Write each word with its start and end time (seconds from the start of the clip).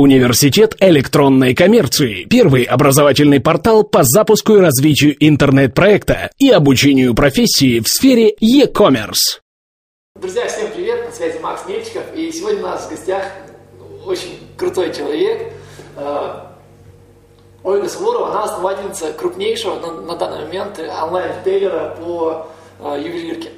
Университет 0.00 0.76
электронной 0.80 1.54
коммерции. 1.54 2.24
Первый 2.24 2.62
образовательный 2.62 3.38
портал 3.38 3.84
по 3.84 4.02
запуску 4.02 4.54
и 4.54 4.58
развитию 4.58 5.14
интернет-проекта 5.20 6.30
и 6.38 6.48
обучению 6.48 7.14
профессии 7.14 7.80
в 7.80 7.86
сфере 7.86 8.34
e-commerce. 8.40 9.42
Друзья, 10.18 10.46
всем 10.48 10.68
привет! 10.74 11.04
На 11.04 11.12
связи 11.12 11.38
Макс 11.40 11.66
Нельчиков. 11.68 12.04
И 12.16 12.32
сегодня 12.32 12.60
у 12.60 12.68
нас 12.68 12.86
в 12.86 12.88
гостях 12.88 13.26
очень 14.06 14.38
крутой 14.56 14.94
человек. 14.94 15.52
Э, 15.98 16.46
Ольга 17.62 17.86
Суворова, 17.86 18.30
она 18.30 18.44
основательница 18.44 19.12
крупнейшего 19.12 19.80
на, 19.80 20.00
на 20.00 20.16
данный 20.16 20.46
момент 20.46 20.78
онлайн-ритейлера 20.78 21.94
по 22.00 22.46
э, 22.82 23.02
ювелирке. 23.04 23.50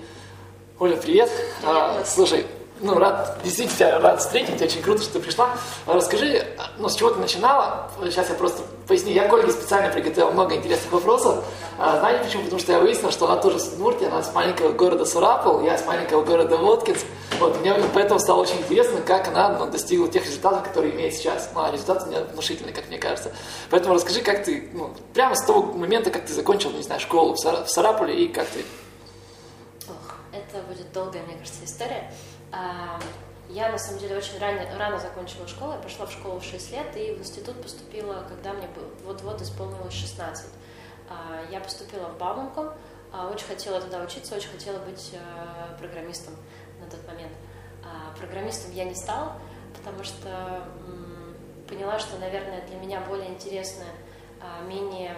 Оля, 0.80 0.96
привет. 0.96 1.30
привет 1.30 1.48
а, 1.64 2.02
слушай, 2.04 2.44
ну, 2.82 2.98
рад, 2.98 3.38
действительно 3.44 4.00
рад 4.00 4.20
встретить, 4.20 4.60
очень 4.60 4.82
круто, 4.82 5.02
что 5.02 5.14
ты 5.14 5.20
пришла. 5.20 5.50
Расскажи, 5.86 6.44
ну, 6.78 6.88
с 6.88 6.96
чего 6.96 7.10
ты 7.10 7.20
начинала? 7.20 7.90
Сейчас 8.04 8.28
я 8.28 8.34
просто 8.34 8.62
поясню. 8.88 9.12
Я 9.12 9.28
к 9.28 9.50
специально 9.50 9.92
приготовил 9.92 10.32
много 10.32 10.56
интересных 10.56 10.92
вопросов. 10.92 11.44
А, 11.78 11.98
знаете 12.00 12.24
почему? 12.24 12.42
Потому 12.44 12.60
что 12.60 12.72
я 12.72 12.80
выяснил, 12.80 13.12
что 13.12 13.26
она 13.26 13.40
тоже 13.40 13.60
с 13.60 13.68
Удмуртии, 13.68 14.06
она 14.06 14.22
с 14.22 14.34
маленького 14.34 14.72
города 14.72 15.04
Сурапул, 15.04 15.62
я 15.62 15.78
с 15.78 15.86
маленького 15.86 16.24
города 16.24 16.56
Воткинск. 16.56 17.06
Вот, 17.38 17.60
мне 17.60 17.74
поэтому 17.94 18.18
стало 18.18 18.42
очень 18.42 18.58
интересно, 18.58 19.00
как 19.00 19.28
она 19.28 19.50
ну, 19.50 19.66
достигла 19.66 20.08
тех 20.08 20.24
результатов, 20.24 20.64
которые 20.64 20.94
имеет 20.94 21.14
сейчас. 21.14 21.50
Ну, 21.54 21.62
а 21.62 21.70
результаты 21.70 22.06
у 22.06 22.10
нее 22.10 22.24
внушительные, 22.32 22.74
как 22.74 22.88
мне 22.88 22.98
кажется. 22.98 23.32
Поэтому 23.70 23.94
расскажи, 23.94 24.20
как 24.22 24.44
ты, 24.44 24.68
ну, 24.72 24.90
прямо 25.14 25.36
с 25.36 25.44
того 25.44 25.62
момента, 25.62 26.10
как 26.10 26.26
ты 26.26 26.32
закончил, 26.32 26.70
не 26.72 26.82
знаю, 26.82 27.00
школу 27.00 27.34
в 27.34 27.38
Сарапуле, 27.38 28.24
и 28.24 28.28
как 28.28 28.46
ты... 28.48 28.64
Ох, 29.88 30.16
это 30.32 30.62
будет 30.64 30.92
долгая, 30.92 31.22
мне 31.22 31.36
кажется, 31.36 31.64
история. 31.64 32.12
А, 32.52 33.00
я, 33.48 33.70
на 33.70 33.78
самом 33.78 33.98
деле, 33.98 34.16
очень 34.16 34.38
рано, 34.38 34.60
рано 34.78 34.98
закончила 34.98 35.48
школу. 35.48 35.72
Я 35.72 35.78
пошла 35.78 36.06
в 36.06 36.12
школу 36.12 36.38
в 36.38 36.44
6 36.44 36.72
лет 36.72 36.96
и 36.96 37.12
в 37.12 37.18
институт 37.18 37.60
поступила, 37.62 38.24
когда 38.28 38.52
мне 38.52 38.68
вот-вот 39.04 39.40
исполнилось 39.40 39.94
16. 39.94 40.46
А, 41.08 41.50
я 41.50 41.60
поступила 41.60 42.08
в 42.08 42.18
Бауманку, 42.18 42.72
а, 43.12 43.28
очень 43.28 43.46
хотела 43.46 43.80
туда 43.80 44.02
учиться, 44.02 44.36
очень 44.36 44.50
хотела 44.50 44.78
быть 44.78 45.14
программистом 45.78 46.34
на 46.80 46.86
тот 46.86 47.06
момент. 47.06 47.32
Программистом 48.18 48.72
я 48.72 48.84
не 48.84 48.94
стала, 48.94 49.36
потому 49.76 50.04
что 50.04 50.68
поняла, 51.68 51.98
что, 51.98 52.16
наверное, 52.18 52.64
для 52.66 52.76
меня 52.76 53.00
более 53.00 53.28
интересны 53.28 53.84
менее 54.66 55.16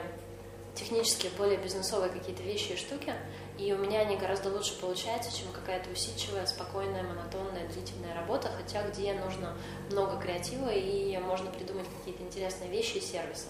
технические, 0.74 1.30
более 1.32 1.58
бизнесовые 1.58 2.10
какие-то 2.10 2.42
вещи 2.42 2.72
и 2.72 2.76
штуки, 2.76 3.14
и 3.58 3.72
у 3.72 3.78
меня 3.78 4.00
они 4.00 4.16
гораздо 4.16 4.50
лучше 4.50 4.78
получаются, 4.80 5.36
чем 5.36 5.46
какая-то 5.52 5.88
усидчивая, 5.90 6.44
спокойная, 6.46 7.04
монотонная, 7.04 7.68
длительная 7.68 8.12
работа, 8.14 8.50
хотя 8.56 8.82
где 8.88 9.14
нужно 9.14 9.56
много 9.90 10.18
креатива 10.18 10.70
и 10.70 11.16
можно 11.18 11.50
придумать 11.50 11.86
какие-то 11.98 12.22
интересные 12.24 12.68
вещи 12.68 12.96
и 12.96 13.00
сервисы. 13.00 13.46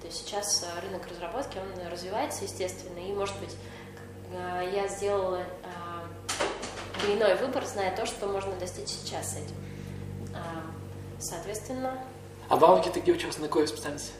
То 0.00 0.06
есть 0.06 0.18
сейчас 0.18 0.62
э, 0.62 0.80
рынок 0.86 1.08
разработки, 1.08 1.58
он 1.58 1.90
развивается, 1.90 2.44
естественно, 2.44 3.00
и, 3.00 3.12
может 3.12 3.36
быть, 3.40 3.56
э, 4.30 4.72
я 4.72 4.86
сделала 4.86 5.42
э, 5.42 7.12
иной 7.12 7.34
выбор, 7.34 7.66
зная 7.66 7.94
то, 7.96 8.06
что 8.06 8.28
можно 8.28 8.54
достичь 8.56 8.88
сейчас 8.88 9.32
с 9.32 9.36
этим. 9.38 9.56
Соответственно... 11.18 11.98
А 12.48 12.54
в 12.54 12.60
Бауманке 12.60 12.90
ты 12.90 13.00
где 13.00 13.12
учился, 13.12 13.40
на 13.40 13.48
какой 13.48 13.66
специальности? 13.66 14.12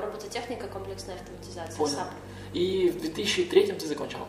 Робототехника, 0.00 0.68
комплексная 0.68 1.16
автоматизация, 1.16 1.76
Понял. 1.76 1.96
САПР. 1.96 2.08
И 2.52 2.88
в 2.90 3.00
2003 3.00 3.72
ты 3.72 3.86
закончила? 3.88 4.28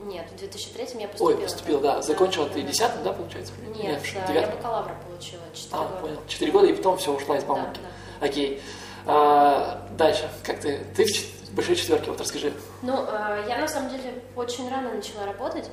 Нет, 0.00 0.26
в 0.30 0.36
2003 0.36 1.00
я 1.00 1.08
поступила. 1.08 1.28
Ой, 1.28 1.36
поступила, 1.36 1.80
да. 1.80 2.02
Закончила 2.02 2.46
да, 2.46 2.54
ты 2.54 2.62
да. 2.62 2.68
10 2.68 3.02
да, 3.04 3.12
получается? 3.12 3.52
Нет, 3.76 4.02
Нет 4.02 4.02
да, 4.26 4.32
я 4.32 4.46
бакалавра 4.46 4.96
получила 5.06 5.42
4 5.52 5.68
а, 5.72 5.84
года. 5.88 6.00
понял. 6.00 6.20
4 6.26 6.52
года, 6.52 6.66
и 6.66 6.72
потом 6.72 6.98
все, 6.98 7.14
ушла 7.14 7.36
из 7.36 7.44
Бауманки. 7.44 7.80
Да, 7.80 7.88
да. 8.20 8.26
Окей. 8.26 8.62
А, 9.06 9.86
дальше, 9.96 10.30
как 10.42 10.60
ты? 10.60 10.84
Ты 10.96 11.04
в 11.04 11.54
большой 11.54 11.76
четверке, 11.76 12.10
вот 12.10 12.20
расскажи. 12.20 12.52
Ну, 12.82 12.94
а, 12.96 13.44
я 13.48 13.58
на 13.58 13.68
самом 13.68 13.90
деле 13.90 14.22
очень 14.36 14.70
рано 14.70 14.94
начала 14.94 15.26
работать, 15.26 15.68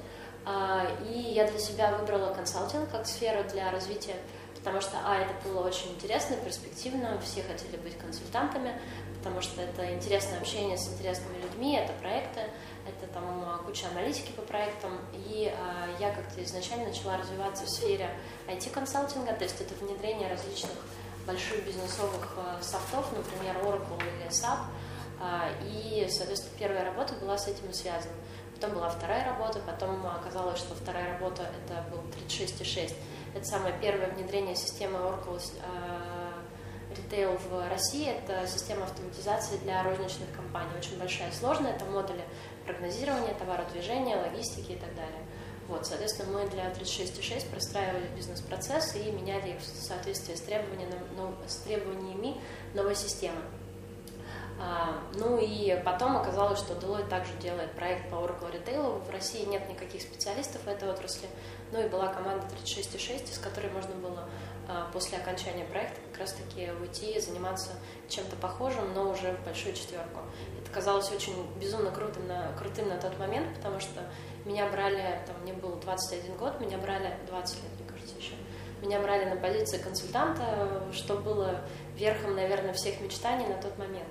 а, 0.46 0.88
и 1.08 1.20
я 1.20 1.48
для 1.48 1.60
себя 1.60 1.96
выбрала 1.98 2.34
консалтинг 2.34 2.90
как 2.90 3.06
сферу 3.06 3.44
для 3.52 3.72
развития, 3.72 4.16
потому 4.56 4.82
что, 4.82 4.98
а, 5.06 5.18
это 5.18 5.34
было 5.48 5.66
очень 5.66 5.92
интересно, 5.92 6.36
перспективно, 6.38 7.20
все 7.24 7.44
хотели 7.44 7.78
быть 7.78 7.98
консультантами, 7.98 8.80
потому 9.18 9.42
что 9.42 9.62
это 9.62 9.94
интересное 9.94 10.40
общение 10.40 10.78
с 10.78 10.88
интересными 10.88 11.42
людьми, 11.42 11.76
это 11.76 11.94
проекты, 11.94 12.42
это 12.88 13.12
там 13.14 13.24
а, 13.46 13.58
куча 13.66 13.88
аналитики 13.88 14.32
по 14.32 14.42
проектам, 14.42 15.00
и 15.14 15.54
а, 15.54 15.88
я 16.00 16.12
как-то 16.12 16.44
изначально 16.44 16.88
начала 16.88 17.18
развиваться 17.18 17.66
в 17.66 17.70
сфере 17.70 18.10
IT-консалтинга, 18.48 19.34
то 19.34 19.44
есть 19.44 19.60
это 19.62 19.74
внедрение 19.76 20.30
различных 20.30 20.72
больших 21.26 21.66
бизнесовых 21.66 22.36
а, 22.38 22.62
софтов, 22.62 23.12
например, 23.12 23.56
Oracle 23.64 24.02
или 24.02 24.30
SAP, 24.30 24.60
а, 25.20 25.50
и, 25.64 26.08
соответственно, 26.10 26.58
первая 26.58 26.86
работа 26.86 27.14
была 27.16 27.38
с 27.38 27.48
этим 27.48 27.72
связана. 27.74 28.14
Потом 28.56 28.76
была 28.76 28.90
вторая 28.90 29.26
работа, 29.26 29.60
потом 29.60 30.06
оказалось, 30.08 30.60
что 30.60 30.74
вторая 30.74 31.14
работа 31.14 31.52
это 31.64 31.84
был 31.92 32.00
36.6. 32.28 32.94
Это 33.36 33.46
самое 33.46 33.76
первое 33.80 34.08
внедрение 34.08 34.56
системы 34.56 34.98
Oracle 34.98 35.40
Retail 36.90 37.40
в 37.50 37.70
России. 37.70 38.08
Это 38.08 38.48
система 38.48 38.86
автоматизации 38.86 39.58
для 39.58 39.84
розничных 39.84 40.32
компаний. 40.36 40.72
Очень 40.78 40.98
большая, 40.98 41.32
сложная. 41.32 41.74
Это 41.74 41.86
модули 41.86 42.24
прогнозирования, 42.68 43.34
товародвижения, 43.34 44.18
логистики 44.18 44.74
и 44.74 44.76
так 44.76 44.94
далее. 44.96 45.24
Вот, 45.68 45.86
соответственно, 45.86 46.40
мы 46.40 46.50
для 46.50 46.70
36.6 46.72 47.50
простраивали 47.50 48.08
бизнес-процесс 48.16 48.96
и 48.96 49.12
меняли 49.12 49.52
их 49.52 49.60
в 49.60 49.64
соответствии 49.64 50.36
с 50.36 50.42
требованиями, 50.42 50.94
с 51.46 51.56
требованиями 51.58 52.38
новой 52.74 52.96
системы. 52.96 53.42
А, 54.60 55.04
ну 55.14 55.38
и 55.38 55.80
потом 55.86 56.18
оказалось, 56.18 56.60
что 56.60 56.74
Deloitte 56.74 57.08
также 57.08 57.32
делает 57.34 57.72
проект 57.74 58.10
по 58.10 58.16
Oracle 58.16 58.52
Retail. 58.52 59.04
В 59.06 59.10
России 59.12 59.46
нет 59.46 59.70
никаких 59.70 60.02
специалистов 60.02 60.64
в 60.64 60.68
этой 60.68 60.90
отрасли. 60.90 61.28
Ну 61.72 61.86
и 61.86 61.88
была 61.88 62.08
команда 62.08 62.46
36.6, 62.48 63.32
из 63.32 63.38
которой 63.38 63.70
можно 63.72 63.94
было 63.96 64.28
а, 64.68 64.90
после 64.92 65.20
окончания 65.20 65.64
проекта 65.66 66.00
как 66.10 66.22
раз-таки 66.22 66.72
уйти 66.82 67.12
и 67.12 67.20
заниматься 67.20 67.72
чем-то 68.10 68.36
похожим, 68.38 68.94
но 68.94 69.12
уже 69.12 69.34
в 69.34 69.46
большую 69.46 69.76
четверку. 69.76 70.22
Это 70.60 70.72
казалось 70.72 71.12
очень 71.12 71.36
безумно 71.60 71.92
крутым 71.92 72.28
на, 72.28 72.52
крутым 72.58 72.90
на 72.90 72.98
тот 72.98 73.20
момент, 73.20 73.56
потому 73.56 73.80
что 73.80 74.02
меня 74.46 74.68
брали, 74.70 75.22
там, 75.28 75.36
мне 75.44 75.54
было 75.54 75.76
21 75.76 76.36
год, 76.36 76.60
меня 76.60 76.78
брали 76.80 77.16
20 77.28 77.64
лет, 77.64 77.72
мне 77.80 77.90
кажется, 77.90 78.16
еще. 78.18 78.34
Меня 78.82 79.00
брали 79.00 79.26
на 79.26 79.36
позиции 79.36 79.78
консультанта, 79.78 80.84
что 80.94 81.16
было 81.16 81.62
верхом, 81.96 82.36
наверное, 82.36 82.74
всех 82.74 83.02
мечтаний 83.02 83.48
на 83.48 83.56
тот 83.56 83.78
момент. 83.78 84.10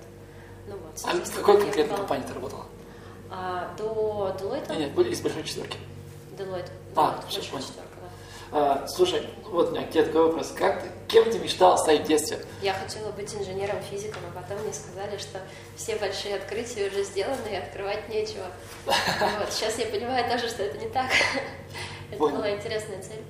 Ну, 0.67 0.75
вот, 0.75 1.01
а 1.03 1.13
в 1.15 1.35
какой 1.35 1.61
конкретной 1.61 1.95
компании 1.95 2.25
ты 2.27 2.33
работала? 2.33 2.65
А, 3.29 3.73
до 3.77 4.35
Deloitte? 4.39 4.69
Нет, 4.69 4.79
нет, 4.79 4.91
были 4.93 5.11
из 5.11 5.21
большой 5.21 5.43
четверки. 5.43 5.77
Deloitte. 6.37 6.69
А, 6.95 7.23
все, 7.29 7.41
понял. 7.43 7.63
Четверка. 7.63 7.87
А, 8.51 8.87
слушай, 8.87 9.27
вот 9.45 9.69
у 9.69 9.71
меня 9.71 9.85
к 9.85 9.91
тебе 9.91 10.03
такой 10.03 10.23
вопрос. 10.27 10.53
Как 10.55 10.81
ты, 10.81 10.89
кем 11.07 11.29
ты 11.29 11.37
мечтала 11.39 11.75
стать 11.75 12.01
в 12.01 12.07
детстве? 12.07 12.39
Я 12.61 12.73
хотела 12.73 13.11
быть 13.11 13.33
инженером-физиком, 13.33 14.21
а 14.33 14.41
потом 14.41 14.63
мне 14.63 14.73
сказали, 14.73 15.17
что 15.17 15.39
все 15.75 15.97
большие 15.97 16.35
открытия 16.35 16.87
уже 16.87 17.03
сделаны, 17.03 17.47
и 17.51 17.55
открывать 17.55 18.07
нечего. 18.09 18.45
Вот. 18.85 19.51
Сейчас 19.51 19.77
я 19.77 19.87
понимаю 19.87 20.29
даже, 20.29 20.47
что 20.47 20.63
это 20.63 20.77
не 20.77 20.89
так. 20.89 21.07
Это 22.11 22.23
была 22.23 22.51
интересная 22.51 23.01
цель. 23.01 23.21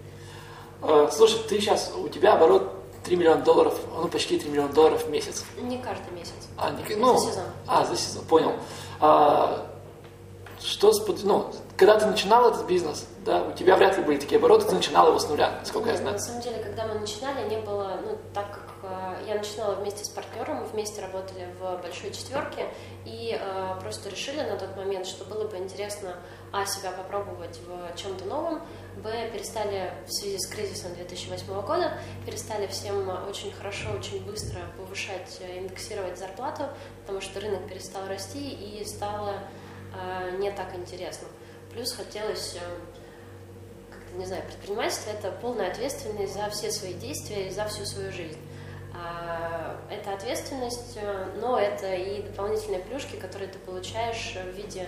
А, 0.81 1.09
слушай, 1.11 1.39
ты 1.49 1.59
сейчас, 1.59 1.91
у 1.95 2.07
тебя 2.09 2.33
оборот 2.33 2.76
3 3.07 3.15
миллиона 3.15 3.41
долларов, 3.41 3.79
ну 3.95 4.07
почти 4.09 4.37
3 4.37 4.49
миллиона 4.49 4.73
долларов 4.73 5.05
в 5.05 5.09
месяц. 5.09 5.45
Не 5.61 5.77
каждый 5.77 6.11
месяц. 6.11 6.33
А, 6.57 6.71
не, 6.71 6.95
ну, 6.95 7.17
за 7.17 7.31
сезон. 7.31 7.43
А, 7.65 7.85
за 7.85 7.95
сезон, 7.95 8.25
понял. 8.25 8.53
А, 8.99 9.65
что, 10.59 10.91
ну, 11.23 11.51
когда 11.77 11.97
ты 11.99 12.05
начинал 12.07 12.49
этот 12.49 12.65
бизнес, 12.65 13.05
да, 13.23 13.43
у 13.43 13.51
тебя 13.53 13.75
вряд 13.77 13.97
ли 13.97 14.03
были 14.03 14.17
такие 14.17 14.37
обороты, 14.37 14.65
ты 14.65 14.75
начинала 14.75 15.09
его 15.09 15.19
с 15.19 15.29
нуля, 15.29 15.59
сколько 15.63 15.89
Нет, 15.89 15.97
я 15.97 16.01
знаю. 16.01 16.13
На 16.13 16.19
самом 16.19 16.41
деле, 16.41 16.63
когда 16.63 16.87
мы 16.87 16.95
начинали, 16.95 17.47
не 17.47 17.57
было, 17.57 17.99
ну, 18.03 18.17
так 18.33 18.51
как 18.51 18.91
э, 18.91 19.27
я 19.27 19.35
начинала 19.35 19.75
вместе 19.75 20.03
с 20.03 20.09
партнером, 20.09 20.57
мы 20.57 20.65
вместе 20.65 21.01
работали 21.01 21.47
в 21.59 21.81
большой 21.81 22.11
четверке 22.11 22.67
и 23.05 23.39
э, 23.39 23.79
просто 23.81 24.09
решили 24.09 24.41
на 24.41 24.57
тот 24.57 24.75
момент, 24.75 25.05
что 25.05 25.23
было 25.23 25.47
бы 25.47 25.57
интересно, 25.57 26.15
а, 26.51 26.65
себя 26.65 26.91
попробовать 26.91 27.59
в 27.67 27.95
чем-то 27.97 28.25
новом, 28.25 28.61
б, 29.03 29.29
перестали 29.31 29.91
в 30.05 30.11
связи 30.11 30.37
с 30.37 30.47
кризисом 30.47 30.93
2008 30.95 31.61
года, 31.61 31.93
перестали 32.25 32.67
всем 32.67 33.09
очень 33.27 33.51
хорошо, 33.51 33.91
очень 33.91 34.23
быстро 34.23 34.59
повышать, 34.77 35.37
э, 35.39 35.59
индексировать 35.59 36.17
зарплату, 36.17 36.63
потому 37.01 37.21
что 37.21 37.39
рынок 37.39 37.67
перестал 37.67 38.07
расти 38.07 38.49
и 38.49 38.83
стало 38.85 39.35
а, 39.93 40.31
не 40.31 40.51
так 40.51 40.75
интересно. 40.75 41.27
Плюс 41.71 41.93
хотелось, 41.93 42.55
э, 42.55 42.59
как-то, 43.89 44.17
не 44.17 44.25
знаю, 44.25 44.43
предпринимательство– 44.43 45.09
это 45.11 45.31
полная 45.31 45.71
ответственность 45.71 46.33
за 46.33 46.49
все 46.49 46.71
свои 46.71 46.93
действия 46.93 47.47
и 47.47 47.51
за 47.51 47.65
всю 47.65 47.85
свою 47.85 48.11
жизнь. 48.11 48.39
А, 48.93 49.79
это 49.89 50.13
ответственность, 50.13 50.97
э, 50.97 51.25
но 51.39 51.59
это 51.59 51.93
и 51.93 52.21
дополнительные 52.21 52.81
плюшки, 52.81 53.15
которые 53.15 53.49
ты 53.49 53.59
получаешь 53.59 54.35
в 54.35 54.55
виде 54.55 54.87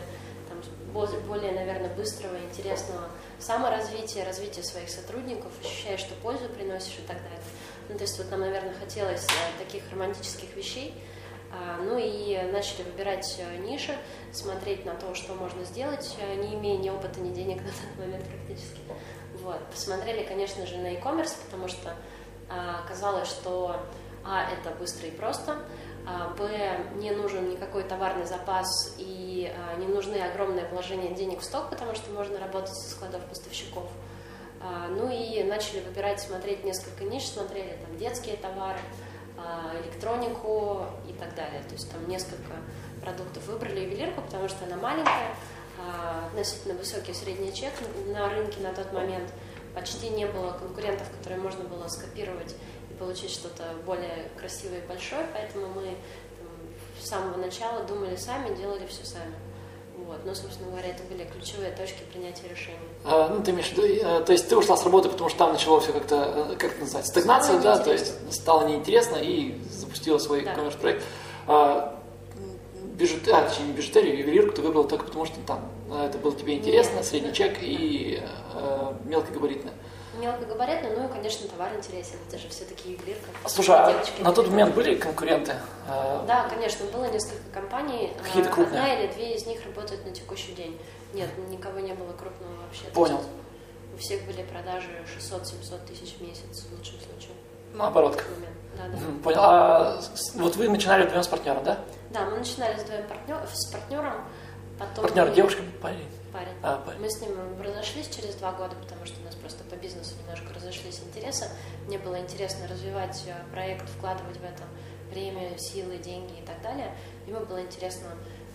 более, 0.94 1.52
наверное, 1.52 1.90
быстрого, 1.90 2.38
интересного 2.38 3.10
саморазвития, 3.40 4.26
развития 4.26 4.64
своих 4.64 4.90
сотрудников, 4.90 5.52
ощущаешь, 5.64 6.02
что 6.02 6.16
пользу 6.16 6.50
приносишь 6.50 7.00
и 7.00 7.08
так 7.08 7.18
далее. 7.18 7.40
Ну, 7.90 7.96
то 7.96 8.04
есть 8.04 8.18
вот 8.18 8.30
нам, 8.32 8.42
наверное, 8.42 8.74
хотелось 8.74 9.26
э, 9.26 9.64
таких 9.64 9.84
романтических 9.92 10.56
вещей, 10.56 10.94
а, 11.52 11.82
ну 11.82 11.98
и 11.98 12.40
начали 12.52 12.84
выбирать 12.84 13.40
э, 13.40 13.58
ниши, 13.58 13.98
смотреть 14.32 14.86
на 14.86 14.94
то, 14.94 15.16
что 15.16 15.34
можно 15.34 15.64
сделать, 15.64 16.16
э, 16.20 16.36
не 16.36 16.54
имея 16.54 16.78
ни 16.78 16.90
опыта, 16.90 17.20
ни 17.20 17.34
денег 17.34 17.58
на 17.64 17.70
тот 17.70 17.98
момент 17.98 18.26
практически. 18.26 18.80
Вот. 19.42 19.60
Посмотрели, 19.68 20.24
конечно 20.24 20.68
же, 20.68 20.78
на 20.78 20.92
e-commerce, 20.92 21.34
потому 21.46 21.68
что 21.68 21.96
а, 22.50 22.84
казалось, 22.88 23.30
что 23.30 23.80
а, 24.24 24.48
это 24.52 24.76
быстро 24.76 25.08
и 25.08 25.12
просто, 25.12 25.58
б, 26.06 26.50
не 26.96 27.12
нужен 27.12 27.50
никакой 27.50 27.84
товарный 27.84 28.26
запас 28.26 28.96
и 28.98 29.52
а, 29.56 29.76
не 29.78 29.88
нужны 29.88 30.16
огромные 30.16 30.66
вложения 30.68 31.14
денег 31.14 31.40
в 31.40 31.44
сток, 31.44 31.70
потому 31.70 31.96
что 31.96 32.12
можно 32.12 32.40
работать 32.40 32.76
со 32.76 32.90
складов 32.90 33.24
поставщиков. 33.26 33.86
А, 34.62 34.88
ну 34.90 35.10
и 35.10 35.44
начали 35.44 35.80
выбирать, 35.82 36.20
смотреть 36.20 36.64
несколько 36.64 37.04
ниш, 37.04 37.24
смотрели 37.24 37.78
там 37.86 37.98
детские 37.98 38.38
товары, 38.38 38.80
а, 39.38 39.72
электронику 39.84 40.86
и 41.08 41.14
так 41.14 41.34
далее. 41.36 41.62
То 41.64 41.74
есть 41.74 41.90
там 41.92 42.08
несколько 42.10 42.54
продуктов 43.02 43.46
выбрали 43.48 43.82
ювелирку, 43.82 44.22
потому 44.22 44.50
что 44.50 44.66
она 44.66 44.76
маленькая, 44.76 45.34
а, 45.80 46.28
относительно 46.28 46.74
высокий 46.74 47.14
средний 47.14 47.54
чек 47.54 47.74
на 48.08 48.30
рынке 48.30 48.60
на 48.62 48.74
тот 48.74 48.92
момент. 48.92 49.32
Почти 49.74 50.10
не 50.10 50.26
было 50.26 50.52
конкурентов, 50.52 51.10
которые 51.12 51.40
можно 51.40 51.64
было 51.64 51.88
скопировать 51.88 52.56
получить 53.00 53.32
что-то 53.32 53.64
более 53.86 54.30
красивое 54.38 54.80
и 54.80 54.88
большое, 54.88 55.26
поэтому 55.34 55.68
мы 55.68 55.84
там, 56.38 56.48
с 57.02 57.08
самого 57.08 57.38
начала 57.38 57.84
думали 57.84 58.16
сами, 58.16 58.56
делали 58.56 58.86
все 58.88 59.06
сами. 59.06 59.34
Вот. 60.06 60.26
Но, 60.26 60.34
собственно 60.34 60.70
говоря, 60.70 60.90
это 60.90 61.04
были 61.04 61.26
ключевые 61.26 61.72
точки 61.72 62.04
принятия 62.12 62.48
решений. 62.48 62.78
А, 63.04 63.30
ну, 63.30 63.44
ты 63.44 63.52
имеешь 63.52 63.70
в 63.70 63.78
виду, 63.78 63.84
э, 63.84 64.22
то 64.24 64.32
есть 64.32 64.48
ты 64.48 64.56
ушла 64.56 64.78
с 64.78 64.84
работы, 64.84 65.10
потому 65.10 65.30
что 65.30 65.40
там 65.40 65.52
начало 65.52 65.82
все 65.82 65.92
как-то, 65.92 66.48
э, 66.52 66.56
как 66.56 66.72
это 66.72 66.82
называется, 66.82 67.12
стагнация, 67.12 67.60
да, 67.60 67.78
то 67.78 67.92
есть 67.92 68.14
стало 68.34 68.68
неинтересно 68.68 69.18
и 69.18 69.60
запустила 69.70 70.18
свой 70.18 70.44
да. 70.44 70.56
коммерс-проект. 70.56 71.04
А, 71.48 72.00
бижутерию, 73.00 73.38
а, 73.38 73.48
точнее, 73.48 73.68
не 73.68 73.74
бижутерию, 73.74 74.18
ювелирку 74.18 74.54
ты 74.56 74.62
выбрала 74.62 74.88
только 74.88 75.06
потому, 75.06 75.26
что 75.26 75.36
там 75.48 75.70
э, 75.92 76.08
это 76.08 76.18
было 76.18 76.36
тебе 76.36 76.56
интересно, 76.56 76.98
Нет. 76.98 77.06
средний 77.06 77.34
чек 77.34 77.58
и 77.62 78.22
э, 78.54 78.94
мелкогабаритное. 79.06 79.74
Мелкогабаритное, 80.20 80.96
ну 80.98 81.08
и, 81.08 81.12
конечно, 81.12 81.48
товар 81.48 81.70
интересен, 81.76 82.18
это 82.28 82.38
же 82.38 82.50
все-таки 82.50 82.92
ювелирка. 82.92 83.30
Слушай, 83.48 83.76
а 83.76 84.04
на 84.20 84.34
тот 84.34 84.48
момент 84.50 84.76
были 84.76 84.96
конкуренты? 84.96 85.54
Э, 85.88 86.22
да, 86.28 86.48
конечно, 86.50 86.86
было 86.88 87.06
несколько 87.06 87.50
компаний. 87.54 88.12
Какие-то 88.24 88.50
крупные? 88.50 88.82
Одна 88.82 88.94
или 88.96 89.12
две 89.14 89.36
из 89.36 89.46
них 89.46 89.64
работают 89.66 90.06
на 90.06 90.12
текущий 90.12 90.52
день. 90.54 90.80
Нет, 91.14 91.30
никого 91.50 91.80
не 91.80 91.94
было 91.94 92.12
крупного 92.14 92.52
вообще. 92.66 92.86
Понял. 92.94 93.22
У 93.94 93.98
всех 93.98 94.26
были 94.26 94.44
продажи 94.44 94.90
600-700 95.18 95.88
тысяч 95.88 96.16
в 96.16 96.22
месяц 96.22 96.66
в 96.66 96.78
лучшем 96.78 97.00
случае. 97.00 97.36
Наоборот. 97.74 98.22
Да, 98.78 98.84
да. 98.88 98.98
Понял. 99.24 99.40
А 99.42 100.02
вот 100.36 100.56
вы 100.56 100.70
начинали 100.70 101.04
вдвоем 101.04 101.24
с 101.24 101.28
партнером, 101.28 101.64
да? 101.64 101.80
Да, 102.12 102.26
мы 102.26 102.38
начинали 102.38 102.78
с, 102.78 102.84
двоим 102.84 103.08
партнер, 103.08 103.38
с 103.54 103.72
партнером. 103.72 104.26
Потом 104.80 105.04
Партнер 105.04 105.28
мы... 105.28 105.36
девушка, 105.36 105.62
парень? 105.82 106.08
Парень. 106.32 106.54
А, 106.64 106.78
парень. 106.78 107.02
Мы 107.02 107.10
с 107.10 107.20
ним 107.20 107.32
разошлись 107.62 108.08
через 108.08 108.36
два 108.36 108.54
года, 108.54 108.76
потому 108.82 109.06
что 109.06 109.20
просто 109.40 109.64
по 109.64 109.76
бизнесу 109.76 110.16
немножко 110.22 110.54
разошлись 110.54 111.02
интересы. 111.06 111.48
Мне 111.88 111.98
было 111.98 112.20
интересно 112.20 112.68
развивать 112.68 113.24
э, 113.28 113.34
проект, 113.52 113.88
вкладывать 113.90 114.38
в 114.38 114.44
это 114.44 114.64
время, 115.12 115.58
силы, 115.58 115.98
деньги 115.98 116.40
и 116.40 116.46
так 116.46 116.62
далее. 116.62 116.96
Ему 117.28 117.46
было 117.46 117.62
интересно 117.62 118.10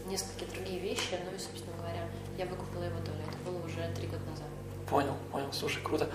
несколько 0.06 0.50
другие 0.52 0.80
вещи, 0.80 1.18
ну 1.24 1.34
и, 1.34 1.38
собственно 1.38 1.76
говоря, 1.76 2.08
я 2.38 2.46
выкупила 2.46 2.84
его 2.84 3.00
долю. 3.00 3.22
Это 3.26 3.50
было 3.50 3.64
уже 3.64 3.90
три 3.94 4.06
года. 4.06 4.22
Понял, 4.94 5.14
понял, 5.32 5.48
слушай, 5.52 5.82
круто. 5.82 6.08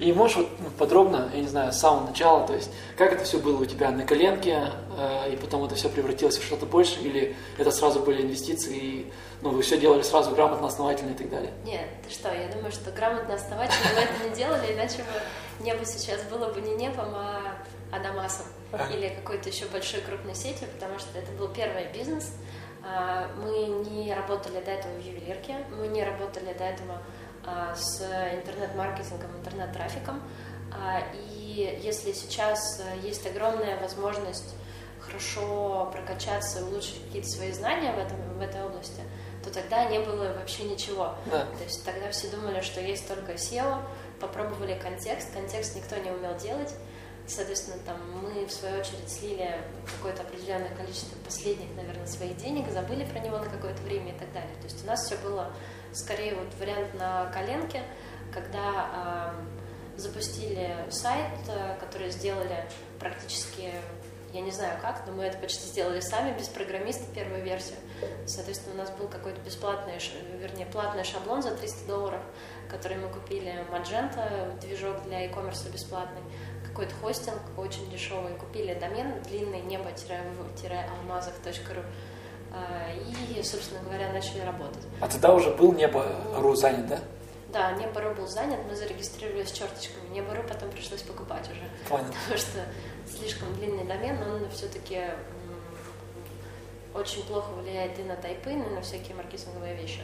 И 0.00 0.12
можешь 0.12 0.38
вот 0.38 0.48
ну, 0.58 0.68
подробно, 0.76 1.30
я 1.32 1.40
не 1.40 1.46
знаю, 1.46 1.72
с 1.72 1.78
самого 1.78 2.08
начала, 2.08 2.44
то 2.44 2.52
есть 2.52 2.68
как 2.98 3.12
это 3.12 3.22
все 3.22 3.38
было 3.38 3.62
у 3.62 3.64
тебя 3.64 3.92
на 3.92 4.04
коленке, 4.04 4.72
э, 4.98 5.32
и 5.32 5.36
потом 5.36 5.64
это 5.64 5.76
все 5.76 5.88
превратилось 5.88 6.36
в 6.38 6.44
что-то 6.44 6.66
больше, 6.66 7.00
или 7.00 7.36
это 7.58 7.70
сразу 7.70 8.00
были 8.00 8.22
инвестиции, 8.22 8.76
и 8.76 9.12
ну, 9.40 9.50
вы 9.50 9.62
все 9.62 9.78
делали 9.78 10.02
сразу 10.02 10.32
грамотно, 10.32 10.66
основательно 10.66 11.12
и 11.12 11.14
так 11.14 11.30
далее? 11.30 11.52
Нет, 11.64 11.86
ты 12.04 12.12
что, 12.12 12.34
я 12.34 12.48
думаю, 12.48 12.72
что 12.72 12.90
грамотно, 12.90 13.34
основательно 13.34 13.90
мы 13.94 14.00
это 14.00 14.28
не 14.28 14.34
делали, 14.34 14.74
иначе 14.74 14.98
бы 14.98 15.64
небо 15.64 15.84
сейчас 15.84 16.20
было 16.24 16.52
бы 16.52 16.60
не 16.60 16.74
небом, 16.74 17.14
а 17.14 17.54
Адамасом 17.92 18.46
или 18.92 19.10
какой-то 19.10 19.48
еще 19.48 19.66
большой 19.66 20.00
крупной 20.00 20.34
сетью, 20.34 20.66
потому 20.72 20.98
что 20.98 21.16
это 21.16 21.30
был 21.38 21.46
первый 21.46 21.86
бизнес. 21.96 22.32
А, 22.86 23.30
мы 23.36 23.66
не 23.88 24.12
работали 24.12 24.60
до 24.60 24.72
этого 24.72 24.92
в 24.94 25.06
ювелирке, 25.06 25.64
мы 25.70 25.86
не 25.86 26.02
работали 26.02 26.52
до 26.52 26.64
этого 26.64 27.00
с 27.76 28.00
интернет-маркетингом, 28.34 29.36
интернет-трафиком. 29.38 30.22
А, 30.72 31.02
и 31.14 31.78
если 31.82 32.12
сейчас 32.12 32.80
э, 32.80 33.06
есть 33.06 33.26
огромная 33.26 33.78
возможность 33.78 34.54
хорошо 35.00 35.88
прокачаться 35.92 36.60
и 36.60 36.62
улучшить 36.62 37.04
какие-то 37.04 37.28
свои 37.28 37.52
знания 37.52 37.92
в, 37.92 37.98
этом, 37.98 38.16
в 38.36 38.40
этой 38.40 38.64
области, 38.64 39.02
то 39.42 39.52
тогда 39.52 39.84
не 39.84 40.00
было 40.00 40.32
вообще 40.32 40.64
ничего. 40.64 41.14
Да. 41.26 41.44
То 41.58 41.64
есть 41.64 41.84
тогда 41.84 42.10
все 42.10 42.28
думали, 42.28 42.60
что 42.60 42.80
есть 42.80 43.06
только 43.06 43.32
SEO, 43.32 43.82
попробовали 44.20 44.78
контекст, 44.78 45.32
контекст 45.32 45.76
никто 45.76 45.96
не 45.96 46.10
умел 46.10 46.36
делать. 46.38 46.74
Соответственно, 47.26 47.78
там 47.86 47.96
мы 48.20 48.44
в 48.44 48.52
свою 48.52 48.80
очередь 48.80 49.08
слили 49.08 49.58
какое-то 49.96 50.22
определенное 50.22 50.74
количество 50.74 51.16
последних, 51.24 51.74
наверное, 51.74 52.06
своих 52.06 52.36
денег, 52.36 52.70
забыли 52.70 53.04
про 53.04 53.18
него 53.18 53.38
на 53.38 53.46
какое-то 53.46 53.80
время 53.82 54.14
и 54.14 54.18
так 54.18 54.30
далее. 54.32 54.54
То 54.60 54.64
есть 54.64 54.84
у 54.84 54.86
нас 54.86 55.06
все 55.06 55.16
было 55.16 55.50
скорее 55.94 56.34
вот 56.34 56.52
вариант 56.58 56.92
на 56.94 57.26
коленке, 57.26 57.82
когда 58.32 59.34
э, 59.96 59.98
запустили 59.98 60.74
сайт, 60.90 61.30
э, 61.48 61.76
который 61.78 62.10
сделали 62.10 62.64
практически, 62.98 63.70
я 64.32 64.40
не 64.40 64.50
знаю 64.50 64.78
как, 64.82 65.06
но 65.06 65.12
мы 65.12 65.22
это 65.24 65.38
почти 65.38 65.64
сделали 65.66 66.00
сами, 66.00 66.36
без 66.36 66.48
программиста, 66.48 67.04
первую 67.14 67.42
версию. 67.42 67.78
Соответственно, 68.26 68.74
у 68.74 68.78
нас 68.78 68.90
был 68.90 69.06
какой-то 69.06 69.40
бесплатный, 69.40 69.94
вернее, 70.38 70.66
платный 70.66 71.04
шаблон 71.04 71.40
за 71.42 71.52
300 71.52 71.86
долларов, 71.86 72.20
который 72.68 72.98
мы 72.98 73.08
купили 73.08 73.64
Magento, 73.70 74.58
движок 74.60 75.04
для 75.04 75.26
e-commerce 75.26 75.70
бесплатный, 75.70 76.22
какой-то 76.66 76.94
хостинг 76.96 77.40
очень 77.56 77.88
дешевый, 77.90 78.34
купили 78.34 78.74
домен 78.74 79.22
длинный 79.22 79.60
небо-алмазах.ру 79.60 81.82
и, 83.30 83.42
собственно 83.42 83.80
говоря, 83.82 84.12
начали 84.12 84.40
работать. 84.40 84.82
А 85.00 85.08
тогда 85.08 85.34
уже 85.34 85.50
был 85.50 85.72
Небо.ру 85.72 86.54
занят, 86.54 86.86
да? 86.86 86.98
Да, 87.52 87.72
Небо.ру 87.72 88.14
был 88.14 88.26
занят, 88.26 88.60
мы 88.68 88.74
зарегистрировались 88.74 89.48
с 89.48 89.52
черточками. 89.52 90.08
Небо.ру 90.12 90.42
потом 90.48 90.70
пришлось 90.70 91.02
покупать 91.02 91.48
уже. 91.50 91.62
Понял. 91.88 92.06
Потому 92.06 92.38
что 92.38 92.60
слишком 93.08 93.54
длинный 93.54 93.84
домен, 93.84 94.20
он 94.22 94.50
все-таки 94.50 95.02
очень 96.94 97.24
плохо 97.24 97.50
влияет 97.50 97.98
и 97.98 98.02
на 98.02 98.16
тайпы, 98.16 98.52
и 98.52 98.56
на 98.56 98.80
всякие 98.80 99.16
маркетинговые 99.16 99.74
вещи. 99.74 100.00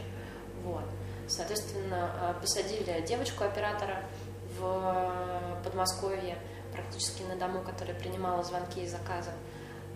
Вот. 0.63 0.83
Соответственно, 1.27 2.11
а, 2.19 2.33
посадили 2.33 3.01
девочку-оператора 3.07 4.03
в 4.59 5.61
Подмосковье, 5.63 6.37
практически 6.73 7.23
на 7.23 7.35
дому, 7.35 7.61
которая 7.61 7.97
принимала 7.97 8.43
звонки 8.43 8.83
и 8.83 8.87
заказы. 8.87 9.31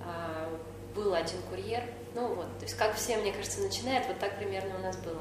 А, 0.06 0.50
был 0.96 1.14
один 1.14 1.42
курьер, 1.50 1.84
ну 2.16 2.34
вот, 2.34 2.58
то 2.58 2.64
есть 2.64 2.76
как 2.76 2.96
все, 2.96 3.18
мне 3.18 3.32
кажется, 3.32 3.62
начинает, 3.62 4.08
вот 4.08 4.18
так 4.20 4.38
примерно 4.38 4.76
у 4.80 4.82
нас 4.82 4.96
было. 4.98 5.20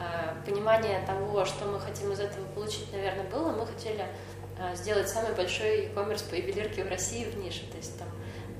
А, 0.00 0.36
понимание 0.46 1.00
того, 1.06 1.44
что 1.44 1.64
мы 1.64 1.80
хотим 1.80 2.12
из 2.12 2.20
этого 2.20 2.44
получить, 2.54 2.92
наверное, 2.92 3.24
было. 3.24 3.50
Мы 3.50 3.66
хотели 3.66 4.04
а, 4.58 4.74
сделать 4.76 5.08
самый 5.08 5.32
большой 5.32 5.86
e-commerce 5.86 6.28
по 6.28 6.34
ювелирке 6.34 6.84
в 6.84 6.88
России 6.88 7.24
в 7.24 7.36
нише. 7.38 7.66
То 7.70 7.76
есть 7.78 7.98
там 7.98 8.08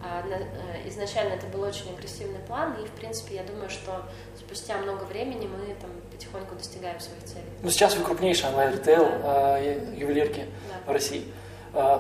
а, 0.03 0.25
э, 0.27 0.89
изначально 0.89 1.35
это 1.35 1.47
был 1.47 1.63
очень 1.63 1.93
агрессивный 1.95 2.41
план, 2.41 2.75
и, 2.83 2.87
в 2.87 2.91
принципе, 2.93 3.37
я 3.37 3.43
думаю, 3.45 3.71
что 3.71 4.03
спустя 4.37 4.79
много 4.79 5.05
времени 5.05 5.47
мы 5.47 5.75
там 5.75 5.91
потихоньку 6.11 6.57
достигаем 6.57 6.99
своих 6.99 7.23
целей. 7.25 7.45
Ну, 7.63 7.71
сейчас 7.71 7.97
вы 7.97 8.05
крупнейший 8.05 8.49
онлайн-ритейл 8.49 9.05
да. 9.23 9.59
ювелирки 9.59 10.47
да. 10.69 10.91
в 10.91 10.93
России. 10.93 11.25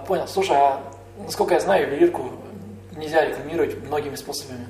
Понял. 0.06 0.26
Слушай, 0.26 0.56
а 0.56 0.82
насколько 1.18 1.54
я 1.54 1.60
знаю, 1.60 1.86
ювелирку 1.86 2.32
нельзя 2.96 3.24
рекламировать 3.24 3.76
многими 3.82 4.16
способами. 4.16 4.66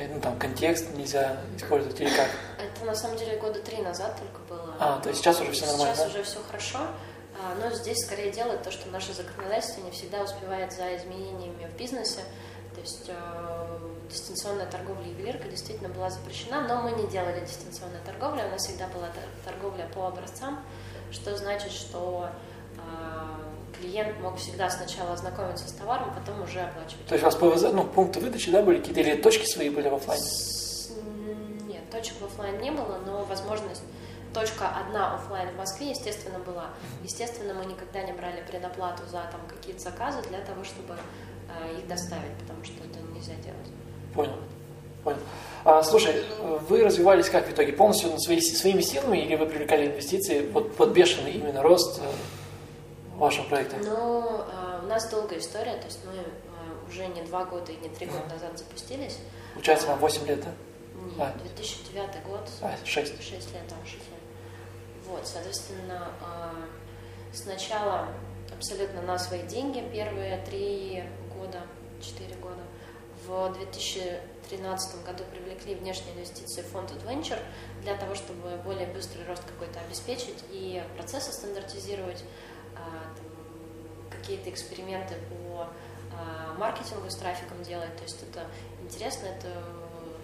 Э, 0.00 0.08
ну, 0.08 0.18
там, 0.20 0.38
контекст 0.38 0.94
нельзя 0.94 1.36
использовать 1.56 2.00
или 2.00 2.08
как? 2.08 2.28
Это, 2.58 2.84
на 2.86 2.94
самом 2.94 3.18
деле, 3.18 3.36
года 3.36 3.60
три 3.60 3.82
назад 3.82 4.16
только 4.18 4.40
было. 4.48 4.74
А, 4.78 4.98
то 5.00 5.10
есть 5.10 5.20
сейчас 5.20 5.40
уже 5.40 5.52
все 5.52 5.66
нормально, 5.66 5.94
Сейчас 5.94 6.06
да? 6.06 6.10
уже 6.10 6.22
все 6.22 6.38
хорошо. 6.42 6.78
А, 6.78 7.54
но 7.60 7.70
здесь 7.74 7.98
скорее 7.98 8.32
делает 8.32 8.62
то, 8.62 8.70
что 8.70 8.88
наше 8.88 9.12
законодательство 9.12 9.82
не 9.82 9.90
всегда 9.90 10.22
успевает 10.22 10.72
за 10.72 10.96
изменениями 10.96 11.68
в 11.70 11.76
бизнесе. 11.76 12.20
То 12.74 12.80
есть 12.80 13.08
э, 13.08 13.78
дистанционная 14.08 14.66
торговля 14.66 15.06
ювелирка 15.06 15.48
действительно 15.48 15.90
была 15.90 16.08
запрещена, 16.08 16.66
но 16.66 16.80
мы 16.80 16.92
не 16.92 17.06
делали 17.08 17.44
дистанционную 17.44 18.02
торговлю, 18.04 18.46
у 18.46 18.50
нас 18.50 18.64
всегда 18.64 18.86
была 18.86 19.08
торговля 19.44 19.86
по 19.92 20.06
образцам, 20.06 20.60
что 21.10 21.36
значит, 21.36 21.72
что 21.72 22.30
клиент 23.80 24.18
мог 24.20 24.36
всегда 24.36 24.70
сначала 24.70 25.12
ознакомиться 25.12 25.68
с 25.68 25.72
товаром, 25.72 26.12
потом 26.14 26.42
уже 26.42 26.60
оплачивать. 26.60 27.06
То 27.06 27.14
есть 27.14 27.22
у 27.22 27.26
вас 27.26 27.36
ПВЗ, 27.36 27.72
ну, 27.72 27.84
пункты 27.84 28.20
выдачи, 28.20 28.50
да, 28.50 28.62
были 28.62 28.78
какие-то, 28.78 29.00
или 29.00 29.16
точки 29.16 29.46
свои 29.46 29.70
были 29.70 29.88
в 29.88 29.94
офлайне? 29.94 30.24
Нет, 31.66 31.90
точек 31.90 32.20
в 32.20 32.24
офлайн 32.24 32.60
не 32.60 32.70
было, 32.70 32.98
но 33.06 33.24
возможность 33.24 33.82
точка 34.32 34.68
одна 34.68 35.14
офлайн 35.14 35.48
в 35.50 35.56
Москве, 35.56 35.90
естественно, 35.90 36.38
была. 36.38 36.66
Естественно, 37.02 37.54
мы 37.54 37.64
никогда 37.64 38.02
не 38.02 38.12
брали 38.12 38.42
предоплату 38.48 39.02
за 39.06 39.22
там 39.30 39.40
какие-то 39.48 39.80
заказы 39.80 40.22
для 40.28 40.40
того, 40.40 40.64
чтобы 40.64 40.94
э, 40.94 41.78
их 41.78 41.88
доставить, 41.88 42.32
потому 42.40 42.64
что 42.64 42.74
это 42.84 43.00
нельзя 43.12 43.34
делать. 43.42 43.68
Понял. 44.14 44.36
Понял. 45.02 45.18
А, 45.64 45.82
слушай, 45.82 46.14
вы 46.68 46.84
развивались 46.84 47.28
как 47.30 47.48
в 47.48 47.52
итоге? 47.52 47.72
Полностью 47.72 48.18
свои, 48.18 48.40
своими 48.40 48.82
силами 48.82 49.18
или 49.18 49.34
вы 49.34 49.46
привлекали 49.46 49.86
инвестиции 49.86 50.40
под, 50.40 50.74
под 50.76 50.90
бешеный 50.90 51.32
именно 51.32 51.62
рост 51.62 52.00
э, 53.20 53.24
вашего 53.24 53.44
проекта? 53.44 53.76
Ну, 53.78 54.40
э, 54.40 54.80
у 54.82 54.86
нас 54.86 55.08
долгая 55.08 55.38
история, 55.38 55.76
то 55.76 55.86
есть 55.86 56.00
мы 56.04 56.12
э, 56.14 56.88
уже 56.88 57.06
не 57.06 57.22
два 57.22 57.44
года 57.44 57.72
и 57.72 57.76
не 57.76 57.88
три 57.88 58.06
года 58.06 58.26
назад 58.28 58.58
запустились. 58.58 59.18
Вам 59.86 59.98
8 59.98 60.26
лет, 60.26 60.40
да? 60.44 60.52
Нет, 61.26 61.42
2009 61.56 62.22
год. 62.24 62.48
А, 62.62 62.74
6. 62.84 63.22
6 63.22 63.32
лет, 63.54 63.62
да, 63.68 63.76
6 63.84 63.94
лет. 63.94 64.04
Вот, 65.06 65.26
соответственно, 65.26 66.08
сначала 67.32 68.08
абсолютно 68.52 69.02
на 69.02 69.18
свои 69.18 69.42
деньги 69.42 69.82
первые 69.92 70.38
три 70.44 71.02
года, 71.34 71.62
четыре 72.00 72.34
года. 72.36 72.62
В 73.26 73.52
2013 73.54 75.04
году 75.04 75.24
привлекли 75.30 75.74
внешние 75.74 76.14
инвестиции 76.14 76.62
фонд 76.62 76.90
Adventure 76.90 77.38
для 77.82 77.96
того, 77.96 78.14
чтобы 78.14 78.56
более 78.64 78.86
быстрый 78.86 79.26
рост 79.26 79.42
какой-то 79.44 79.80
обеспечить 79.80 80.42
и 80.50 80.82
процессы 80.96 81.32
стандартизировать, 81.32 82.24
какие-то 84.10 84.50
эксперименты 84.50 85.14
по 85.28 85.68
маркетингу 86.58 87.10
с 87.10 87.16
трафиком 87.16 87.62
делать. 87.62 87.94
То 87.96 88.02
есть 88.02 88.22
это 88.22 88.46
интересно, 88.82 89.26
это 89.26 89.48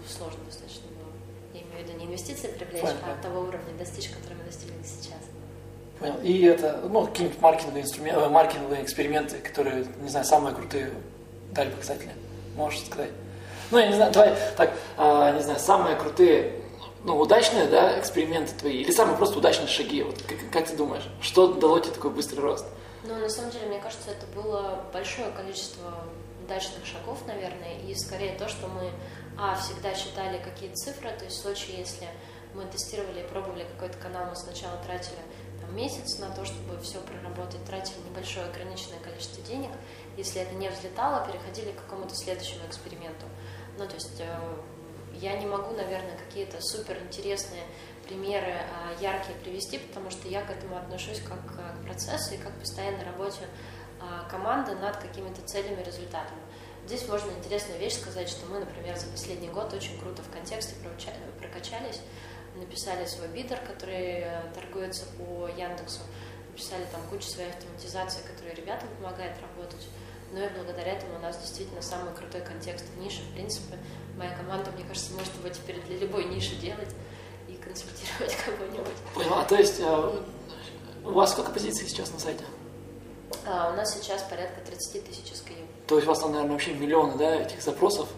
сложно 0.08 0.44
достаточно 0.44 0.82
было. 0.88 1.12
Я 1.54 1.62
имею 1.62 1.84
в 1.84 1.88
виду 1.88 1.98
не 1.98 2.06
инвестиции 2.06 2.48
привлечь, 2.48 2.82
Понятно. 2.82 3.14
а 3.18 3.22
того 3.22 3.40
уровня 3.40 3.72
достичь, 3.78 4.10
который 4.10 4.34
мы 4.36 4.44
достигли 4.44 4.74
сейчас. 4.84 5.20
Понял. 5.98 6.20
И 6.22 6.42
это, 6.42 6.82
ну, 6.88 7.06
какие-нибудь 7.06 7.40
маркетинговые, 7.40 7.84
инструменты, 7.84 8.20
э, 8.20 8.28
маркетинговые 8.28 8.82
эксперименты, 8.82 9.38
которые, 9.38 9.86
не 10.00 10.08
знаю, 10.10 10.26
самые 10.26 10.54
крутые 10.54 10.90
дали 11.52 11.70
показатели, 11.70 12.12
можешь 12.54 12.84
сказать? 12.84 13.10
Ну, 13.70 13.78
я 13.78 13.86
не 13.86 13.94
знаю, 13.94 14.12
давай 14.12 14.36
так, 14.56 14.72
а, 14.96 15.32
не 15.32 15.42
знаю, 15.42 15.58
самые 15.58 15.96
крутые, 15.96 16.52
ну, 17.06 17.20
удачные, 17.20 17.66
да, 17.68 17.98
эксперименты 18.00 18.52
твои, 18.58 18.82
или 18.82 18.90
самые 18.90 19.16
просто 19.16 19.38
удачные 19.38 19.68
шаги, 19.68 20.02
вот 20.02 20.20
как, 20.22 20.38
как 20.50 20.66
ты 20.66 20.76
думаешь, 20.76 21.08
что 21.20 21.52
дало 21.52 21.78
тебе 21.78 21.94
такой 21.94 22.10
быстрый 22.10 22.40
рост? 22.40 22.66
Ну, 23.04 23.14
на 23.14 23.28
самом 23.28 23.52
деле, 23.52 23.66
мне 23.66 23.78
кажется, 23.78 24.10
это 24.10 24.26
было 24.34 24.82
большое 24.92 25.30
количество 25.30 25.84
удачных 26.44 26.84
шагов, 26.84 27.18
наверное, 27.28 27.78
и 27.78 27.94
скорее 27.94 28.36
то, 28.36 28.48
что 28.48 28.66
мы, 28.66 28.90
а, 29.38 29.54
всегда 29.54 29.94
считали 29.94 30.38
какие-то 30.38 30.74
цифры, 30.74 31.10
то 31.10 31.24
есть 31.24 31.36
в 31.36 31.42
случае, 31.42 31.78
если 31.78 32.08
мы 32.54 32.64
тестировали 32.64 33.20
и 33.20 33.28
пробовали 33.28 33.64
какой-то 33.74 33.98
канал, 33.98 34.26
мы 34.28 34.34
сначала 34.34 34.76
тратили 34.84 35.22
там, 35.60 35.76
месяц 35.76 36.18
на 36.18 36.30
то, 36.30 36.44
чтобы 36.44 36.80
все 36.82 36.98
проработать, 36.98 37.64
тратили 37.66 37.98
небольшое 38.10 38.46
ограниченное 38.46 38.98
количество 38.98 39.44
денег. 39.44 39.70
Если 40.16 40.40
это 40.40 40.54
не 40.54 40.68
взлетало, 40.70 41.24
переходили 41.24 41.70
к 41.70 41.82
какому-то 41.82 42.16
следующему 42.16 42.66
эксперименту. 42.66 43.26
Ну, 43.78 43.86
то 43.86 43.94
есть 43.94 44.20
э, 44.20 44.38
я 45.20 45.36
не 45.36 45.46
могу, 45.46 45.74
наверное, 45.74 46.16
какие-то 46.16 46.60
супер 46.60 46.98
интересные 47.02 47.62
примеры 48.06 48.52
э, 48.52 49.02
яркие 49.02 49.36
привести, 49.38 49.78
потому 49.78 50.10
что 50.10 50.28
я 50.28 50.42
к 50.42 50.50
этому 50.50 50.76
отношусь 50.76 51.20
как 51.20 51.40
к 51.46 51.84
процессу 51.84 52.34
и 52.34 52.38
как 52.38 52.54
к 52.56 52.60
постоянной 52.60 53.04
работе 53.04 53.40
э, 54.00 54.30
команды 54.30 54.74
над 54.74 54.96
какими-то 54.96 55.42
целями, 55.42 55.82
результатами. 55.82 56.40
Здесь 56.86 57.08
можно 57.08 57.32
интересную 57.32 57.80
вещь 57.80 57.94
сказать, 57.94 58.28
что 58.28 58.46
мы, 58.46 58.60
например, 58.60 58.96
за 58.96 59.06
последний 59.08 59.48
год 59.48 59.74
очень 59.74 59.98
круто 59.98 60.22
в 60.22 60.30
контексте 60.30 60.74
прокачались 61.40 62.00
написали 62.58 63.04
свой 63.06 63.28
бидер, 63.28 63.60
который 63.60 64.20
э, 64.20 64.42
торгуется 64.54 65.04
по 65.18 65.48
Яндексу, 65.48 66.00
написали 66.50 66.84
там 66.90 67.00
кучу 67.10 67.28
своей 67.28 67.50
автоматизации, 67.50 68.20
которая 68.22 68.54
ребятам 68.54 68.88
помогает 68.96 69.36
работать. 69.40 69.86
Ну 70.32 70.44
и 70.44 70.48
благодаря 70.48 70.92
этому 70.94 71.16
у 71.16 71.18
нас 71.20 71.38
действительно 71.38 71.82
самый 71.82 72.14
крутой 72.14 72.40
контекст 72.40 72.86
в 72.86 72.98
нише. 72.98 73.22
В 73.22 73.34
принципе, 73.34 73.78
моя 74.16 74.36
команда, 74.36 74.70
мне 74.72 74.84
кажется, 74.84 75.12
может 75.14 75.34
его 75.38 75.48
теперь 75.48 75.80
для 75.82 75.98
любой 75.98 76.24
ниши 76.24 76.56
делать 76.56 76.94
и 77.48 77.52
консультировать 77.54 78.36
кого-нибудь. 78.44 78.96
Поняла. 79.14 79.44
То 79.44 79.56
есть 79.56 79.80
э, 79.80 80.20
у 81.04 81.10
вас 81.10 81.32
сколько 81.32 81.50
позиций 81.50 81.86
сейчас 81.88 82.12
на 82.12 82.18
сайте? 82.18 82.44
А, 83.46 83.70
у 83.70 83.76
нас 83.76 83.94
сейчас 83.94 84.22
порядка 84.22 84.60
30 84.60 85.04
тысяч 85.06 85.32
SKU. 85.32 85.66
То 85.86 85.96
есть 85.96 86.06
у 86.06 86.10
вас 86.10 86.20
там, 86.20 86.32
наверное, 86.32 86.52
вообще 86.52 86.74
миллионы 86.74 87.16
да, 87.16 87.34
этих 87.36 87.62
запросов 87.62 88.08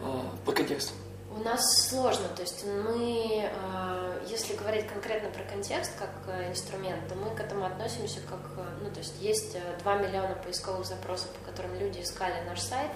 э, 0.00 0.04
по 0.44 0.52
контексту? 0.52 0.94
У 1.34 1.40
нас 1.42 1.88
сложно, 1.88 2.28
то 2.36 2.42
есть 2.42 2.64
мы, 2.66 3.50
э, 3.50 4.20
если 4.28 4.54
говорить 4.54 4.86
конкретно 4.86 5.30
про 5.30 5.42
контекст 5.44 5.92
как 5.98 6.10
э, 6.26 6.50
инструмент, 6.50 7.08
то 7.08 7.14
мы 7.14 7.34
к 7.34 7.40
этому 7.40 7.64
относимся 7.64 8.20
как, 8.28 8.40
э, 8.58 8.64
ну 8.82 8.90
то 8.90 8.98
есть 8.98 9.14
есть 9.18 9.56
2 9.82 9.96
миллиона 9.96 10.34
поисковых 10.34 10.84
запросов, 10.84 11.28
по 11.30 11.50
которым 11.50 11.74
люди 11.74 12.00
искали 12.02 12.34
наш 12.46 12.60
сайт, 12.60 12.90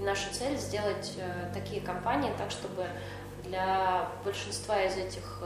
и 0.00 0.02
наша 0.02 0.32
цель 0.32 0.56
сделать 0.56 1.12
такие 1.52 1.82
компании 1.82 2.32
так, 2.38 2.50
чтобы 2.50 2.86
для 3.44 4.08
большинства 4.24 4.80
из 4.82 4.96
этих 4.96 5.42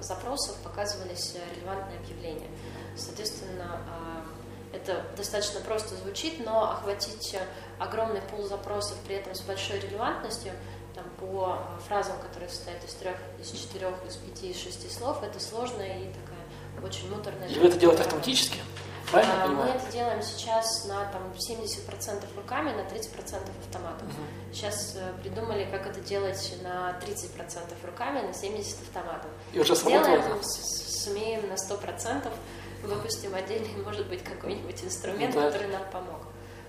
запросов 0.00 0.56
показывались 0.62 1.36
релевантные 1.56 1.98
объявления. 1.98 2.48
Соответственно, 2.96 3.80
это 4.72 5.04
достаточно 5.16 5.60
просто 5.60 5.96
звучит, 5.96 6.44
но 6.44 6.70
охватить 6.70 7.36
огромный 7.78 8.20
пул 8.22 8.44
запросов 8.44 8.96
при 9.06 9.16
этом 9.16 9.34
с 9.34 9.40
большой 9.40 9.80
релевантностью– 9.80 10.52
там, 10.94 11.04
по 11.18 11.58
фразам, 11.86 12.16
которые 12.20 12.48
состоят 12.48 12.84
из 12.84 12.94
трех, 12.94 13.16
из 13.40 13.50
четырех, 13.50 13.94
из 14.06 14.16
пяти, 14.16 14.50
из 14.50 14.62
шести 14.62 14.88
слов, 14.88 15.22
это 15.22 15.40
сложная 15.40 15.98
и 15.98 16.06
такая 16.06 16.84
очень 16.84 17.10
муторная. 17.10 17.48
И 17.48 17.58
вы 17.58 17.68
это 17.68 17.78
делаете 17.78 18.02
автоматически? 18.02 18.58
Правильно 19.12 19.44
а, 19.44 19.48
мы 19.48 19.64
это 19.64 19.92
делаем 19.92 20.22
сейчас 20.22 20.86
на 20.86 21.04
там, 21.12 21.22
70% 21.32 22.24
руками, 22.34 22.72
на 22.72 22.80
30% 22.80 23.50
автоматом. 23.60 24.08
Угу. 24.08 24.54
Сейчас 24.54 24.94
э, 24.96 25.12
придумали, 25.22 25.68
как 25.70 25.86
это 25.86 26.00
делать 26.00 26.54
на 26.62 26.98
30% 26.98 27.86
руками, 27.86 28.20
на 28.20 28.30
70% 28.30 28.74
автоматом. 28.88 29.30
И 29.52 29.60
уже? 29.60 29.74
Сделаем, 29.74 30.42
сумеем 30.42 31.48
на 31.48 31.54
100%, 31.54 32.28
выпустим 32.84 33.34
отдельный, 33.34 33.76
может 33.84 34.08
быть, 34.08 34.24
какой-нибудь 34.24 34.82
инструмент, 34.82 35.34
да. 35.34 35.50
который 35.50 35.68
нам 35.68 35.82
помог. 35.92 36.22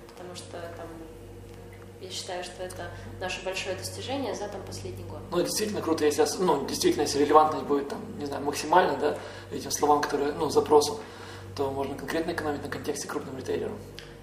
Потому 0.10 0.36
что 0.36 0.58
там 0.76 0.88
я 2.02 2.10
считаю, 2.10 2.44
что 2.44 2.62
это 2.64 2.92
наше 3.22 3.42
большое 3.46 3.76
достижение 3.78 4.36
за 4.36 4.50
там 4.50 4.62
последний 4.64 5.06
год. 5.06 5.20
Ну, 5.32 5.42
действительно 5.42 5.82
круто, 5.82 6.04
если, 6.04 6.26
ну, 6.40 6.66
действительно, 6.66 7.04
если 7.04 7.20
релевантность 7.20 7.66
будет, 7.66 7.88
там, 7.88 8.02
не 8.20 8.26
знаю, 8.26 8.44
максимально, 8.44 8.98
да, 8.98 9.18
этим 9.52 9.72
словам, 9.72 10.02
которые, 10.02 10.34
ну, 10.34 10.50
запросу, 10.50 11.00
то 11.56 11.70
можно 11.72 11.96
конкретно 11.96 12.32
экономить 12.32 12.64
на 12.64 12.70
контексте 12.70 13.08
крупным 13.08 13.38
ритейлером. 13.38 13.78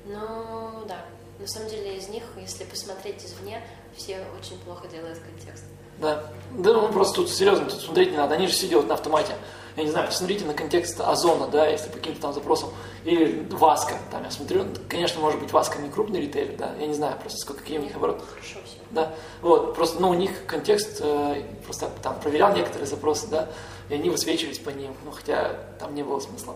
Ну, 0.07 0.85
да. 0.89 1.05
На 1.39 1.47
самом 1.47 1.69
деле 1.69 1.97
из 1.97 2.09
них, 2.09 2.23
если 2.37 2.65
посмотреть 2.65 3.25
извне, 3.25 3.63
все 3.97 4.19
очень 4.39 4.59
плохо 4.59 4.89
делают 4.89 5.19
контекст. 5.19 5.65
Да. 5.99 6.25
Да, 6.53 6.73
ну 6.73 6.93
просто 6.93 7.17
тут 7.17 7.31
серьезно, 7.31 7.67
тут 7.67 7.81
смотреть 7.81 8.11
не 8.11 8.17
надо. 8.17 8.35
Они 8.35 8.47
же 8.47 8.53
все 8.53 8.69
делают 8.69 8.89
на 8.89 8.95
автомате. 8.95 9.33
Я 9.77 9.85
не 9.85 9.91
знаю, 9.91 10.09
посмотрите 10.09 10.45
на 10.45 10.53
контекст 10.53 11.01
Озона, 11.01 11.47
да, 11.47 11.67
если 11.67 11.89
по 11.89 11.99
каким-то 11.99 12.21
там 12.21 12.35
запросам. 12.35 12.71
Или 13.05 13.47
Васка, 13.51 13.95
там 14.11 14.25
я 14.25 14.31
смотрю, 14.31 14.67
конечно, 14.89 15.21
может 15.21 15.41
быть, 15.41 15.53
Васка 15.53 15.79
не 15.81 15.89
крупный 15.89 16.21
ритейлер, 16.21 16.57
да, 16.59 16.75
я 16.79 16.87
не 16.87 16.95
знаю 16.95 17.17
просто, 17.19 17.39
сколько, 17.39 17.61
какие 17.61 17.79
у 17.79 17.83
них 17.83 17.95
обороты. 17.95 18.25
Хорошо 18.27 18.59
все. 18.67 18.77
Да, 18.91 19.13
вот, 19.43 19.75
просто, 19.77 20.01
ну, 20.01 20.11
у 20.11 20.15
них 20.15 20.45
контекст, 20.47 21.01
э, 21.01 21.45
просто 21.65 21.89
там 22.03 22.19
проверял 22.19 22.53
некоторые 22.53 22.87
запросы, 22.87 23.29
да, 23.29 23.49
и 23.91 23.95
они 23.95 24.09
высвечивались 24.09 24.61
по 24.61 24.71
ним, 24.71 24.95
ну, 25.05 25.11
хотя 25.11 25.57
там 25.81 25.95
не 25.95 26.05
было 26.05 26.21
смысла. 26.21 26.55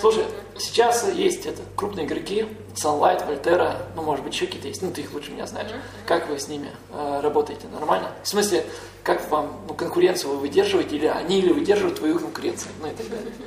Слушай, 0.00 0.24
сейчас 0.58 1.08
есть 1.12 1.46
это, 1.46 1.62
крупные 1.76 2.06
игроки, 2.06 2.46
Sunlight, 2.74 3.24
Вольтера, 3.24 3.86
ну, 3.94 4.02
может 4.02 4.24
быть, 4.24 4.34
еще 4.34 4.46
какие-то 4.46 4.66
есть, 4.66 4.82
ну, 4.82 4.90
ты 4.90 5.02
их 5.02 5.12
лучше 5.12 5.30
меня 5.30 5.46
знаешь. 5.46 5.70
Как 6.06 6.28
вы 6.28 6.38
с 6.38 6.48
ними 6.48 6.70
э, 6.90 7.20
работаете? 7.22 7.68
Нормально? 7.68 8.10
В 8.24 8.28
смысле, 8.28 8.66
как 9.04 9.30
вам, 9.30 9.64
ну, 9.68 9.74
конкуренцию 9.74 10.32
вы 10.32 10.38
выдерживаете, 10.38 10.96
или 10.96 11.06
они, 11.06 11.38
или 11.38 11.52
выдерживают 11.52 11.98
твою 11.98 12.18
конкуренцию, 12.18 12.72
ну, 12.80 12.88
и 12.88 12.94
так 12.94 13.08
далее? 13.08 13.32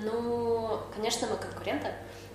Ну, 0.00 0.78
конечно, 0.94 1.26
мы 1.26 1.36
конкуренты, 1.36 1.92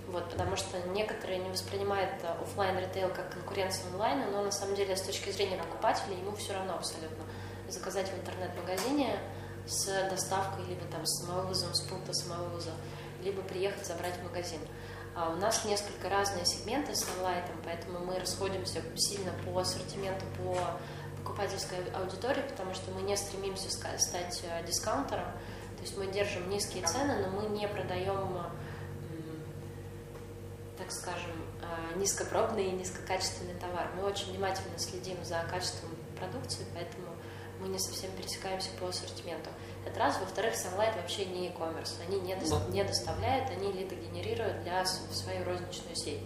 вот, 0.08 0.28
потому 0.28 0.54
что 0.54 0.76
некоторые 0.92 1.38
не 1.38 1.48
воспринимают 1.48 2.10
офлайн 2.42 2.78
ритейл 2.78 3.08
как 3.08 3.32
конкуренцию 3.32 3.86
онлайна, 3.92 4.26
но 4.30 4.42
на 4.42 4.52
самом 4.52 4.74
деле 4.74 4.96
с 4.96 5.00
точки 5.00 5.30
зрения 5.30 5.56
покупателя 5.56 6.14
ему 6.14 6.36
все 6.36 6.52
равно 6.52 6.74
абсолютно 6.74 7.24
заказать 7.68 8.10
в 8.10 8.20
интернет-магазине 8.20 9.18
с 9.66 9.86
доставкой, 10.10 10.64
либо 10.66 10.84
там 10.86 11.04
с 11.06 11.20
самовывозом, 11.20 11.74
с 11.74 11.80
пункта 11.82 12.12
самовывоза, 12.12 12.72
либо 13.22 13.42
приехать 13.42 13.86
забрать 13.86 14.16
в 14.16 14.24
магазин. 14.24 14.60
А 15.16 15.30
у 15.30 15.36
нас 15.36 15.64
несколько 15.64 16.08
разные 16.08 16.44
сегменты 16.44 16.94
с 16.94 17.06
онлайном, 17.16 17.60
поэтому 17.64 18.00
мы 18.00 18.18
расходимся 18.18 18.82
сильно 18.96 19.32
по 19.44 19.60
ассортименту, 19.60 20.24
по 20.36 20.58
покупательской 21.18 21.78
аудитории, 21.94 22.42
потому 22.42 22.74
что 22.74 22.90
мы 22.90 23.02
не 23.02 23.16
стремимся 23.16 23.70
стать 23.70 24.42
э, 24.42 24.66
дискаунтером, 24.66 25.32
то 25.76 25.82
есть 25.82 25.96
мы 25.96 26.06
держим 26.08 26.50
низкие 26.50 26.84
цены, 26.84 27.16
но 27.22 27.40
мы 27.40 27.48
не 27.48 27.66
продаем, 27.68 28.38
так 30.76 30.90
скажем, 30.90 31.32
э, 31.62 31.98
низкопробный 31.98 32.66
и 32.66 32.72
низкокачественный 32.72 33.54
товар. 33.54 33.88
Мы 33.96 34.02
очень 34.02 34.32
внимательно 34.32 34.78
следим 34.78 35.24
за 35.24 35.44
качеством 35.48 35.90
продукции, 36.18 36.66
поэтому 36.74 37.06
мы 37.64 37.70
не 37.70 37.78
совсем 37.78 38.10
пересекаемся 38.12 38.68
по 38.78 38.88
ассортименту. 38.88 39.48
Это 39.86 39.98
раз. 39.98 40.18
Во-вторых, 40.20 40.52
Sunlight 40.54 40.94
вообще 40.96 41.24
не 41.24 41.46
e-commerce. 41.46 41.94
Они 42.06 42.20
не, 42.20 42.36
до, 42.36 42.44
не 42.70 42.84
доставляют, 42.84 43.50
они 43.50 43.72
лиды 43.72 43.94
генерируют 43.96 44.62
для 44.62 44.84
свою 44.84 45.44
розничную 45.44 45.96
сеть. 45.96 46.20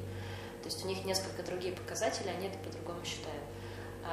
То 0.63 0.67
есть 0.67 0.85
у 0.85 0.89
них 0.89 1.05
несколько 1.05 1.45
другие 1.45 1.75
показатели, 1.75 2.29
они 2.29 2.49
это 2.49 2.59
по-другому 2.59 3.05
считают. 3.05 3.43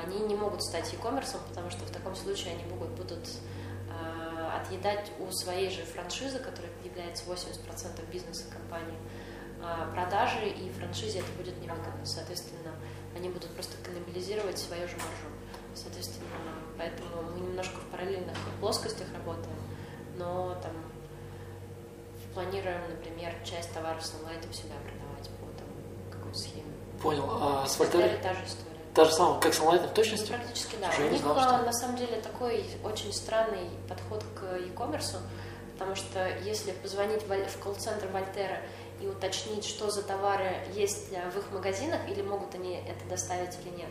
Они 0.03 0.20
не 0.20 0.36
могут 0.36 0.62
стать 0.63 0.94
e-commerce, 0.94 1.38
потому 1.50 1.72
что 1.72 1.84
в 1.86 1.89
таком 1.89 2.15
случае 2.15 2.53
они 2.53 2.63
могут, 2.65 2.89
будут 2.91 3.27
э, 3.89 4.50
отъедать 4.62 5.12
у 5.20 5.32
своей 5.32 5.72
же 5.72 5.84
франшизы, 5.84 6.38
которая 6.38 6.72
является 6.84 7.25
80% 7.25 8.12
бизнеса 8.12 8.44
компании, 8.51 8.98
э, 9.62 9.91
продажи, 9.94 10.48
и 10.48 10.70
франшизе 10.74 11.20
это 11.20 11.32
будет 11.38 11.60
невыгодно. 11.60 12.05
Соответственно, 12.05 12.75
они 13.15 13.29
будут 13.29 13.50
просто 13.55 13.77
каннибализировать 13.84 14.60
свою 14.60 14.88
же 14.88 14.98
маржу. 14.98 15.35
Соответственно, 15.75 16.27
поэтому 16.77 17.10
мы 17.34 17.41
немножко 17.41 17.75
в 17.75 17.86
параллельных 17.91 18.38
плоскостях 18.60 19.08
работаем, 19.13 19.58
но 20.17 20.55
там 20.63 20.72
планируем, 22.36 22.82
например, 22.89 23.34
часть 23.44 23.74
товаров 23.74 24.05
с 24.05 24.13
онлайном 24.15 24.53
себя 24.53 24.75
продавать 24.84 25.29
по 25.39 25.46
там, 25.58 25.67
какой 26.12 26.36
схеме. 26.36 26.72
Понял. 27.01 27.25
А 27.29 27.65
с 27.65 27.79
Вольтерой? 27.79 28.17
Та 28.22 28.34
же 28.34 28.46
история. 28.46 28.75
Та 28.94 29.05
же 29.05 29.12
самая, 29.12 29.39
как 29.39 29.53
с 29.53 29.60
онлайном 29.60 29.89
в 29.89 29.94
точности? 29.94 30.32
Ну, 30.32 30.38
практически 30.38 30.75
да. 30.79 30.89
Уже 30.89 31.08
У 31.08 31.10
них 31.12 31.22
знал, 31.22 31.39
что... 31.39 31.58
на 31.63 31.74
самом 31.74 31.98
деле 31.98 32.22
такой 32.22 32.65
очень 32.84 33.13
странный 33.13 33.70
подход 33.88 34.24
к 34.36 34.44
e-commerce, 34.58 35.17
потому 35.74 35.96
что 35.96 36.29
если 36.39 36.72
позвонить 36.72 37.24
в 37.24 37.60
колл-центр 37.60 38.08
Вольтера 38.08 38.62
и 39.01 39.08
уточнить, 39.08 39.65
что 39.65 39.89
за 39.89 40.03
товары 40.03 40.58
есть 40.74 41.10
в 41.10 41.38
их 41.38 41.51
магазинах, 41.51 42.01
или 42.10 42.22
могут 42.22 42.53
они 42.55 42.75
это 42.75 43.05
доставить 43.10 43.58
или 43.63 43.75
нет, 43.75 43.89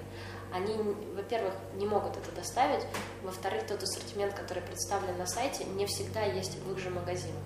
они, 0.55 0.77
во-первых, 1.17 1.53
не 1.75 1.85
могут 1.85 2.17
это 2.17 2.31
доставить, 2.31 2.87
во-вторых, 3.25 3.67
тот 3.67 3.83
ассортимент, 3.83 4.35
который 4.35 4.63
представлен 4.63 5.19
на 5.19 5.27
сайте, 5.27 5.65
не 5.65 5.85
всегда 5.87 6.23
есть 6.23 6.57
в 6.61 6.73
их 6.73 6.79
же 6.79 6.91
магазинах. 6.91 7.43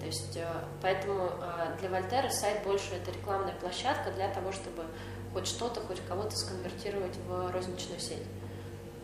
То 0.00 0.06
есть, 0.06 0.36
э, 0.36 0.44
поэтому 0.80 1.30
э, 1.40 1.76
для 1.78 1.88
Вольтера 1.88 2.28
сайт 2.30 2.64
больше 2.64 2.94
это 2.94 3.12
рекламная 3.12 3.54
площадка 3.54 4.10
для 4.10 4.28
того, 4.28 4.50
чтобы 4.50 4.84
хоть 5.32 5.46
что-то, 5.46 5.80
хоть 5.82 6.04
кого-то 6.04 6.36
сконвертировать 6.36 7.16
в 7.28 7.52
розничную 7.52 8.00
сеть. 8.00 8.26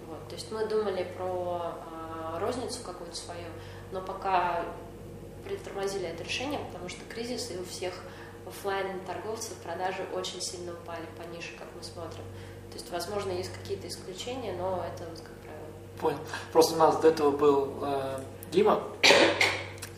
Вот. 0.09 0.29
То 0.29 0.35
есть 0.35 0.51
мы 0.51 0.67
думали 0.67 1.05
про 1.17 1.77
э, 2.35 2.39
розницу 2.41 2.83
какую-то 2.83 3.15
свою, 3.15 3.47
но 3.93 4.01
пока 4.01 4.65
притормозили 5.45 6.09
это 6.09 6.25
решение, 6.25 6.59
потому 6.73 6.89
что 6.89 7.05
кризис, 7.05 7.53
и 7.53 7.59
у 7.59 7.65
всех 7.65 7.95
офлайн 8.45 8.99
торговцев 9.07 9.55
продажи 9.59 10.05
очень 10.13 10.43
сильно 10.43 10.73
упали 10.73 11.07
по 11.17 11.23
нише, 11.33 11.57
как 11.57 11.69
мы 11.77 11.85
смотрим. 11.85 12.25
То 12.71 12.75
есть, 12.75 12.91
возможно, 12.91 13.31
есть 13.31 13.53
какие-то 13.53 13.89
исключения, 13.89 14.55
но 14.59 14.85
это 14.87 15.05
вот 15.09 15.21
как 15.21 15.35
правило. 15.43 15.69
Понял. 16.01 16.19
Просто 16.53 16.75
у 16.75 16.79
нас 16.79 16.97
до 16.97 17.09
этого 17.09 17.31
был 17.31 17.75
э, 17.83 18.19
Дима. 18.53 18.81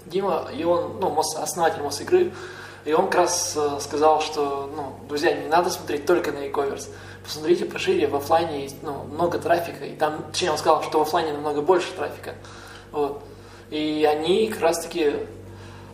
Дима, 0.06 0.48
и 0.56 0.64
он, 0.64 0.98
ну, 1.00 1.10
мос, 1.10 1.36
основатель 1.36 1.82
Мосигры, 1.82 2.32
и 2.84 2.92
он 2.92 3.06
как 3.06 3.16
раз 3.16 3.54
э, 3.56 3.78
сказал, 3.80 4.20
что, 4.20 4.70
ну, 4.74 4.96
друзья, 5.08 5.32
не 5.32 5.48
надо 5.48 5.70
смотреть 5.70 6.06
только 6.06 6.32
на 6.32 6.38
e-commerce. 6.38 6.88
Посмотрите 7.22 7.66
пошире, 7.66 8.06
в 8.06 8.16
офлайне 8.16 8.62
есть 8.62 8.82
ну, 8.82 9.04
много 9.04 9.38
трафика, 9.38 9.84
и 9.84 9.94
там, 9.94 10.24
точнее, 10.32 10.52
он 10.52 10.58
сказал, 10.58 10.82
что 10.82 10.98
в 10.98 11.02
офлайне 11.02 11.32
намного 11.32 11.60
больше 11.60 11.92
трафика. 11.92 12.34
Вот. 12.92 13.22
И 13.70 14.08
они 14.10 14.48
как 14.48 14.60
раз 14.62 14.80
таки 14.82 15.14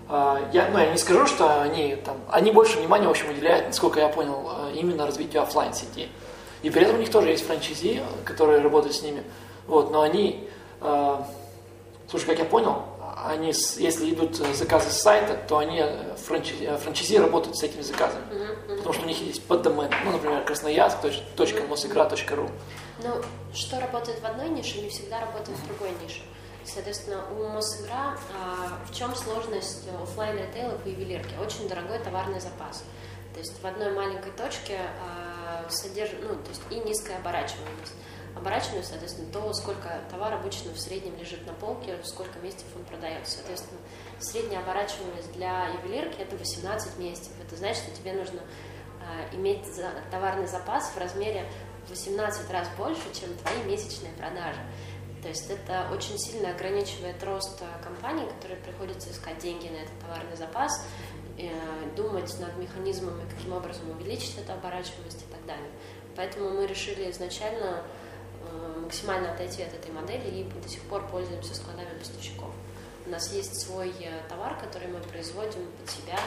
а, 0.09 0.41
я, 0.53 0.69
ну, 0.69 0.79
я 0.79 0.93
не 0.93 0.99
скажу, 0.99 1.27
что 1.27 1.63
они 1.63 1.97
там, 1.97 2.17
они 2.31 2.53
больше 2.53 2.79
внимания, 2.79 3.09
в 3.09 3.11
общем, 3.11 3.31
уделяют, 3.31 3.67
насколько 3.67 3.99
я 3.99 4.09
понял, 4.09 4.49
э, 4.69 4.77
именно 4.77 5.05
развитию 5.05 5.43
офлайн 5.43 5.75
сети. 5.75 6.09
И 6.67 6.71
при 6.71 6.83
этом 6.83 6.97
у 6.97 6.99
них 6.99 7.13
тоже 7.13 7.29
есть 7.29 7.47
франчайзи, 7.47 8.03
которые 8.25 8.61
работают 8.61 8.97
с 8.97 9.03
ними. 9.03 9.23
Вот, 9.69 9.93
но 9.93 10.01
они, 10.01 10.49
э, 10.81 11.17
слушай, 12.11 12.27
как 12.27 12.41
я 12.41 12.45
понял, 12.45 12.83
они, 13.25 13.53
если 13.77 14.13
идут 14.13 14.35
заказы 14.35 14.91
с 14.91 15.01
сайта, 15.01 15.39
то 15.49 15.59
они, 15.59 15.79
э, 15.79 16.17
франчайзи, 16.17 16.65
э, 16.65 16.77
франчайзи 16.77 17.19
работают 17.19 17.57
с 17.57 17.63
этими 17.63 17.83
заказами. 17.83 18.25
Mm-hmm. 18.33 18.77
Потому 18.79 18.93
что 18.95 19.05
у 19.05 19.07
них 19.07 19.21
есть 19.21 19.47
поддомен, 19.47 19.93
ну, 20.05 20.11
например, 20.11 20.45
красноярск, 20.45 20.97
точка, 21.37 21.63
мосигра.ру. 21.69 22.51
Ну, 23.05 23.23
что 23.55 23.79
работает 23.79 24.19
в 24.21 24.25
одной 24.25 24.49
нише, 24.49 24.81
не 24.81 24.89
всегда 24.89 25.21
работает 25.21 25.57
в 25.57 25.67
другой 25.69 25.91
нише. 26.03 26.23
Соответственно, 26.65 27.23
у 27.31 27.49
Мосигра 27.49 28.19
а, 28.35 28.85
в 28.91 28.93
чем 28.93 29.15
сложность 29.15 29.85
офлайн 30.03 30.37
ритейла 30.37 30.73
по 30.73 30.89
ювелирке? 30.89 31.37
Очень 31.41 31.69
дорогой 31.69 32.01
товарный 32.01 32.41
запас. 32.41 32.83
То 33.35 33.39
есть 33.39 33.63
в 33.63 33.65
одной 33.65 33.93
маленькой 33.93 34.33
точке 34.33 34.81
а, 34.81 35.36
содержит, 35.69 36.23
ну, 36.23 36.37
то 36.37 36.49
есть 36.49 36.63
и 36.71 36.77
низкая 36.89 37.19
оборачиваемость. 37.19 37.95
Оборачиваемость, 38.37 38.91
соответственно, 38.91 39.33
то, 39.33 39.53
сколько 39.55 40.01
товар 40.11 40.35
обычно 40.35 40.73
в 40.73 40.79
среднем 40.79 41.17
лежит 41.19 41.47
на 41.47 41.55
полке, 41.55 41.99
сколько 42.05 42.39
месяцев 42.41 42.67
он 42.77 42.85
продается. 42.85 43.39
Соответственно, 43.39 43.81
средняя 44.19 44.61
оборачиваемость 44.61 45.33
для 45.33 45.69
ювелирки 45.69 46.21
это 46.21 46.37
18 46.37 46.99
месяцев. 46.99 47.33
Это 47.43 47.57
значит, 47.57 47.83
что 47.83 47.97
тебе 47.97 48.13
нужно 48.13 48.41
а, 49.01 49.35
иметь 49.35 49.65
товарный 50.11 50.47
запас 50.47 50.91
в 50.91 50.99
размере 50.99 51.49
18 51.89 52.51
раз 52.51 52.69
больше, 52.77 53.03
чем 53.15 53.35
твои 53.39 53.63
месячные 53.65 54.13
продажи. 54.13 54.61
То 55.23 55.29
есть 55.29 55.51
это 55.51 55.89
очень 55.93 56.19
сильно 56.19 56.51
ограничивает 56.51 57.23
рост 57.25 57.61
э, 57.61 57.83
компании, 57.83 58.29
которой 58.29 58.57
приходится 58.59 59.11
искать 59.11 59.39
деньги 59.39 59.69
на 59.69 59.79
этот 59.79 59.99
товарный 60.01 60.37
запас, 60.37 60.85
э, 60.85 61.26
думать 61.97 62.35
над 62.41 62.57
механизмами, 62.57 63.29
каким 63.29 63.53
образом 63.53 63.91
увеличить 63.91 64.39
эту 64.39 64.53
оборачиваемость 64.53 65.23
и 65.23 65.33
так 65.33 65.45
далее. 65.47 65.71
Поэтому 66.17 66.51
мы 66.51 66.67
решили 66.67 67.11
изначально 67.11 67.83
э, 68.43 68.81
максимально 68.81 69.33
отойти 69.33 69.63
от 69.63 69.75
этой 69.75 69.93
модели 69.93 70.29
и 70.29 70.45
до 70.45 70.69
сих 70.69 70.81
пор 70.83 71.07
пользуемся 71.09 71.55
складами 71.55 71.99
поставщиков. 71.99 72.51
У 73.07 73.11
нас 73.11 73.33
есть 73.33 73.61
свой 73.61 73.93
товар, 74.29 74.59
который 74.59 74.89
мы 74.89 74.99
производим 75.01 75.67
под 75.79 75.91
себя. 75.91 76.19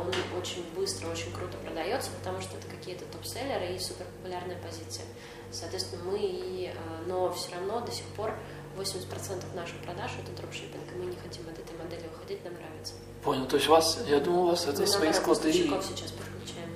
Он 0.00 0.10
очень 0.38 0.64
быстро, 0.74 1.08
очень 1.08 1.32
круто 1.32 1.58
продается, 1.58 2.10
потому 2.18 2.40
что 2.40 2.56
это 2.56 2.66
какие-то 2.68 3.04
топ-селлеры 3.06 3.74
и 3.74 3.78
суперпопулярные 3.78 4.56
позиции. 4.56 5.04
Соответственно, 5.52 6.02
мы, 6.04 6.18
и, 6.18 6.72
но 7.06 7.30
все 7.32 7.54
равно 7.54 7.80
до 7.80 7.92
сих 7.92 8.06
пор 8.06 8.34
80% 8.78 9.54
наших 9.54 9.76
продаж 9.78 10.10
это 10.22 10.32
дропшиппинг, 10.40 10.82
и 10.94 10.98
мы 10.98 11.06
не 11.06 11.16
хотим 11.16 11.48
от 11.48 11.58
этой 11.58 11.76
модели 11.76 12.08
выходить, 12.12 12.44
нам 12.44 12.54
нравится. 12.54 12.94
Понял, 13.22 13.46
то 13.46 13.56
есть 13.56 13.68
у 13.68 13.72
вас, 13.72 13.98
я 14.06 14.20
думаю, 14.20 14.42
у 14.42 14.46
вас 14.50 14.66
это 14.66 14.80
мы 14.80 14.86
свои 14.86 15.12
склады. 15.12 15.52
сейчас 15.52 16.12
подключаем. 16.12 16.70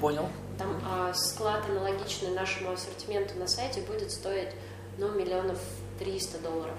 Понял. 0.00 0.28
Там 0.58 0.80
а, 0.84 1.12
склад 1.14 1.64
аналогичный 1.68 2.30
нашему 2.30 2.72
ассортименту 2.72 3.38
на 3.38 3.46
сайте 3.46 3.80
будет 3.82 4.10
стоить, 4.10 4.50
ну, 4.98 5.10
миллионов 5.12 5.58
триста 5.98 6.38
долларов. 6.38 6.76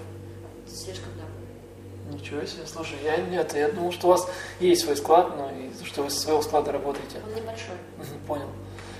Это 0.66 0.76
слишком 0.76 1.12
дорого. 1.14 1.32
Ничего 2.10 2.44
себе, 2.44 2.66
слушай, 2.66 2.98
я 3.02 3.16
нет, 3.16 3.52
я 3.54 3.68
думал, 3.68 3.92
что 3.92 4.06
у 4.06 4.10
вас 4.10 4.28
есть 4.60 4.82
свой 4.82 4.96
склад, 4.96 5.36
но 5.36 5.50
и 5.50 5.84
что 5.84 6.02
вы 6.04 6.10
со 6.10 6.20
своего 6.20 6.40
склада 6.40 6.72
работаете. 6.72 7.20
Он 7.26 7.34
небольшой. 7.34 7.74
Понял. 8.26 8.48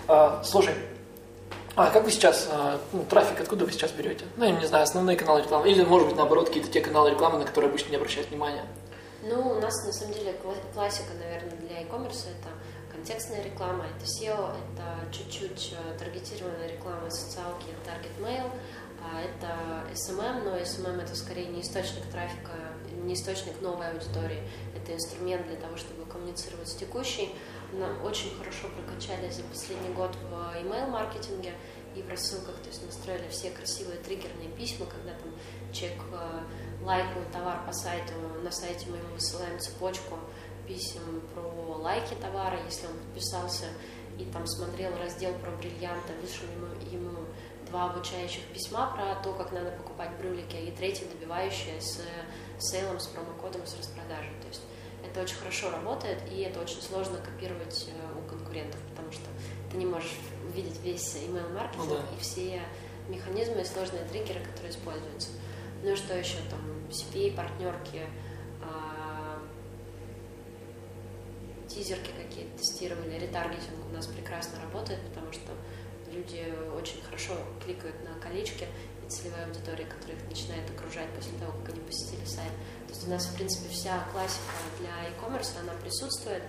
А, 0.09 0.43
слушай, 0.45 0.75
а 1.77 1.91
как 1.91 2.05
вы 2.05 2.11
сейчас, 2.11 2.49
а, 2.51 2.81
ну, 2.93 3.05
трафик 3.05 3.39
откуда 3.39 3.67
вы 3.67 3.73
сейчас 3.73 3.93
берете? 3.93 4.25
Ну, 4.37 4.45
я 4.47 4.53
не 4.53 4.67
знаю, 4.67 4.85
основные 4.85 5.17
каналы 5.17 5.43
рекламы. 5.43 5.69
Или, 5.69 5.85
может 5.85 6.09
быть, 6.09 6.17
наоборот, 6.17 6.49
какие-то 6.49 6.71
те 6.71 6.81
каналы 6.81 7.11
рекламы, 7.11 7.39
на 7.39 7.45
которые 7.45 7.69
обычно 7.69 7.91
не 7.91 7.97
обращают 7.97 8.31
внимания? 8.31 8.65
Ну, 9.23 9.51
у 9.51 9.61
нас, 9.61 9.85
на 9.85 9.93
самом 9.93 10.15
деле, 10.15 10.35
классика, 10.73 11.13
наверное, 11.19 11.57
для 11.59 11.81
e-commerce 11.81 12.29
это 12.31 12.49
контекстная 12.91 13.43
реклама, 13.43 13.85
это 13.85 14.07
SEO, 14.07 14.55
это 14.55 15.13
чуть-чуть 15.13 15.75
э, 15.75 15.99
таргетированная 15.99 16.69
реклама 16.73 17.11
социалки, 17.11 17.67
Target 17.85 18.25
Mail, 18.25 18.51
а 19.03 19.21
это 19.21 19.93
SMM, 19.93 20.45
но 20.45 20.57
SMM 20.57 21.03
это 21.03 21.15
скорее 21.15 21.47
не 21.47 21.61
источник 21.61 22.05
трафика, 22.11 22.53
не 23.05 23.15
источник 23.15 23.61
новой 23.61 23.91
аудитории, 23.91 24.43
это 24.75 24.95
инструмент 24.95 25.47
для 25.47 25.57
того, 25.57 25.77
чтобы 25.77 26.07
коммуницировать 26.07 26.69
с 26.69 26.75
текущей 26.75 27.35
очень 28.05 28.37
хорошо 28.37 28.69
прокачали 28.69 29.31
за 29.31 29.43
последний 29.45 29.95
год 29.95 30.15
в 30.31 30.33
email-маркетинге 30.57 31.53
и 31.95 32.03
в 32.03 32.09
рассылках, 32.09 32.57
то 32.57 32.69
есть 32.69 32.85
настроили 32.85 33.29
все 33.31 33.51
красивые 33.51 33.99
триггерные 33.99 34.49
письма, 34.51 34.87
когда 34.87 35.13
там 35.13 35.33
человек 35.73 36.01
э, 36.13 36.85
лайкнул 36.85 37.25
товар 37.33 37.65
по 37.67 37.73
сайту, 37.73 38.13
на 38.43 38.51
сайте 38.51 38.87
мы 38.91 38.99
ему 38.99 39.15
высылаем 39.15 39.59
цепочку 39.59 40.19
писем 40.67 41.23
про 41.35 41.41
лайки 41.79 42.15
товара, 42.15 42.59
если 42.65 42.87
он 42.87 42.95
подписался 42.95 43.67
и 44.19 44.25
там 44.25 44.47
смотрел 44.47 44.97
раздел 44.99 45.33
про 45.35 45.51
бриллианты, 45.53 46.13
вышел 46.21 46.45
ему, 46.51 46.67
ему 46.91 47.27
два 47.67 47.91
обучающих 47.91 48.45
письма 48.53 48.93
про 48.95 49.23
то, 49.23 49.33
как 49.35 49.53
надо 49.53 49.71
покупать 49.73 50.11
брюлики, 50.19 50.57
и 50.57 50.71
третье 50.71 51.07
добивающее 51.07 51.81
с 51.81 52.01
сейлом, 52.59 52.99
с 52.99 53.07
промокодом, 53.09 53.67
с 53.67 53.77
распродажей. 53.77 54.35
То 54.41 54.49
есть 54.49 54.63
это 55.17 55.23
очень 55.23 55.37
хорошо 55.37 55.71
работает, 55.71 56.19
и 56.31 56.43
это 56.43 56.61
очень 56.61 56.83
сложно 56.83 57.17
копировать 57.19 57.89
э, 57.89 58.19
у 58.19 58.29
конкурентов, 58.29 58.79
потому 58.91 59.11
что 59.11 59.25
ты 59.71 59.79
не 59.79 59.87
можешь 59.87 60.13
увидеть 60.47 60.79
весь 60.83 61.17
email 61.17 61.51
маркетинг 61.55 61.89
ну, 61.89 61.95
да. 61.95 62.03
и 62.15 62.21
все 62.21 62.61
механизмы 63.09 63.63
и 63.63 63.65
сложные 63.65 64.05
триггеры, 64.05 64.41
которые 64.41 64.73
используются. 64.73 65.31
Ну 65.83 65.93
и 65.93 65.97
что 65.97 66.19
еще 66.19 66.37
там, 66.51 66.61
CPA, 66.91 67.35
партнерки, 67.35 68.03
а, 68.63 69.39
тизерки 71.67 72.11
какие-то 72.11 72.59
тестировали, 72.59 73.19
ретаргетинг 73.19 73.87
у 73.91 73.95
нас 73.95 74.07
прекрасно 74.07 74.61
работает, 74.61 75.01
потому 75.09 75.33
что 75.33 75.53
люди 76.13 76.45
очень 76.77 77.01
хорошо 77.03 77.33
кликают 77.65 77.97
на 78.05 78.21
колечки, 78.21 78.67
целевой 79.09 79.45
аудитории, 79.45 79.85
которая 79.85 80.17
их 80.17 80.29
начинает 80.29 80.69
окружать 80.71 81.09
после 81.11 81.33
того, 81.39 81.53
как 81.53 81.75
они 81.75 81.81
посетили 81.81 82.25
сайт. 82.25 82.53
То 82.87 82.95
есть 82.95 83.07
у 83.07 83.11
нас, 83.11 83.27
в 83.27 83.35
принципе, 83.35 83.69
вся 83.69 84.05
классика 84.13 84.53
для 84.79 85.09
e-commerce, 85.09 85.59
она 85.61 85.73
присутствует. 85.83 86.43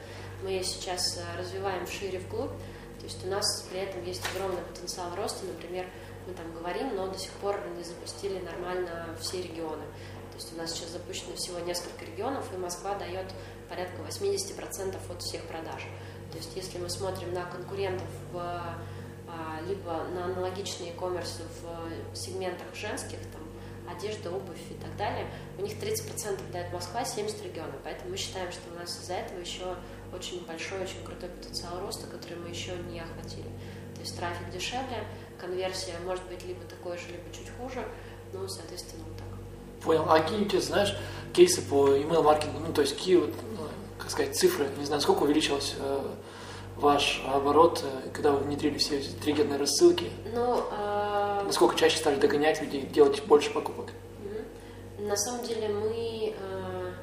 Мы 0.44 0.50
ее 0.50 0.64
сейчас 0.64 1.18
э, 1.18 1.40
развиваем 1.40 1.88
шире 1.88 2.20
вглубь, 2.20 2.52
то 3.00 3.04
есть 3.04 3.26
у 3.26 3.30
нас 3.30 3.66
при 3.70 3.80
этом 3.80 4.04
есть 4.04 4.22
огромный 4.34 4.62
потенциал 4.62 5.16
роста, 5.16 5.46
например, 5.46 5.86
мы 6.28 6.34
там 6.34 6.52
говорим, 6.54 6.96
но 6.96 7.08
до 7.08 7.18
сих 7.18 7.32
пор 7.34 7.60
не 7.78 7.84
запустили 7.84 8.40
нормально 8.40 9.16
все 9.20 9.42
регионы. 9.42 9.84
То 10.32 10.36
есть 10.36 10.54
у 10.54 10.58
нас 10.58 10.72
сейчас 10.72 10.90
запущено 10.90 11.36
всего 11.36 11.60
несколько 11.60 12.06
регионов, 12.06 12.46
и 12.54 12.58
Москва 12.58 12.96
дает 12.96 13.28
порядка 13.70 14.02
80% 14.02 14.96
от 15.10 15.22
всех 15.22 15.44
продаж. 15.44 15.84
То 16.32 16.38
есть 16.38 16.56
если 16.56 16.78
мы 16.78 16.90
смотрим 16.90 17.34
на 17.34 17.46
конкурентов 17.46 18.08
в 18.32 18.78
либо 19.68 20.06
на 20.14 20.26
аналогичные 20.26 20.92
e-commerce 20.92 21.42
в 21.62 22.16
сегментах 22.16 22.68
женских, 22.74 23.20
там, 23.34 23.42
одежда, 23.90 24.32
обувь 24.32 24.60
и 24.70 24.74
так 24.76 24.96
далее, 24.98 25.28
у 25.58 25.62
них 25.62 25.74
30% 25.78 26.52
дает 26.52 26.72
Москва, 26.74 27.06
70 27.06 27.44
регионов. 27.44 27.76
Поэтому 27.84 28.12
мы 28.12 28.18
считаем, 28.18 28.52
что 28.52 28.62
у 28.74 28.80
нас 28.80 29.00
из-за 29.00 29.14
этого 29.14 29.40
еще 29.40 29.76
очень 30.14 30.46
большой, 30.46 30.82
очень 30.82 31.04
крутой 31.04 31.30
потенциал 31.30 31.80
роста, 31.80 32.08
который 32.08 32.38
мы 32.38 32.50
еще 32.50 32.72
не 32.92 33.00
охватили. 33.00 33.50
То 33.96 34.02
есть 34.02 34.18
трафик 34.18 34.50
дешевле, 34.52 35.04
конверсия 35.40 35.94
может 36.06 36.24
быть 36.26 36.46
либо 36.46 36.62
такой 36.66 36.98
же, 36.98 37.08
либо 37.08 37.24
чуть 37.34 37.50
хуже, 37.58 37.86
ну, 38.34 38.48
соответственно, 38.48 39.04
вот 39.06 39.18
так. 39.18 39.84
Понял. 39.84 40.06
А 40.10 40.20
какие 40.20 40.42
у 40.42 40.46
тебя, 40.46 40.62
знаешь, 40.62 40.96
кейсы 41.34 41.62
по 41.62 41.90
email 41.90 42.22
маркетингу, 42.22 42.60
ну, 42.60 42.74
то 42.74 42.82
есть 42.82 42.96
какие 42.96 43.18
ну, 43.18 43.32
как 43.98 44.12
сказать, 44.12 44.36
цифры, 44.36 44.70
не 44.78 44.86
знаю, 44.86 45.02
сколько 45.02 45.24
увеличилось 45.24 45.76
э, 45.80 46.16
ваш 46.80 47.24
оборот, 47.26 47.84
э, 47.84 48.10
когда 48.14 48.32
вы 48.32 48.40
внедрили 48.40 48.78
все 48.78 49.00
эти 49.00 49.10
триггерные 49.10 49.58
рассылки? 49.58 50.12
Ну, 50.34 50.64
э... 50.72 51.44
Насколько 51.46 51.76
чаще 51.76 51.98
стали 51.98 52.20
догонять 52.20 52.62
людей, 52.62 52.82
делать 52.82 53.24
больше 53.26 53.52
покупок? 53.52 53.92
На 55.00 55.16
самом 55.16 55.46
деле 55.46 55.70
мы 55.70 56.36
э, 56.38 56.94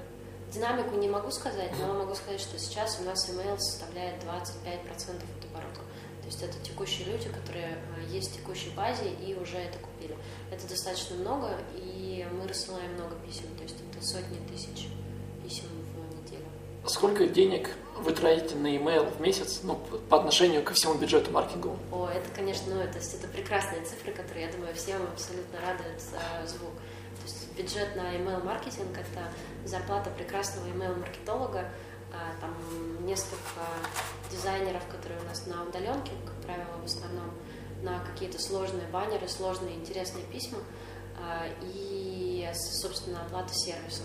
динамику 0.53 0.97
не 0.97 1.09
могу 1.09 1.31
сказать, 1.31 1.71
но 1.81 1.95
могу 1.95 2.15
сказать, 2.15 2.41
что 2.41 2.59
сейчас 2.59 2.99
у 3.01 3.05
нас 3.05 3.29
email 3.31 3.59
составляет 3.59 4.23
25% 4.23 4.25
от 4.27 5.45
оборота. 5.51 5.81
То 6.21 6.27
есть 6.27 6.43
это 6.43 6.59
текущие 6.63 7.07
люди, 7.09 7.29
которые 7.29 7.79
э, 7.99 8.13
есть 8.13 8.33
в 8.33 8.37
текущей 8.37 8.71
базе 8.71 9.11
и 9.11 9.35
уже 9.35 9.57
это 9.57 9.79
купили. 9.79 10.17
Это 10.51 10.67
достаточно 10.69 11.17
много, 11.17 11.51
и 11.75 12.27
мы 12.33 12.49
рассылаем 12.49 12.95
много 12.95 13.15
писем, 13.27 13.47
то 13.57 13.63
есть 13.63 13.77
это 13.77 14.05
сотни 14.05 14.39
тысяч 14.49 14.89
писем. 15.43 15.69
Сколько 16.87 17.27
денег 17.27 17.71
вы 17.97 18.13
тратите 18.13 18.57
на 18.57 18.67
email 18.67 19.11
в 19.11 19.21
месяц 19.21 19.61
ну, 19.63 19.77
по 20.11 20.19
отношению 20.19 20.63
ко 20.63 20.75
всему 20.75 20.95
бюджету 20.95 21.31
маркетинговому? 21.31 21.79
О, 21.91 22.09
это, 22.09 22.29
конечно, 22.35 22.75
ну, 22.75 22.81
это, 22.81 22.99
это 22.99 23.29
прекрасные 23.29 23.83
цифры, 23.85 24.13
которые, 24.13 24.47
я 24.47 24.53
думаю, 24.53 24.75
всем 24.75 25.03
абсолютно 25.03 25.61
радуют 25.61 26.01
за 26.01 26.47
звук. 26.47 26.75
То 26.75 27.25
есть 27.25 27.57
бюджет 27.57 27.97
на 27.97 28.15
email 28.15 28.45
маркетинг– 28.45 28.91
это 28.93 29.33
зарплата 29.67 30.11
прекрасного 30.11 30.67
email 30.67 30.99
маркетолога, 30.99 31.71
а, 32.13 32.39
там 32.41 32.55
несколько 33.07 33.63
дизайнеров, 34.31 34.87
которые 34.89 35.21
у 35.21 35.25
нас 35.25 35.47
на 35.47 35.65
удаленке, 35.65 36.13
как 36.27 36.35
правило, 36.45 36.77
в 36.83 36.85
основном 36.85 37.31
на 37.83 38.01
какие-то 38.01 38.41
сложные 38.41 38.87
баннеры, 38.89 39.27
сложные 39.27 39.75
интересные 39.75 40.25
письма 40.27 40.59
а, 41.19 41.47
и, 41.63 42.47
собственно, 42.53 43.23
оплата 43.25 43.55
сервиса. 43.55 44.03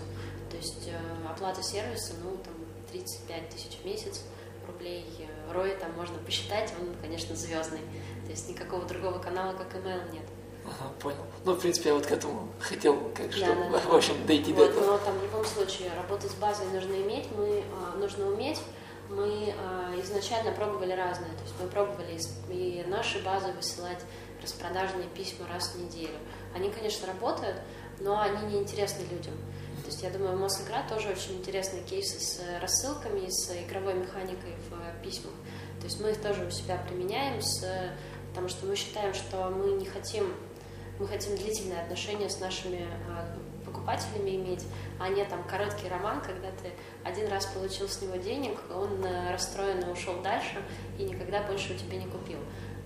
То 0.50 0.56
есть 0.56 0.88
э, 0.88 1.30
оплата 1.30 1.62
сервиса, 1.62 2.14
ну, 2.24 2.36
там, 2.38 2.54
35 2.92 3.48
тысяч 3.50 3.78
в 3.82 3.84
месяц 3.84 4.22
рублей. 4.66 5.06
Рой 5.52 5.76
там 5.80 5.92
можно 5.92 6.18
посчитать, 6.18 6.72
он, 6.80 6.94
конечно, 7.00 7.34
звездный. 7.34 7.80
То 8.24 8.30
есть 8.30 8.48
никакого 8.48 8.84
другого 8.84 9.18
канала, 9.18 9.52
как 9.52 9.74
email, 9.74 10.12
нет. 10.12 10.24
Ага, 10.64 10.90
понял. 11.00 11.24
Ну, 11.44 11.54
в 11.54 11.60
принципе, 11.60 11.88
я 11.88 11.94
вот 11.94 12.06
к 12.06 12.12
этому 12.12 12.48
хотел, 12.60 12.96
как 13.14 13.32
что, 13.32 13.46
да, 13.46 13.70
да, 13.70 13.78
в 13.78 13.94
общем, 13.94 14.14
дойти 14.26 14.52
вот, 14.52 14.66
до 14.66 14.70
этого. 14.70 14.92
Но 14.92 14.98
там 14.98 15.18
в 15.18 15.22
любом 15.22 15.44
случае 15.44 15.90
работать 15.96 16.30
с 16.30 16.34
базой 16.34 16.66
нужно 16.68 16.94
иметь, 16.94 17.28
мы, 17.36 17.64
а, 17.72 17.96
нужно 17.96 18.26
уметь. 18.26 18.60
Мы 19.08 19.52
а, 19.58 19.92
изначально 20.00 20.52
пробовали 20.52 20.92
разное, 20.92 21.30
то 21.30 21.42
есть 21.42 21.54
мы 21.60 21.66
пробовали 21.66 22.20
и 22.48 22.84
наши 22.86 23.20
базы 23.24 23.50
высылать 23.52 23.98
распродажные 24.40 25.08
письма 25.08 25.48
раз 25.48 25.74
в 25.74 25.80
неделю. 25.80 26.16
Они, 26.54 26.70
конечно, 26.70 27.08
работают, 27.08 27.56
но 27.98 28.20
они 28.20 28.54
не 28.54 28.60
интересны 28.60 29.02
людям. 29.10 29.34
То 29.82 29.86
есть 29.86 30.02
я 30.02 30.10
думаю, 30.10 30.36
Мосигра 30.38 30.84
тоже 30.88 31.08
очень 31.08 31.38
интересные 31.38 31.82
кейсы 31.82 32.20
с 32.20 32.40
рассылками, 32.60 33.28
с 33.28 33.50
игровой 33.66 33.94
механикой 33.94 34.54
в 34.68 35.02
письмах. 35.02 35.34
То 35.80 35.86
есть 35.86 36.00
мы 36.00 36.10
их 36.10 36.20
тоже 36.20 36.46
у 36.46 36.50
себя 36.50 36.76
применяем, 36.88 37.40
с, 37.40 37.64
потому 38.30 38.48
что 38.48 38.66
мы 38.66 38.76
считаем, 38.76 39.14
что 39.14 39.50
мы 39.50 39.72
не 39.72 39.86
хотим 39.86 40.34
мы 41.00 41.08
хотим 41.08 41.34
длительные 41.34 41.80
отношения 41.80 42.28
с 42.28 42.40
нашими 42.40 42.86
а, 43.08 43.24
покупателями 43.64 44.36
иметь, 44.36 44.64
а 44.98 45.08
не 45.08 45.24
там 45.24 45.42
короткий 45.44 45.88
роман, 45.88 46.20
когда 46.20 46.50
ты 46.50 46.70
один 47.04 47.28
раз 47.28 47.46
получил 47.46 47.88
с 47.88 48.02
него 48.02 48.16
денег, 48.16 48.58
он 48.70 49.02
э, 49.04 49.32
расстроенно 49.32 49.90
ушел 49.90 50.20
дальше 50.22 50.62
и 50.98 51.04
никогда 51.04 51.42
больше 51.42 51.72
у 51.72 51.76
тебя 51.76 51.96
не 51.96 52.06
купил. 52.06 52.38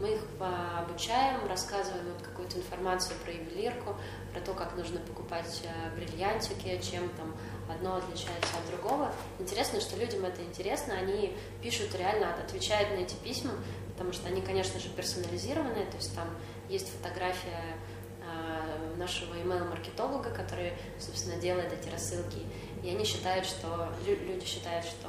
Мы 0.05 0.12
их 0.12 0.21
обучаем, 0.38 1.49
рассказываем 1.49 2.07
им 2.09 2.19
какую-то 2.23 2.59
информацию 2.59 3.17
про 3.25 3.33
ювелирку, 3.33 3.97
про 4.35 4.40
то, 4.43 4.53
как 4.53 4.77
нужно 4.77 5.01
покупать 5.01 5.62
э, 5.64 5.97
бриллиантики, 5.97 6.79
чем 6.83 7.09
там 7.17 7.35
одно 7.71 7.97
отличается 7.97 8.55
от 8.59 8.71
другого. 8.71 9.11
Интересно, 9.38 9.81
что 9.81 9.97
людям 9.97 10.27
это 10.27 10.43
интересно, 10.43 10.93
они 10.93 11.35
пишут 11.62 11.95
реально, 11.95 12.35
отвечают 12.35 12.90
на 12.90 12.97
эти 12.97 13.14
письма, 13.14 13.53
потому 13.93 14.12
что 14.12 14.29
они, 14.29 14.43
конечно 14.43 14.79
же, 14.79 14.90
персонализированные, 14.90 15.87
то 15.87 15.97
есть 15.97 16.14
там 16.14 16.29
есть 16.69 16.90
фотография 16.90 17.79
Э, 18.27 18.97
нашего 18.97 19.35
email-маркетолога, 19.35 20.31
который, 20.31 20.73
собственно, 20.99 21.38
делает 21.40 21.73
эти 21.73 21.90
рассылки. 21.90 22.38
И 22.83 22.88
они 22.88 23.05
считают, 23.05 23.45
что 23.45 23.93
люди 24.07 24.47
считают, 24.47 24.87
что 24.87 25.09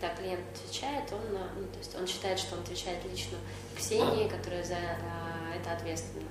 когда 0.00 0.14
клиент 0.14 0.40
отвечает, 0.54 1.12
он, 1.12 1.36
э, 1.36 1.40
ну, 1.56 1.66
то 1.66 1.78
есть 1.78 1.94
он 1.94 2.06
считает, 2.06 2.38
что 2.38 2.56
он 2.56 2.62
отвечает 2.62 3.04
лично 3.04 3.36
Ксении, 3.76 4.28
которая 4.28 4.64
за 4.64 4.74
э, 4.74 5.58
это 5.60 5.72
ответственна, 5.72 6.28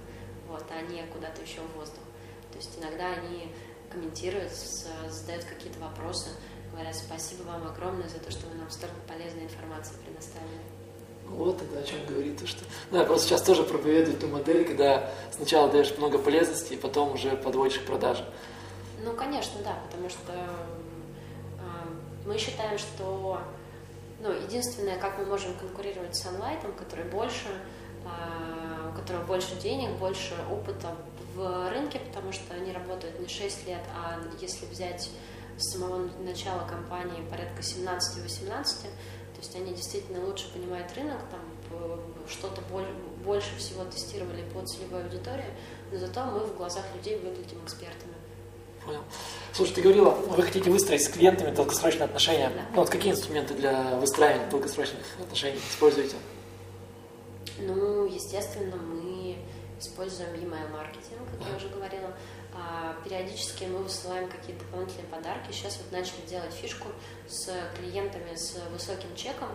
вот, 0.47 0.65
а 0.71 0.81
не 0.91 1.03
куда-то 1.03 1.41
еще 1.41 1.61
в 1.61 1.77
воздух. 1.77 2.03
То 2.51 2.57
есть 2.57 2.71
иногда 2.79 3.13
они 3.13 3.53
комментируют, 3.91 4.51
задают 4.51 5.45
какие-то 5.45 5.79
вопросы, 5.79 6.29
говорят 6.71 6.95
спасибо 6.95 7.43
вам 7.43 7.67
огромное 7.67 8.09
за 8.09 8.17
то, 8.19 8.31
что 8.31 8.47
вы 8.47 8.55
нам 8.55 8.69
столько 8.71 8.95
полезной 9.07 9.43
информации 9.43 9.93
предоставили. 10.03 10.61
Вот 11.27 11.61
это 11.61 11.79
о 11.79 11.83
чем 11.83 12.03
говорит, 12.07 12.39
то, 12.39 12.47
что... 12.47 12.65
Ну, 12.89 12.97
я 12.97 13.03
просто 13.03 13.27
сейчас 13.27 13.43
тоже 13.43 13.61
проповедую 13.63 14.17
ту 14.17 14.27
модель, 14.27 14.65
когда 14.65 15.11
сначала 15.31 15.69
даешь 15.69 15.95
много 15.97 16.17
полезности, 16.17 16.73
и 16.73 16.77
потом 16.77 17.13
уже 17.13 17.37
подводишь 17.37 17.79
к 17.79 17.85
продаже. 17.85 18.25
Ну, 19.03 19.13
конечно, 19.13 19.61
да, 19.63 19.77
потому 19.85 20.09
что 20.09 20.33
э, 20.33 21.59
мы 22.25 22.37
считаем, 22.39 22.79
что 22.79 23.39
ну, 24.21 24.31
единственное, 24.31 24.97
как 24.97 25.17
мы 25.17 25.25
можем 25.25 25.53
конкурировать 25.55 26.15
с 26.15 26.25
онлайном, 26.25 26.73
который 26.73 27.05
больше, 27.05 27.47
э, 28.05 28.89
у 28.89 28.97
которого 28.97 29.23
больше 29.23 29.55
денег, 29.55 29.97
больше 29.97 30.35
опыта 30.51 30.95
в 31.35 31.69
рынке, 31.69 31.99
потому 31.99 32.31
что 32.31 32.53
они 32.53 32.71
работают 32.71 33.19
не 33.19 33.27
6 33.27 33.67
лет, 33.67 33.81
а 33.95 34.19
если 34.41 34.65
взять 34.65 35.09
с 35.57 35.71
самого 35.71 36.09
начала 36.21 36.67
компании 36.67 37.27
порядка 37.29 37.61
17-18, 37.61 38.83
то 39.39 39.43
есть 39.43 39.55
они 39.55 39.73
действительно 39.73 40.25
лучше 40.25 40.51
понимают 40.51 40.91
рынок, 40.95 41.19
там 41.31 41.39
что-то 42.27 42.61
больше 43.23 43.55
всего 43.57 43.85
тестировали 43.85 44.43
по 44.53 44.65
целевой 44.65 45.03
аудитории, 45.03 45.53
но 45.91 45.97
зато 45.97 46.25
мы 46.25 46.39
в 46.39 46.57
глазах 46.57 46.83
людей 46.95 47.17
выглядим 47.19 47.63
экспертами. 47.63 48.08
Понял. 48.89 49.03
Слушай, 49.53 49.73
ты 49.75 49.81
говорила, 49.81 50.09
вы 50.09 50.41
хотите 50.41 50.71
выстроить 50.71 51.03
с 51.03 51.09
клиентами 51.09 51.53
долгосрочные 51.53 52.05
отношения. 52.05 52.49
Да. 52.49 52.61
Ну, 52.73 52.79
вот 52.81 52.89
какие 52.89 53.11
инструменты 53.11 53.53
для 53.53 53.97
выстраивания 53.97 54.49
долгосрочных 54.49 55.05
отношений 55.19 55.59
используете? 55.69 56.15
Ну, 57.59 58.05
естественно, 58.05 58.77
мы 58.77 59.37
используем 59.79 60.31
email 60.33 60.71
маркетинг, 60.71 61.21
как 61.31 61.47
я 61.47 61.55
уже 61.55 61.69
говорила. 61.69 62.15
А, 62.55 62.95
периодически 63.03 63.65
мы 63.65 63.79
высылаем 63.79 64.27
какие-то 64.27 64.65
дополнительные 64.65 65.05
подарки. 65.05 65.51
Сейчас 65.51 65.77
вот 65.77 65.91
начали 65.91 66.25
делать 66.27 66.51
фишку 66.51 66.87
с 67.27 67.51
клиентами 67.77 68.35
с 68.35 68.57
высоким 68.73 69.15
чеком. 69.15 69.49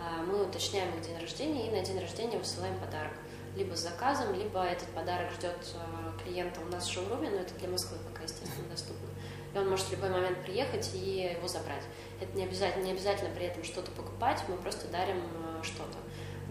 А, 0.00 0.22
мы 0.24 0.42
уточняем 0.42 0.92
их 0.98 1.06
день 1.06 1.18
рождения 1.20 1.68
и 1.68 1.70
на 1.70 1.84
день 1.84 2.00
рождения 2.00 2.36
высылаем 2.36 2.76
подарок. 2.80 3.12
Либо 3.56 3.74
с 3.74 3.80
заказом, 3.80 4.34
либо 4.34 4.62
этот 4.62 4.88
подарок 4.88 5.30
ждет 5.32 5.56
а, 5.76 6.18
клиента 6.22 6.60
у 6.60 6.72
нас 6.72 6.86
в 6.86 6.92
шоуруме, 6.92 7.28
но 7.30 7.36
это 7.36 7.54
для 7.54 7.68
Москвы 7.68 7.98
пока, 8.10 8.22
естественно, 8.22 8.68
доступно. 8.70 9.08
И 9.54 9.58
он 9.58 9.68
может 9.68 9.86
в 9.86 9.92
любой 9.92 10.08
момент 10.08 10.42
приехать 10.42 10.90
и 10.94 11.34
его 11.36 11.46
забрать. 11.46 11.84
Это 12.20 12.34
не 12.36 12.44
обязательно, 12.44 12.84
не 12.84 12.92
обязательно 12.92 13.30
при 13.34 13.46
этом 13.46 13.62
что-то 13.62 13.90
покупать, 13.90 14.42
мы 14.48 14.56
просто 14.56 14.88
дарим 14.88 15.20
что-то 15.62 15.98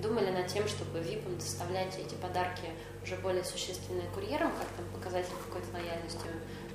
думали 0.02 0.32
над 0.32 0.48
тем, 0.48 0.68
чтобы 0.68 1.00
VIP 1.00 1.38
доставлять 1.38 1.98
эти 1.98 2.16
подарки 2.16 2.70
уже 3.04 3.16
более 3.18 3.44
существенные 3.44 4.08
курьерам, 4.14 4.52
как 4.52 4.68
там 4.76 4.86
показатель 4.94 5.34
какой-то 5.46 5.68
лояльности. 5.74 6.26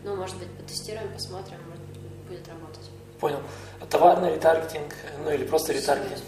Ну, 0.05 0.17
может 0.17 0.39
быть, 0.39 0.51
потестируем, 0.57 1.13
посмотрим, 1.13 1.59
может 1.69 1.85
быть, 1.85 1.99
будет 2.29 2.49
работать. 2.49 2.91
Понял. 3.21 3.41
А 3.81 3.87
товарный 3.87 4.35
ретаргетинг, 4.35 4.95
ну 5.25 5.31
или 5.31 5.45
просто 5.45 5.73
ретаргетинг? 5.73 6.21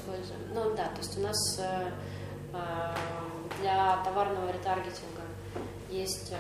Ну 0.55 0.75
да, 0.75 0.87
то 0.87 0.99
есть 0.99 1.19
у 1.19 1.21
нас 1.21 1.59
э, 1.59 1.91
э, 2.55 2.95
для 3.61 3.97
товарного 4.05 4.51
ретаргетинга 4.51 5.23
Есть 5.91 6.33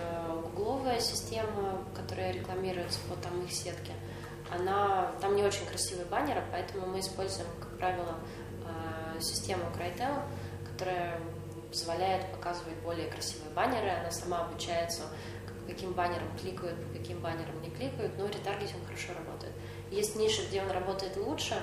гугловая 0.42 1.00
система, 1.00 1.82
которая 1.94 2.32
рекламируется 2.32 2.98
по 3.08 3.16
там 3.16 3.42
их 3.44 3.52
сетке. 3.52 3.92
Она, 4.50 5.12
там 5.20 5.36
не 5.36 5.42
очень 5.42 5.64
красивые 5.66 6.06
баннеры, 6.06 6.42
поэтому 6.50 6.86
мы 6.86 7.00
используем, 7.00 7.48
как 7.58 7.78
правило, 7.78 8.14
систему 9.20 9.64
Crytel, 9.76 10.22
которая 10.70 11.20
позволяет 11.70 12.30
показывать 12.32 12.76
более 12.84 13.10
красивые 13.10 13.50
баннеры. 13.54 13.88
Она 13.88 14.10
сама 14.10 14.40
обучается, 14.40 15.02
каким 15.66 15.92
баннерам 15.92 16.28
кликают, 16.40 16.76
по 16.86 16.98
каким 16.98 17.20
баннерам 17.20 17.60
не 17.62 17.70
кликают, 17.70 18.18
но 18.18 18.26
ретаргетинг 18.26 18.84
хорошо 18.86 19.12
работает. 19.14 19.54
Есть 19.90 20.16
ниши, 20.16 20.46
где 20.46 20.60
он 20.62 20.70
работает 20.70 21.16
лучше, 21.16 21.54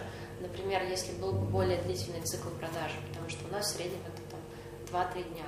например, 0.41 0.83
если 0.83 1.13
был 1.13 1.33
бы 1.33 1.45
более 1.45 1.81
длительный 1.83 2.21
цикл 2.21 2.49
продажи, 2.49 2.95
потому 3.09 3.29
что 3.29 3.47
у 3.47 3.51
нас 3.51 3.67
в 3.67 3.75
среднем 3.75 3.99
2-3 4.95 5.33
дня. 5.33 5.45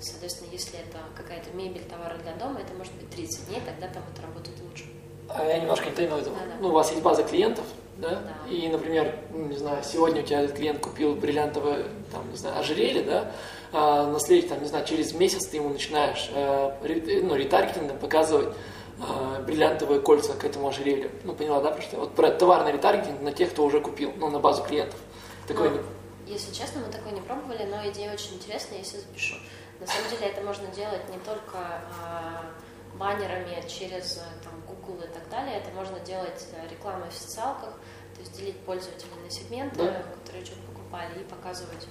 Соответственно, 0.00 0.48
если 0.52 0.78
это 0.78 0.98
какая-то 1.16 1.50
мебель, 1.54 1.84
товары 1.84 2.16
для 2.18 2.32
дома, 2.32 2.60
это 2.60 2.74
может 2.74 2.92
быть 2.94 3.10
30 3.10 3.48
дней, 3.48 3.62
тогда 3.64 3.92
там 3.92 4.02
это 4.12 4.22
работает 4.22 4.56
лучше. 4.60 4.84
А 5.28 5.44
я 5.44 5.58
немножко 5.58 5.86
не 5.86 5.92
понимаю 5.92 6.22
этого. 6.22 6.36
Да, 6.36 6.44
да. 6.46 6.52
Ну, 6.60 6.68
у 6.68 6.72
вас 6.72 6.90
есть 6.90 7.02
база 7.02 7.24
клиентов, 7.24 7.64
да? 7.96 8.10
да. 8.10 8.50
И, 8.50 8.68
например, 8.68 9.18
ну, 9.32 9.46
не 9.46 9.56
знаю, 9.56 9.82
сегодня 9.82 10.22
у 10.22 10.24
тебя 10.24 10.42
этот 10.42 10.56
клиент 10.56 10.80
купил 10.80 11.14
бриллиантовое, 11.14 11.84
там, 12.12 12.30
не 12.30 12.36
знаю, 12.36 12.58
ожерелье, 12.58 13.02
да? 13.02 13.32
А 13.72 14.06
на 14.06 14.20
следующий, 14.20 14.48
там, 14.48 14.62
не 14.62 14.68
знаю, 14.68 14.86
через 14.86 15.12
месяц 15.14 15.46
ты 15.46 15.56
ему 15.56 15.70
начинаешь 15.70 16.30
э, 16.32 17.22
ну, 17.22 17.34
ретаргетингом 17.34 17.98
показывать 17.98 18.54
э, 18.98 19.42
бриллиантовые 19.42 20.00
кольца 20.00 20.34
к 20.34 20.44
этому 20.44 20.68
ожерелью. 20.68 21.10
Ну, 21.24 21.34
поняла, 21.34 21.60
да? 21.60 21.70
Потому 21.70 21.82
что 21.82 21.96
вот 22.00 22.14
про 22.14 22.30
товарный 22.30 22.72
ретаргетинг 22.72 23.20
на 23.22 23.32
тех, 23.32 23.50
кто 23.50 23.64
уже 23.64 23.80
купил, 23.80 24.12
ну, 24.18 24.30
на 24.30 24.38
базу 24.38 24.62
клиентов. 24.62 25.00
Такой 25.48 25.70
ну, 25.70 25.80
Если 26.26 26.52
честно, 26.52 26.80
мы 26.80 26.92
такой 26.92 27.12
не 27.12 27.20
пробовали, 27.20 27.64
но 27.64 27.88
идея 27.90 28.12
очень 28.12 28.34
интересная, 28.34 28.78
если 28.78 28.98
запишу. 28.98 29.36
На 29.78 29.86
самом 29.86 30.10
деле 30.10 30.26
это 30.26 30.42
можно 30.42 30.66
делать 30.68 31.08
не 31.08 31.18
только 31.18 31.58
э, 31.58 32.96
баннерами 32.98 33.66
через 33.68 34.20
там, 34.42 34.60
Google 34.66 35.04
и 35.04 35.08
так 35.08 35.28
далее, 35.28 35.58
это 35.58 35.70
можно 35.70 36.00
делать 36.00 36.46
э, 36.52 36.68
рекламой 36.68 37.10
в 37.10 37.14
социалках, 37.14 37.74
то 38.14 38.20
есть 38.20 38.32
делить 38.36 38.58
пользователей 38.60 39.14
на 39.22 39.30
сегменты, 39.30 39.76
да. 39.76 40.02
которые 40.20 40.44
что-то 40.44 40.62
покупали, 40.62 41.20
и 41.20 41.24
показывать 41.24 41.86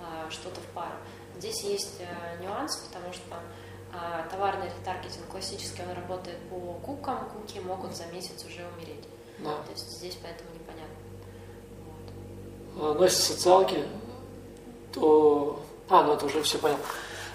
э, 0.00 0.30
что-то 0.30 0.60
в 0.60 0.66
пару. 0.74 0.96
Здесь 1.38 1.62
есть 1.62 2.00
э, 2.00 2.42
нюанс, 2.42 2.76
потому 2.76 3.12
что 3.12 3.36
э, 3.92 4.28
товарный 4.30 4.66
ретаргетинг 4.66 5.28
классический, 5.28 5.82
он 5.82 5.94
работает 5.94 6.38
по 6.50 6.74
кукам, 6.84 7.30
куки 7.30 7.60
могут 7.60 7.96
за 7.96 8.06
месяц 8.06 8.44
уже 8.44 8.66
умереть. 8.76 9.04
Да. 9.38 9.62
То 9.62 9.70
есть 9.70 9.88
здесь 9.98 10.18
поэтому 10.20 10.50
ну, 12.78 13.02
если 13.02 13.20
социалки, 13.20 13.84
то... 14.92 15.60
А, 15.88 16.02
ну 16.04 16.14
это 16.14 16.26
уже 16.26 16.42
все 16.42 16.58
понял. 16.58 16.76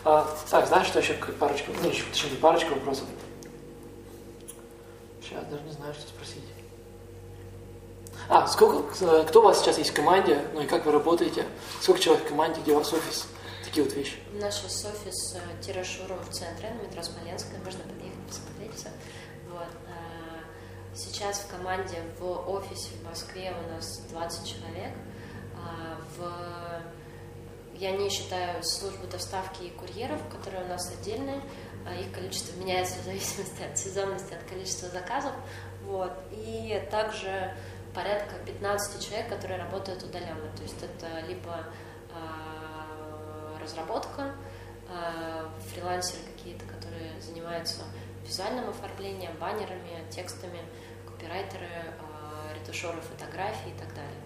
А, 0.06 0.28
так, 0.50 0.68
знаешь, 0.68 0.88
что 0.88 1.00
еще 1.00 1.14
парочку, 1.40 1.72
ну, 1.82 1.90
еще, 1.90 2.04
точнее, 2.06 2.38
парочку 2.38 2.74
вопросов. 2.76 3.06
Сейчас 5.22 5.44
даже 5.46 5.64
не 5.64 5.72
знаю, 5.72 5.94
что 5.94 6.08
спросить. 6.08 6.44
А, 8.30 8.48
сколько, 8.48 8.84
кто 9.26 9.42
у 9.42 9.44
вас 9.44 9.60
сейчас 9.60 9.78
есть 9.78 9.90
в 9.90 9.94
команде, 9.94 10.46
ну 10.54 10.62
и 10.62 10.66
как 10.66 10.86
вы 10.86 10.94
работаете? 10.94 11.46
Сколько 11.82 12.02
человек 12.02 12.26
в 12.26 12.30
команде, 12.30 12.62
где 12.62 12.72
у 12.72 12.76
вас 12.76 12.94
офис? 12.94 13.28
Такие 13.66 13.84
вот 13.84 13.94
вещи. 13.96 14.18
Наш 14.34 14.64
офис 14.64 15.36
э, 15.36 15.62
тираж-шоурум 15.62 16.20
в 16.20 16.30
центре, 16.30 16.70
на 16.70 16.88
метро 16.88 17.02
Смоленская, 17.02 17.60
можно 17.60 17.82
подъехать, 17.82 18.20
посмотреть 18.28 18.76
все. 18.76 18.90
Вот. 19.52 19.68
Сейчас 20.96 21.40
в 21.40 21.48
команде 21.48 21.98
в 22.20 22.50
офисе 22.50 22.90
в 23.02 23.10
Москве 23.10 23.52
у 23.52 23.74
нас 23.74 24.00
20 24.12 24.48
человек. 24.48 24.94
А, 25.64 25.98
в... 26.18 27.78
Я 27.78 27.92
не 27.92 28.10
считаю 28.10 28.64
службу 28.64 29.08
доставки 29.08 29.64
и 29.64 29.70
курьеров, 29.72 30.22
которые 30.30 30.64
у 30.64 30.68
нас 30.68 30.92
отдельные. 30.92 31.42
А, 31.86 31.96
их 31.96 32.12
количество 32.12 32.58
меняется 32.60 33.00
в 33.00 33.06
зависимости 33.06 33.62
от 33.64 33.78
сезонности, 33.78 34.34
от 34.34 34.44
количества 34.44 34.90
заказов. 34.90 35.34
Вот. 35.84 36.14
И 36.32 36.82
также 36.92 37.54
порядка 37.94 38.36
15 38.46 39.06
человек, 39.06 39.30
которые 39.30 39.60
работают 39.60 40.04
удаленно. 40.04 40.50
То 40.56 40.64
есть 40.64 40.82
это 40.82 41.20
либо 41.28 41.66
э, 42.10 43.62
разработка, 43.62 44.34
фрилансеры 45.74 46.22
какие-то, 46.36 46.66
которые 46.66 47.20
занимаются 47.20 47.82
визуальным 48.26 48.70
оформлением, 48.70 49.32
баннерами, 49.40 50.08
текстами, 50.12 50.60
копирайтеры, 51.08 51.68
ретушеры 52.54 53.02
фотографий 53.02 53.70
и 53.70 53.80
так 53.80 53.90
далее. 53.96 54.22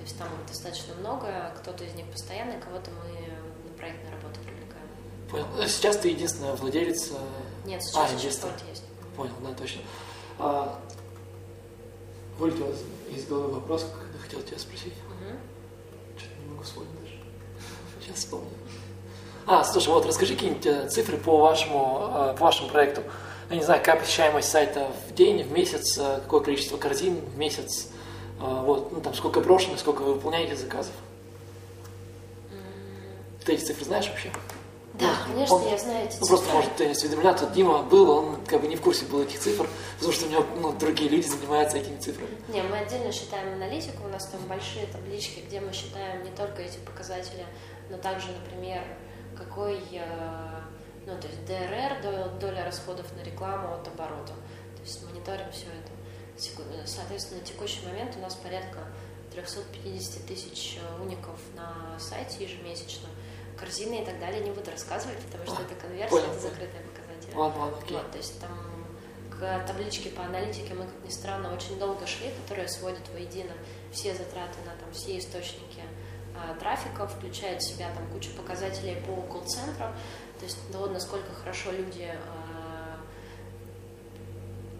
То 0.00 0.04
есть 0.04 0.18
там 0.18 0.28
достаточно 0.48 0.94
много, 0.94 1.52
кто-то 1.58 1.84
из 1.84 1.92
них 1.92 2.06
постоянный, 2.06 2.58
кого-то 2.58 2.90
мы 2.90 3.68
на 3.68 3.76
проектной 3.76 4.10
работе 4.10 4.40
привлекаем. 4.40 4.88
Понял. 5.30 5.68
Сейчас 5.68 5.98
ты 5.98 6.08
единственная 6.08 6.54
владелец? 6.54 7.10
Нет, 7.66 7.82
сейчас 7.82 8.10
а, 8.10 8.16
еще 8.16 8.28
есть. 8.28 8.82
Понял, 9.14 9.34
да, 9.42 9.52
точно. 9.52 9.82
А, 10.38 10.80
вылетел 12.38 12.74
из 13.14 13.26
головы 13.26 13.56
вопрос, 13.56 13.82
когда 13.82 14.18
хотел 14.18 14.40
тебя 14.40 14.58
спросить. 14.58 14.94
Угу. 14.94 16.18
Что-то 16.18 16.40
не 16.40 16.50
могу 16.50 16.62
вспомнить 16.62 17.00
даже. 17.02 17.20
Сейчас 18.00 18.16
вспомню. 18.16 18.48
А, 19.46 19.64
слушай, 19.64 19.88
вот 19.88 20.06
расскажи 20.06 20.32
какие-нибудь 20.32 20.64
э, 20.64 20.88
цифры 20.88 21.18
по 21.18 21.36
вашему, 21.36 22.08
э, 22.14 22.36
по 22.38 22.44
вашему 22.44 22.70
проекту. 22.70 23.02
Я 23.50 23.56
не 23.56 23.62
знаю, 23.62 23.80
какая 23.80 24.00
посещаемость 24.00 24.48
сайта 24.48 24.90
в 25.08 25.14
день, 25.14 25.42
в 25.42 25.52
месяц, 25.52 25.98
э, 25.98 26.20
какое 26.22 26.40
количество 26.40 26.78
корзин 26.78 27.16
в 27.16 27.36
месяц, 27.36 27.88
вот, 28.40 28.92
ну 28.92 29.00
там 29.00 29.14
сколько 29.14 29.40
брошено, 29.40 29.76
сколько 29.76 30.02
вы 30.02 30.14
выполняете 30.14 30.56
заказов. 30.56 30.94
Ты 33.44 33.54
эти 33.54 33.64
цифры 33.64 33.84
знаешь 33.84 34.08
вообще? 34.08 34.30
Да, 34.94 35.14
конечно, 35.26 35.56
он, 35.56 35.68
я 35.68 35.78
знаю 35.78 36.06
эти 36.06 36.18
ну, 36.20 36.26
Просто, 36.26 36.52
может, 36.52 36.76
ты 36.76 36.86
не 36.86 36.92
осведомлен, 36.92 37.34
тут 37.34 37.52
Дима 37.52 37.82
был, 37.82 38.10
он 38.10 38.44
как 38.44 38.60
бы 38.60 38.68
не 38.68 38.76
в 38.76 38.82
курсе 38.82 39.06
был 39.06 39.22
этих 39.22 39.38
цифр, 39.38 39.66
потому 39.94 40.12
что 40.12 40.26
у 40.26 40.28
него 40.28 40.44
ну, 40.60 40.72
другие 40.72 41.08
люди 41.08 41.26
занимаются 41.26 41.78
этими 41.78 41.96
цифрами. 41.96 42.30
Не, 42.48 42.62
мы 42.62 42.78
отдельно 42.78 43.10
считаем 43.10 43.54
аналитику, 43.54 44.04
у 44.04 44.08
нас 44.08 44.26
там 44.26 44.40
большие 44.46 44.86
таблички, 44.86 45.40
где 45.46 45.60
мы 45.60 45.72
считаем 45.72 46.22
не 46.22 46.30
только 46.30 46.62
эти 46.62 46.78
показатели, 46.78 47.46
но 47.88 47.96
также, 47.96 48.28
например, 48.32 48.82
какой, 49.36 49.80
э, 49.92 50.60
ну, 51.06 51.12
то 51.18 51.28
есть 51.28 51.44
ДРР, 51.46 52.38
доля 52.38 52.64
расходов 52.64 53.06
на 53.16 53.22
рекламу 53.24 53.74
от 53.74 53.88
оборота. 53.88 54.34
То 54.76 54.82
есть 54.82 55.02
мониторим 55.04 55.50
все 55.52 55.66
это. 55.66 55.89
Соответственно, 56.86 57.40
на 57.40 57.46
текущий 57.46 57.84
момент 57.86 58.16
у 58.16 58.20
нас 58.20 58.34
порядка 58.34 58.78
350 59.32 60.26
тысяч 60.26 60.78
уников 61.00 61.38
на 61.54 61.98
сайте 61.98 62.44
ежемесячно 62.44 63.08
корзины 63.58 64.02
и 64.02 64.04
так 64.04 64.18
далее 64.18 64.42
не 64.42 64.50
буду 64.50 64.70
рассказывать, 64.70 65.18
потому 65.18 65.44
что 65.44 65.58
а, 65.58 65.62
это 65.62 65.74
конверсия, 65.74 66.10
понял, 66.10 66.32
это 66.32 66.40
закрытая 66.40 66.82
показатель. 66.82 67.36
Ладно, 67.36 67.60
ладно, 67.60 67.78
окей. 67.78 67.96
Вот, 67.96 68.10
то 68.10 68.18
есть 68.18 68.40
там 68.40 68.86
к 69.30 69.66
табличке 69.66 70.10
по 70.10 70.24
аналитике 70.24 70.74
мы, 70.74 70.84
как 70.84 71.04
ни 71.04 71.10
странно, 71.10 71.52
очень 71.54 71.78
долго 71.78 72.06
шли, 72.06 72.30
которая 72.42 72.68
сводит 72.68 73.06
воедино 73.12 73.52
все 73.92 74.14
затраты 74.14 74.58
на 74.64 74.72
там, 74.76 74.90
все 74.92 75.18
источники 75.18 75.82
а, 76.36 76.54
трафика, 76.54 77.06
включает 77.06 77.62
в 77.62 77.66
себя 77.66 77.90
там 77.94 78.06
кучу 78.08 78.30
показателей 78.32 78.96
по 79.06 79.20
колл-центру, 79.22 79.86
то 80.38 80.44
есть 80.44 80.58
то, 80.72 80.86
насколько 80.86 81.32
хорошо 81.34 81.70
люди 81.70 82.08
а, 82.10 83.00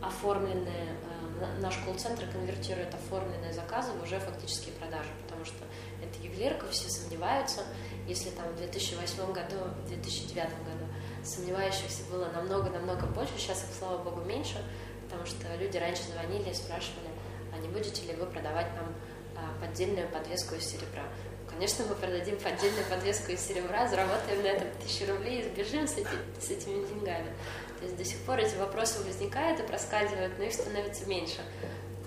оформленные, 0.06 0.96
а, 1.04 1.19
наш 1.60 1.76
колл-центр 1.78 2.26
конвертирует 2.32 2.94
оформленные 2.94 3.52
заказы 3.52 3.92
в 3.92 4.02
уже 4.02 4.18
фактические 4.18 4.74
продажи, 4.74 5.08
потому 5.24 5.44
что 5.44 5.64
это 6.02 6.22
ювелирка, 6.22 6.66
все 6.68 6.88
сомневаются, 6.88 7.62
если 8.06 8.30
там 8.30 8.48
в 8.52 8.56
2008 8.56 9.32
году, 9.32 9.56
в 9.84 9.88
2009 9.88 10.36
году 10.36 10.86
сомневающихся 11.24 12.02
было 12.10 12.26
намного-намного 12.26 13.06
больше, 13.06 13.32
сейчас 13.36 13.64
их, 13.64 13.70
слава 13.78 14.02
богу, 14.02 14.22
меньше, 14.22 14.62
потому 15.04 15.26
что 15.26 15.54
люди 15.56 15.76
раньше 15.76 16.02
звонили 16.04 16.50
и 16.50 16.54
спрашивали, 16.54 17.08
а 17.52 17.58
не 17.58 17.68
будете 17.68 18.06
ли 18.06 18.14
вы 18.14 18.26
продавать 18.26 18.68
нам 18.74 18.94
а, 19.36 19.60
поддельную 19.60 20.08
подвеску 20.08 20.54
из 20.54 20.64
серебра. 20.64 21.04
Конечно, 21.50 21.84
мы 21.88 21.94
продадим 21.94 22.38
поддельную 22.38 22.84
подвеску 22.88 23.32
из 23.32 23.40
серебра, 23.40 23.86
заработаем 23.88 24.42
на 24.42 24.46
этом 24.46 24.68
тысячу 24.82 25.12
рублей 25.12 25.40
и 25.40 25.44
сбежим 25.44 25.86
с, 25.86 25.92
эти, 25.92 26.08
с 26.40 26.50
этими 26.50 26.86
деньгами. 26.86 27.34
То 27.78 27.84
есть 27.84 27.96
до 27.96 28.04
сих 28.04 28.18
пор 28.20 28.38
эти 28.38 28.56
вопросы 28.56 29.02
возникают 29.02 29.60
и 29.60 29.62
проскальзывают, 29.62 30.38
но 30.38 30.44
их 30.44 30.52
становится 30.52 31.06
меньше. 31.06 31.40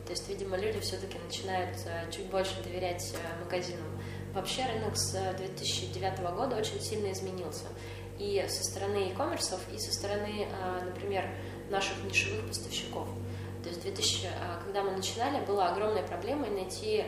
То 0.05 0.11
есть, 0.11 0.27
видимо, 0.27 0.57
люди 0.57 0.79
все-таки 0.79 1.17
начинают 1.17 1.77
а, 1.87 2.11
чуть 2.11 2.25
больше 2.25 2.61
доверять 2.61 3.13
а, 3.15 3.43
магазинам. 3.43 3.99
Вообще 4.33 4.65
рынок 4.65 4.97
с 4.97 5.11
2009 5.37 6.19
года 6.35 6.55
очень 6.57 6.81
сильно 6.81 7.11
изменился. 7.11 7.65
И 8.19 8.45
со 8.47 8.63
стороны 8.63 9.09
e-commerce, 9.09 9.59
и 9.73 9.79
со 9.79 9.93
стороны, 9.93 10.47
например, 10.85 11.27
наших 11.69 12.03
нишевых 12.03 12.47
поставщиков. 12.47 13.07
То 13.63 13.69
есть 13.69 13.81
2000, 13.81 14.27
а, 14.27 14.61
когда 14.63 14.83
мы 14.83 14.91
начинали, 14.91 15.43
была 15.45 15.69
огромная 15.69 16.03
проблема 16.03 16.47
найти 16.47 17.05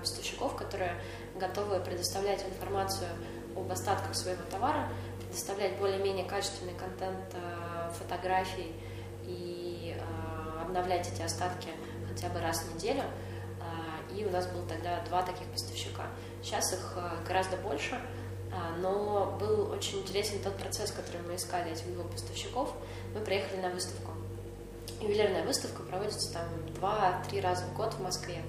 поставщиков, 0.00 0.54
которые 0.54 1.00
готовы 1.38 1.80
предоставлять 1.80 2.44
информацию 2.44 3.08
об 3.56 3.70
остатках 3.70 4.14
своего 4.14 4.42
товара, 4.50 4.88
предоставлять 5.20 5.78
более-менее 5.78 6.24
качественный 6.24 6.74
контент 6.74 7.34
фотографий 7.98 8.74
и 9.24 9.96
обновлять 10.60 11.10
эти 11.12 11.22
остатки 11.22 11.68
хотя 12.08 12.28
бы 12.28 12.40
раз 12.40 12.60
в 12.62 12.74
неделю. 12.74 13.02
И 14.14 14.24
у 14.24 14.30
нас 14.30 14.46
было 14.46 14.64
тогда 14.66 15.00
два 15.08 15.22
таких 15.22 15.46
поставщика. 15.48 16.04
Сейчас 16.40 16.72
их 16.72 16.92
э, 16.94 17.24
гораздо 17.26 17.56
больше. 17.56 18.00
Но 18.78 19.36
был 19.40 19.72
очень 19.72 20.02
интересен 20.02 20.38
тот 20.40 20.56
процесс, 20.56 20.92
который 20.92 21.20
мы 21.22 21.34
искали 21.34 21.72
этих 21.72 21.92
двух 21.92 22.08
поставщиков. 22.08 22.72
Мы 23.12 23.20
приехали 23.20 23.60
на 23.60 23.70
выставку. 23.70 24.12
Ювелирная 25.00 25.42
выставка 25.44 25.82
проводится 25.82 26.32
там 26.32 26.46
два-три 26.74 27.40
раза 27.40 27.64
в 27.64 27.74
год 27.74 27.94
в 27.94 28.00
Москве. 28.00 28.44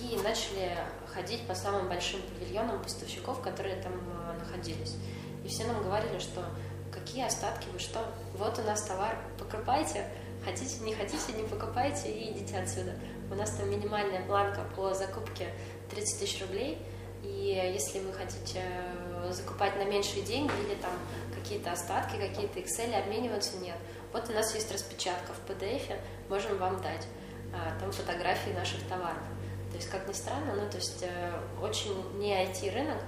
И 0.00 0.18
начали 0.24 0.78
ходить 1.16 1.46
по 1.46 1.54
самым 1.54 1.88
большим 1.88 2.20
павильонам 2.22 2.82
поставщиков, 2.82 3.40
которые 3.40 3.76
там 3.76 3.92
а, 4.14 4.34
находились. 4.38 4.96
И 5.42 5.48
все 5.48 5.64
нам 5.64 5.82
говорили, 5.82 6.18
что 6.18 6.44
какие 6.92 7.24
остатки, 7.24 7.66
вы 7.72 7.78
что, 7.78 8.04
вот 8.34 8.58
у 8.58 8.62
нас 8.62 8.82
товар, 8.82 9.16
покупайте, 9.38 10.06
хотите, 10.44 10.84
не 10.84 10.94
хотите, 10.94 11.32
не 11.34 11.44
покупайте 11.44 12.12
и 12.12 12.32
идите 12.32 12.58
отсюда. 12.58 12.92
У 13.30 13.34
нас 13.34 13.50
там 13.50 13.70
минимальная 13.70 14.24
планка 14.26 14.60
по 14.76 14.92
закупке 14.92 15.54
30 15.90 16.20
тысяч 16.20 16.40
рублей, 16.42 16.78
и 17.22 17.72
если 17.74 18.00
вы 18.00 18.12
хотите 18.12 18.60
э, 18.62 19.32
закупать 19.32 19.74
на 19.76 19.84
меньшие 19.84 20.22
деньги 20.22 20.52
или 20.66 20.74
там 20.76 20.92
какие-то 21.34 21.72
остатки, 21.72 22.16
какие-то 22.16 22.60
Excel, 22.60 22.94
обмениваться 22.94 23.56
нет. 23.58 23.76
Вот 24.12 24.28
у 24.28 24.32
нас 24.32 24.54
есть 24.54 24.70
распечатка 24.70 25.32
в 25.32 25.50
PDF, 25.50 25.98
можем 26.28 26.58
вам 26.58 26.80
дать. 26.82 27.06
А, 27.52 27.78
там 27.80 27.90
фотографии 27.90 28.50
наших 28.50 28.82
товаров. 28.86 29.22
То 29.70 29.76
есть, 29.76 29.88
как 29.90 30.08
ни 30.08 30.12
странно, 30.12 30.54
ну, 30.54 30.70
то 30.70 30.76
есть, 30.76 31.02
э, 31.02 31.32
очень 31.62 32.18
не 32.18 32.32
IT-рынок, 32.32 32.98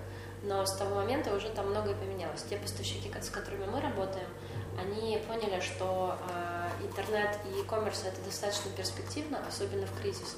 но 0.43 0.65
с 0.65 0.77
того 0.77 0.97
момента 0.97 1.35
уже 1.35 1.49
там 1.51 1.71
многое 1.71 1.95
поменялось. 1.95 2.43
Те 2.49 2.57
поставщики, 2.57 3.11
с 3.21 3.31
которыми 3.31 3.67
мы 3.67 3.81
работаем, 3.81 4.29
они 4.79 5.19
поняли, 5.27 5.61
что 5.61 6.17
э, 6.29 6.85
интернет 6.85 7.37
и 7.47 7.59
e-commerce 7.59 8.07
это 8.07 8.21
достаточно 8.23 8.71
перспективно, 8.71 9.41
особенно 9.49 9.87
в 9.87 10.01
кризис, 10.01 10.37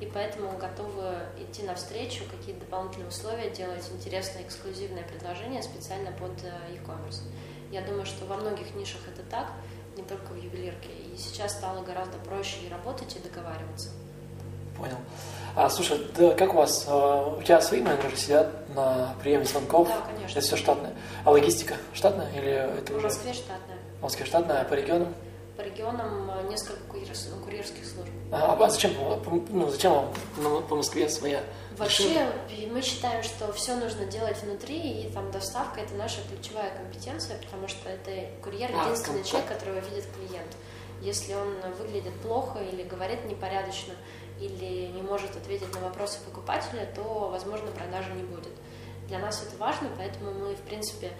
и 0.00 0.06
поэтому 0.06 0.56
готовы 0.56 1.18
идти 1.38 1.62
навстречу, 1.62 2.24
какие-то 2.30 2.60
дополнительные 2.60 3.08
условия, 3.08 3.50
делать 3.50 3.88
интересное 3.92 4.42
эксклюзивное 4.42 5.04
предложение 5.04 5.62
специально 5.62 6.10
под 6.12 6.42
э, 6.42 6.74
e-commerce. 6.74 7.20
Я 7.70 7.82
думаю, 7.82 8.06
что 8.06 8.24
во 8.26 8.36
многих 8.36 8.74
нишах 8.74 9.00
это 9.08 9.22
так, 9.30 9.52
не 9.96 10.02
только 10.02 10.32
в 10.32 10.36
ювелирке, 10.36 10.90
и 10.90 11.16
сейчас 11.18 11.52
стало 11.52 11.84
гораздо 11.84 12.18
проще 12.18 12.60
и 12.66 12.70
работать, 12.70 13.14
и 13.16 13.20
договариваться. 13.20 13.90
Понял. 14.76 14.96
А, 15.54 15.68
слушай, 15.68 16.00
да, 16.16 16.32
как 16.34 16.54
у 16.54 16.56
вас? 16.56 16.86
А, 16.88 17.36
у 17.38 17.42
тебя 17.42 17.60
свои 17.60 17.82
менеджеры 17.82 18.16
сидят 18.16 18.48
на 18.74 19.14
приеме 19.22 19.44
звонков? 19.44 19.88
Да, 19.88 20.00
конечно. 20.06 20.38
Это 20.38 20.46
все 20.46 20.56
штатное. 20.56 20.94
А 21.24 21.30
логистика 21.30 21.76
штатная 21.92 22.30
или 22.32 22.50
это 22.50 22.92
в 22.92 22.96
уже? 22.96 23.08
В 23.08 23.12
Москве 23.12 23.32
штатная. 23.34 23.78
В 23.98 24.02
Москве 24.02 24.26
штатная, 24.26 24.60
а 24.62 24.64
по 24.64 24.74
регионам? 24.74 25.14
По 25.56 25.60
регионам 25.60 26.30
э, 26.30 26.48
несколько 26.48 26.80
курьерских, 26.88 27.84
служб. 27.84 28.08
А, 28.32 28.56
а 28.58 28.70
зачем, 28.70 28.92
ну, 29.50 29.68
зачем 29.68 29.92
вам 29.92 30.62
по 30.66 30.76
Москве 30.76 31.08
своя? 31.10 31.42
Вообще, 31.76 32.26
мы 32.70 32.80
считаем, 32.80 33.22
что 33.22 33.52
все 33.52 33.76
нужно 33.76 34.06
делать 34.06 34.42
внутри, 34.42 35.02
и 35.02 35.10
там 35.12 35.30
доставка– 35.30 35.80
это 35.82 35.94
наша 35.94 36.20
ключевая 36.30 36.70
компетенция, 36.74 37.36
потому 37.38 37.68
что 37.68 37.90
это 37.90 38.28
курьер– 38.42 38.70
единственный 38.86 39.20
а, 39.20 39.24
человек, 39.24 39.48
которого 39.48 39.78
видит 39.80 40.06
клиент. 40.16 40.56
Если 41.02 41.34
он 41.34 41.56
выглядит 41.78 42.14
плохо 42.22 42.60
или 42.60 42.84
говорит 42.84 43.24
непорядочно, 43.26 43.94
или 44.42 44.88
не 44.88 45.02
может 45.02 45.36
ответить 45.36 45.72
на 45.72 45.80
вопросы 45.80 46.18
покупателя, 46.24 46.86
то, 46.94 47.28
возможно, 47.30 47.70
продажи 47.70 48.12
не 48.12 48.24
будет. 48.24 48.52
Для 49.08 49.18
нас 49.18 49.42
это 49.42 49.56
важно, 49.56 49.88
поэтому 49.96 50.32
мы, 50.32 50.54
в 50.54 50.60
принципе, 50.62 51.12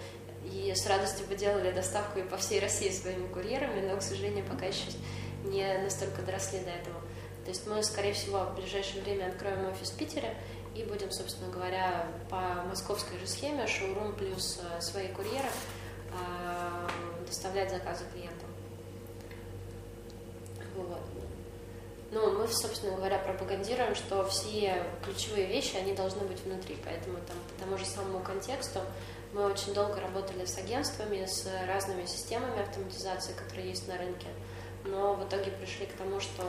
и 0.43 0.73
с 0.75 0.85
радостью 0.87 1.27
бы 1.27 1.35
делали 1.35 1.71
доставку 1.71 2.19
и 2.19 2.23
по 2.23 2.37
всей 2.37 2.59
России 2.59 2.89
своими 2.89 3.27
курьерами, 3.27 3.87
но, 3.87 3.97
к 3.97 4.01
сожалению, 4.01 4.45
пока 4.45 4.65
еще 4.65 4.91
не 5.45 5.77
настолько 5.79 6.21
доросли 6.21 6.59
до 6.59 6.71
этого. 6.71 6.99
То 7.43 7.49
есть 7.49 7.67
мы, 7.67 7.81
скорее 7.83 8.13
всего, 8.13 8.39
в 8.39 8.55
ближайшее 8.55 9.03
время 9.03 9.27
откроем 9.27 9.67
офис 9.69 9.91
в 9.91 9.97
Питере 9.97 10.35
и 10.75 10.83
будем, 10.83 11.11
собственно 11.11 11.51
говоря, 11.51 12.07
по 12.29 12.63
московской 12.67 13.17
же 13.19 13.27
схеме, 13.27 13.67
шоурум 13.67 14.13
плюс 14.15 14.59
э, 14.61 14.81
свои 14.81 15.07
курьеры, 15.09 15.49
а, 16.11 16.87
доставлять 17.27 17.69
заказы 17.69 18.05
клиентам. 18.13 18.49
Вот. 20.75 21.12
Ну, 22.13 22.31
мы, 22.31 22.47
собственно 22.47 22.95
говоря, 22.95 23.17
пропагандируем, 23.17 23.95
что 23.95 24.23
все 24.25 24.85
ключевые 25.03 25.47
вещи, 25.47 25.77
они 25.77 25.93
должны 25.93 26.21
быть 26.27 26.39
внутри, 26.41 26.77
поэтому 26.85 27.17
там 27.25 27.35
по 27.49 27.63
тому 27.63 27.75
же 27.75 27.85
самому 27.85 28.19
контексту 28.19 28.81
мы 29.33 29.45
очень 29.45 29.73
долго 29.73 29.99
работали 29.99 30.45
с 30.45 30.55
агентствами, 30.59 31.25
с 31.25 31.47
разными 31.67 32.05
системами 32.05 32.61
автоматизации, 32.61 33.33
которые 33.33 33.69
есть 33.69 33.87
на 33.87 33.97
рынке, 33.97 34.27
но 34.85 35.15
в 35.15 35.27
итоге 35.27 35.49
пришли 35.49 35.87
к 35.87 35.93
тому, 35.93 36.19
что 36.19 36.43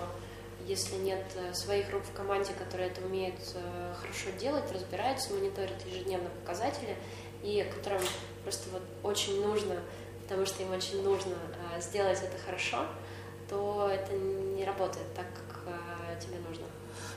если 0.67 0.97
нет 0.97 1.25
э, 1.37 1.55
своих 1.55 1.91
рук 1.91 2.03
в 2.05 2.13
команде, 2.13 2.53
которые 2.53 2.91
это 2.91 3.01
умеют 3.01 3.41
э, 3.55 3.95
хорошо 3.99 4.37
делать, 4.39 4.71
разбираются, 4.71 5.33
мониторят 5.33 5.85
ежедневно 5.87 6.29
показатели, 6.29 6.95
и 7.43 7.67
которым 7.75 8.03
просто 8.43 8.69
вот 8.71 8.83
очень 9.03 9.43
нужно, 9.43 9.77
потому 10.23 10.45
что 10.45 10.63
им 10.63 10.73
очень 10.73 11.03
нужно 11.03 11.37
э, 11.75 11.81
сделать 11.81 12.19
это 12.23 12.37
хорошо, 12.45 12.87
то 13.49 13.89
это 13.91 14.13
не 14.15 14.65
работает 14.65 15.07
так, 15.15 15.27
тебе 16.27 16.39
нужно. 16.49 16.65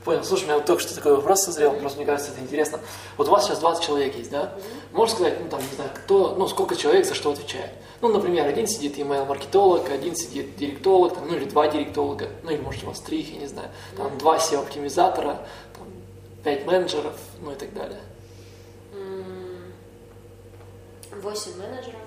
Понял. 0.04 0.24
Слушай, 0.24 0.44
у 0.44 0.46
меня 0.46 0.56
вот 0.58 0.66
только 0.66 0.82
что 0.82 0.96
такой 0.96 1.16
вопрос 1.16 1.44
созрел, 1.44 1.74
просто 1.74 1.98
мне 1.98 2.06
кажется, 2.06 2.32
это 2.32 2.42
интересно. 2.42 2.80
Вот 3.18 3.28
у 3.28 3.32
вас 3.32 3.46
сейчас 3.46 3.60
20 3.60 3.84
человек 3.84 4.16
есть, 4.16 4.32
да? 4.32 4.44
Mm-hmm. 4.44 4.96
Можешь 4.96 5.16
сказать, 5.16 5.40
ну 5.42 5.50
там, 5.50 5.60
не 5.62 5.76
знаю, 5.76 5.90
кто, 5.96 6.36
ну 6.36 6.48
сколько 6.48 6.76
человек 6.76 7.06
за 7.06 7.14
что 7.14 7.32
отвечает? 7.32 7.72
Ну, 8.00 8.10
например, 8.10 8.46
один 8.46 8.68
сидит 8.68 8.98
email-маркетолог, 8.98 9.90
один 9.90 10.16
сидит 10.16 10.56
директолог, 10.56 11.16
там, 11.16 11.28
ну 11.28 11.36
или 11.36 11.46
два 11.46 11.68
директолога, 11.68 12.30
ну 12.44 12.52
или 12.52 12.62
может 12.62 12.84
у 12.84 12.88
вас 12.88 13.00
три, 13.00 13.22
я 13.22 13.40
не 13.40 13.48
знаю, 13.48 13.70
там 13.96 14.08
mm-hmm. 14.08 14.18
два 14.20 14.38
SEO-оптимизатора, 14.38 15.48
там, 15.76 15.88
пять 16.44 16.66
менеджеров, 16.66 17.16
ну 17.42 17.52
и 17.52 17.56
так 17.56 17.74
далее. 17.74 18.00
Восемь 21.22 21.58
менеджеров, 21.58 22.02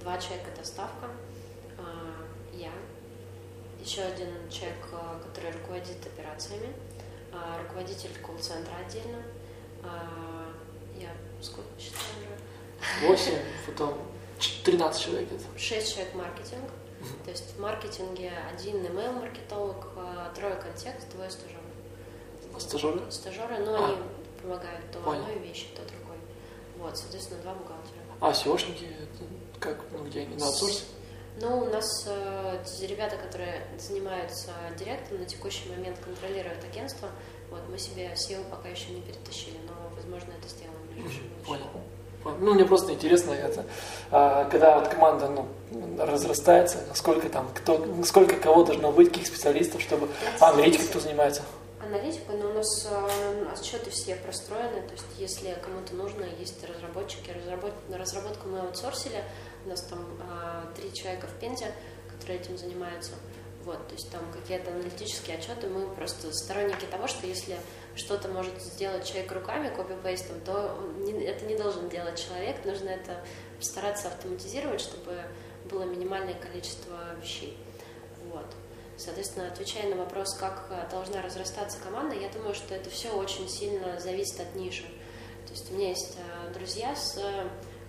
два 0.00 0.18
человека 0.18 0.50
доставка, 0.58 1.06
еще 3.84 4.02
один 4.02 4.48
человек, 4.50 4.78
а, 4.92 5.20
который 5.20 5.52
руководит 5.52 6.04
операциями, 6.06 6.72
а, 7.32 7.62
руководитель 7.62 8.10
колл-центра 8.22 8.74
отдельно. 8.86 9.22
А, 9.82 10.52
я 10.98 11.10
сколько 11.42 11.68
считаю? 11.78 12.04
Восемь, 13.02 13.38
потом 13.66 13.98
13 14.64 15.02
человек 15.02 15.28
где-то. 15.28 15.58
Шесть 15.58 15.94
человек 15.94 16.14
маркетинг. 16.14 16.70
То 17.24 17.30
есть 17.30 17.54
в 17.56 17.60
маркетинге 17.60 18.30
один 18.52 18.84
email-маркетолог, 18.84 19.88
а, 19.96 20.32
трое 20.34 20.56
контекст, 20.56 21.08
двое 21.10 21.30
стажеров. 21.30 21.60
Стажеры? 22.58 23.10
Стажеры, 23.10 23.58
но 23.58 23.78
ну, 23.78 23.84
они 23.84 23.96
помогают 24.42 24.90
то 24.92 24.98
Понял. 24.98 25.22
одной 25.22 25.38
вещи, 25.38 25.68
то 25.74 25.82
другой. 25.82 26.18
Вот, 26.76 26.96
соответственно, 26.96 27.40
два 27.40 27.54
бухгалтера. 27.54 28.00
А 28.20 28.32
SEOшники, 28.32 28.86
как, 29.58 29.78
ну, 29.92 30.04
где 30.04 30.20
они, 30.20 30.36
на 30.36 30.46
аутсорсе? 30.46 30.84
Ну, 31.40 31.62
у 31.62 31.64
нас 31.66 32.04
э, 32.06 32.58
ребята, 32.86 33.16
которые 33.16 33.62
занимаются 33.78 34.50
директом, 34.78 35.20
на 35.20 35.24
текущий 35.24 35.70
момент 35.70 35.98
контролируют 35.98 36.62
агентство. 36.64 37.08
Вот, 37.50 37.62
мы 37.70 37.78
себе 37.78 38.12
SEO 38.14 38.44
пока 38.50 38.68
еще 38.68 38.90
не 38.92 39.00
перетащили, 39.00 39.56
но, 39.66 39.72
возможно, 39.96 40.32
это 40.38 40.48
сделаем 40.48 40.78
в 40.82 40.92
ближайшем 40.92 41.22
будущем. 41.28 41.46
Понял. 41.46 42.36
Ну, 42.40 42.52
мне 42.52 42.66
просто 42.66 42.92
интересно 42.92 43.32
это, 43.32 43.64
а, 44.10 44.44
когда 44.50 44.78
вот 44.78 44.88
команда 44.88 45.28
ну, 45.28 45.48
разрастается, 45.98 46.78
сколько 46.94 47.30
там, 47.30 47.48
кто, 47.54 47.82
сколько 48.04 48.36
кого 48.36 48.62
должно 48.64 48.92
быть, 48.92 49.08
каких 49.08 49.26
специалистов, 49.26 49.80
чтобы... 49.80 50.08
А, 50.38 50.50
аналитика 50.50 50.84
кто 50.84 51.00
занимается? 51.00 51.42
Аналитика, 51.80 52.32
но 52.32 52.50
у 52.50 52.52
нас 52.52 52.86
э, 52.90 53.46
отчеты 53.50 53.88
все 53.88 54.16
простроены, 54.16 54.82
то 54.82 54.92
есть 54.92 55.06
если 55.16 55.56
кому-то 55.62 55.94
нужно, 55.94 56.24
есть 56.38 56.62
разработчики, 56.62 57.30
разработ... 57.30 57.72
разработку 57.90 58.48
мы 58.48 58.60
аутсорсили, 58.60 59.24
у 59.64 59.68
нас 59.68 59.82
там 59.82 60.06
а, 60.20 60.72
три 60.76 60.92
человека 60.92 61.26
в 61.26 61.38
Пензе, 61.40 61.72
которые 62.08 62.40
этим 62.40 62.56
занимаются. 62.58 63.12
Вот, 63.64 63.88
то 63.88 63.94
есть 63.94 64.10
там 64.10 64.22
какие-то 64.32 64.70
аналитические 64.70 65.36
отчеты, 65.36 65.68
мы 65.68 65.86
просто 65.94 66.32
сторонники 66.32 66.86
того, 66.86 67.06
что 67.06 67.26
если 67.26 67.58
что-то 67.94 68.28
может 68.28 68.60
сделать 68.62 69.06
человек 69.06 69.30
руками, 69.32 69.74
копипейстом, 69.74 70.40
то 70.40 70.78
не, 71.00 71.12
это 71.24 71.44
не 71.44 71.56
должен 71.56 71.90
делать 71.90 72.18
человек, 72.18 72.64
нужно 72.64 72.88
это 72.88 73.22
стараться 73.60 74.08
автоматизировать, 74.08 74.80
чтобы 74.80 75.22
было 75.70 75.84
минимальное 75.84 76.34
количество 76.34 77.14
вещей. 77.20 77.58
Вот. 78.32 78.46
Соответственно, 78.96 79.48
отвечая 79.48 79.94
на 79.94 79.96
вопрос, 79.96 80.34
как 80.34 80.88
должна 80.90 81.20
разрастаться 81.20 81.78
команда, 81.82 82.14
я 82.14 82.28
думаю, 82.30 82.54
что 82.54 82.74
это 82.74 82.88
все 82.88 83.10
очень 83.10 83.48
сильно 83.48 84.00
зависит 84.00 84.40
от 84.40 84.54
ниши. 84.54 84.84
То 85.46 85.52
есть 85.52 85.70
у 85.70 85.74
меня 85.74 85.88
есть 85.88 86.16
а, 86.18 86.52
друзья 86.52 86.94
с 86.94 87.18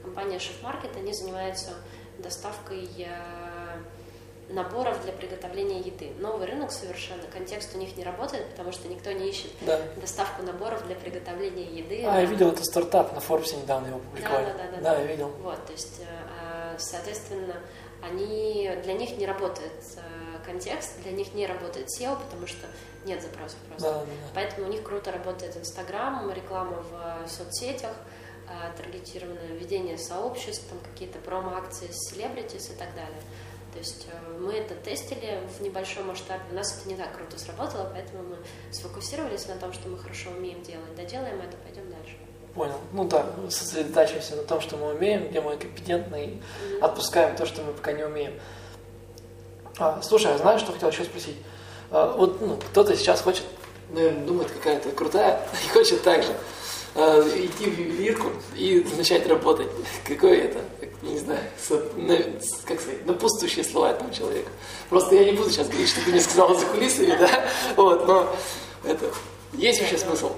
компания 0.04 0.38
Market, 0.62 0.98
они 0.98 1.14
занимаются 1.14 1.74
доставкой 2.20 2.90
э, 2.98 4.54
наборов 4.54 5.02
для 5.04 5.14
приготовления 5.14 5.80
еды. 5.80 6.12
Новый 6.20 6.48
рынок 6.48 6.72
совершенно, 6.72 7.24
контекст 7.32 7.74
у 7.76 7.78
них 7.78 7.96
не 7.98 8.04
работает, 8.04 8.50
потому 8.50 8.72
что 8.72 8.88
никто 8.88 9.12
не 9.12 9.30
ищет 9.30 9.52
да. 9.62 9.80
доставку 9.98 10.44
наборов 10.44 10.86
для 10.86 10.96
приготовления 10.96 11.66
еды. 11.66 12.04
А, 12.06 12.20
я 12.20 12.26
видел 12.26 12.50
это 12.50 12.64
стартап 12.64 13.14
на 13.14 13.20
Forbes 13.20 13.60
недавно 13.60 13.88
его 13.88 14.00
публиковали. 14.00 14.46
Да, 14.46 14.54
да, 14.54 14.64
да. 14.64 14.78
Да, 14.78 14.96
да. 14.96 15.02
я 15.02 15.06
видел. 15.06 15.30
Вот, 15.42 15.66
то 15.66 15.72
есть, 15.72 16.02
э, 16.02 16.76
соответственно, 16.78 17.56
они, 18.02 18.72
для 18.84 18.94
них 18.94 19.18
не 19.18 19.26
работает 19.26 19.72
э, 19.98 20.46
контекст, 20.46 21.02
для 21.04 21.12
них 21.12 21.34
не 21.34 21.46
работает 21.46 21.88
SEO, 21.88 22.18
потому 22.22 22.48
что 22.48 22.68
нет 23.06 23.22
запросов 23.22 23.58
просто. 23.68 23.88
Да, 23.88 24.00
да, 24.00 24.06
да. 24.06 24.12
Поэтому 24.36 24.68
у 24.68 24.70
них 24.70 24.84
круто 24.84 25.12
работает 25.12 25.56
Инстаграм, 25.58 26.32
реклама 26.32 26.84
в 26.92 27.30
соцсетях, 27.30 27.94
таргетированное 28.78 29.56
ведение 29.60 29.98
сообществ, 29.98 30.66
там 30.70 30.80
какие-то 30.80 31.20
промо-акции 31.20 31.88
с 31.92 32.10
селебритис 32.10 32.70
и 32.70 32.74
так 32.74 32.94
далее. 32.96 33.22
То 33.74 33.80
есть 33.80 34.08
э, 34.12 34.40
мы 34.40 34.54
это 34.54 34.76
тестили 34.76 35.40
в 35.58 35.62
небольшом 35.62 36.08
масштабе. 36.08 36.42
У 36.52 36.56
нас 36.56 36.78
это 36.78 36.90
не 36.90 36.96
так 36.96 37.16
круто 37.16 37.40
сработало, 37.40 37.90
поэтому 37.94 38.24
мы 38.24 38.36
сфокусировались 38.72 39.48
на 39.48 39.56
том, 39.56 39.72
что 39.72 39.88
мы 39.88 39.98
хорошо 39.98 40.32
умеем 40.32 40.62
делать. 40.62 40.94
Доделаем 40.96 41.40
это, 41.40 41.56
пойдем 41.58 41.90
дальше. 41.90 42.18
Понял. 42.54 42.80
Ну 42.92 43.06
да, 43.06 43.26
сосредотачиваемся 43.50 44.36
на 44.36 44.44
том, 44.44 44.60
что 44.60 44.76
мы 44.76 44.94
умеем, 44.94 45.30
где 45.30 45.40
мы 45.40 45.56
компетентны, 45.56 46.26
и 46.26 46.28
mm-hmm. 46.28 46.80
отпускаем 46.82 47.36
то, 47.38 47.46
что 47.46 47.62
мы 47.62 47.72
пока 47.72 47.94
не 47.94 48.04
умеем. 48.04 48.34
А, 49.78 50.02
слушай, 50.02 50.34
а 50.34 50.38
знаешь, 50.38 50.60
что 50.60 50.74
хотел 50.74 50.90
еще 50.90 51.06
спросить? 51.06 51.38
А, 51.92 52.14
вот 52.18 52.42
ну, 52.42 52.58
кто-то 52.58 52.96
сейчас 52.98 53.22
хочет, 53.22 53.46
наверное, 53.90 54.26
думает, 54.26 54.52
какая-то 54.52 54.92
крутая, 54.92 55.48
и 55.66 55.70
хочет 55.70 56.04
также 56.04 56.36
а, 56.96 57.22
идти 57.22 57.70
в 57.70 57.80
ювелирку 57.80 58.30
и 58.56 58.86
начать 58.98 59.28
работать. 59.28 59.70
Какое 60.06 60.46
это, 60.46 60.60
не 61.02 61.18
знаю, 61.18 61.42
на, 61.96 62.18
как 62.66 62.82
сказать, 62.82 63.06
напутствующие 63.06 63.64
слова 63.64 63.92
этому 63.92 64.14
человеку. 64.14 64.50
Просто 64.90 65.16
я 65.16 65.24
не 65.24 65.32
буду 65.32 65.50
сейчас 65.50 65.68
говорить, 65.68 65.90
что 65.90 66.04
ты 66.04 66.12
мне 66.12 66.22
сказал 66.22 66.56
за 66.56 66.66
кулисами, 66.66 67.16
да, 67.20 67.46
вот, 67.76 68.08
но 68.08 68.36
это, 68.84 69.12
есть 69.54 69.80
вообще 69.80 69.98
смысл? 69.98 70.32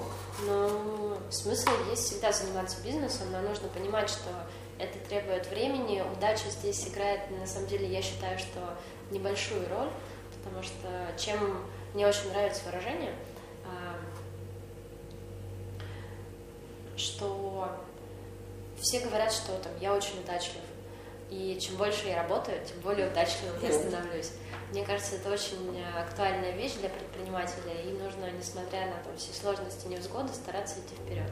Ну, 0.46 1.16
смысл 1.30 1.70
есть 1.90 2.04
всегда 2.04 2.32
заниматься 2.32 2.76
бизнесом, 2.84 3.28
но 3.32 3.40
нужно 3.40 3.68
понимать, 3.68 4.08
что 4.08 4.30
это 4.78 4.98
требует 5.08 5.48
времени, 5.50 6.02
удача 6.16 6.50
здесь 6.50 6.88
играет, 6.88 7.30
на 7.30 7.46
самом 7.46 7.68
деле, 7.68 7.86
я 7.86 8.02
считаю, 8.02 8.38
что 8.38 8.76
небольшую 9.10 9.68
роль, 9.68 9.88
потому 10.36 10.62
что 10.62 10.88
чем 11.16 11.38
мне 11.94 12.06
очень 12.06 12.28
нравится 12.30 12.62
выражение, 12.66 13.12
а, 13.64 13.96
что 16.96 17.68
все 18.80 19.00
говорят, 19.00 19.32
что 19.32 19.56
там 19.58 19.72
я 19.80 19.94
очень 19.94 20.20
удачлив. 20.20 20.62
И 21.30 21.58
чем 21.60 21.76
больше 21.76 22.06
я 22.06 22.22
работаю, 22.22 22.64
тем 22.64 22.78
более 22.80 23.08
удачливым 23.08 23.60
я 23.62 23.72
становлюсь. 23.72 24.30
Мне 24.70 24.84
кажется, 24.84 25.16
это 25.16 25.32
очень 25.32 25.82
актуальная 25.96 26.52
вещь 26.52 26.74
для 26.74 26.88
предпринимателя, 26.88 27.72
и 27.84 27.92
нужно, 27.92 28.30
несмотря 28.30 28.86
на 28.86 29.02
там, 29.02 29.16
все 29.16 29.32
сложности, 29.32 29.86
невзгоды, 29.86 30.32
стараться 30.32 30.80
идти 30.80 30.94
вперед. 30.94 31.30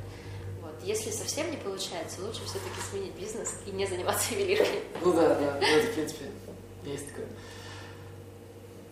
Вот. 0.61 0.75
Если 0.83 1.11
совсем 1.11 1.51
не 1.51 1.57
получается, 1.57 2.23
лучше 2.23 2.45
все-таки 2.45 2.81
сменить 2.91 3.15
бизнес 3.15 3.55
и 3.67 3.71
не 3.71 3.87
заниматься 3.87 4.35
ювелиркой. 4.35 4.83
Ну 5.01 5.13
да, 5.13 5.35
да, 5.35 5.59
ну, 5.61 5.81
в 5.81 5.95
принципе, 5.95 6.27
есть 6.85 7.09
такое. 7.09 7.27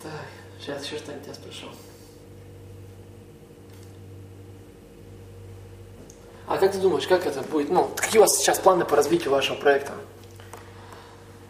Так, 0.01 0.11
сейчас 0.59 0.85
еще 0.85 0.97
что-нибудь 0.97 1.27
я 1.27 1.33
спрошу. 1.33 1.67
А 6.53 6.57
как 6.57 6.71
ты 6.71 6.79
думаешь, 6.79 7.07
как 7.07 7.25
это 7.25 7.41
будет? 7.41 7.69
Ну, 7.69 7.89
какие 7.95 8.19
у 8.19 8.21
вас 8.21 8.37
сейчас 8.37 8.59
планы 8.59 8.85
по 8.85 8.95
развитию 8.95 9.31
вашего 9.31 9.55
проекта? 9.55 9.93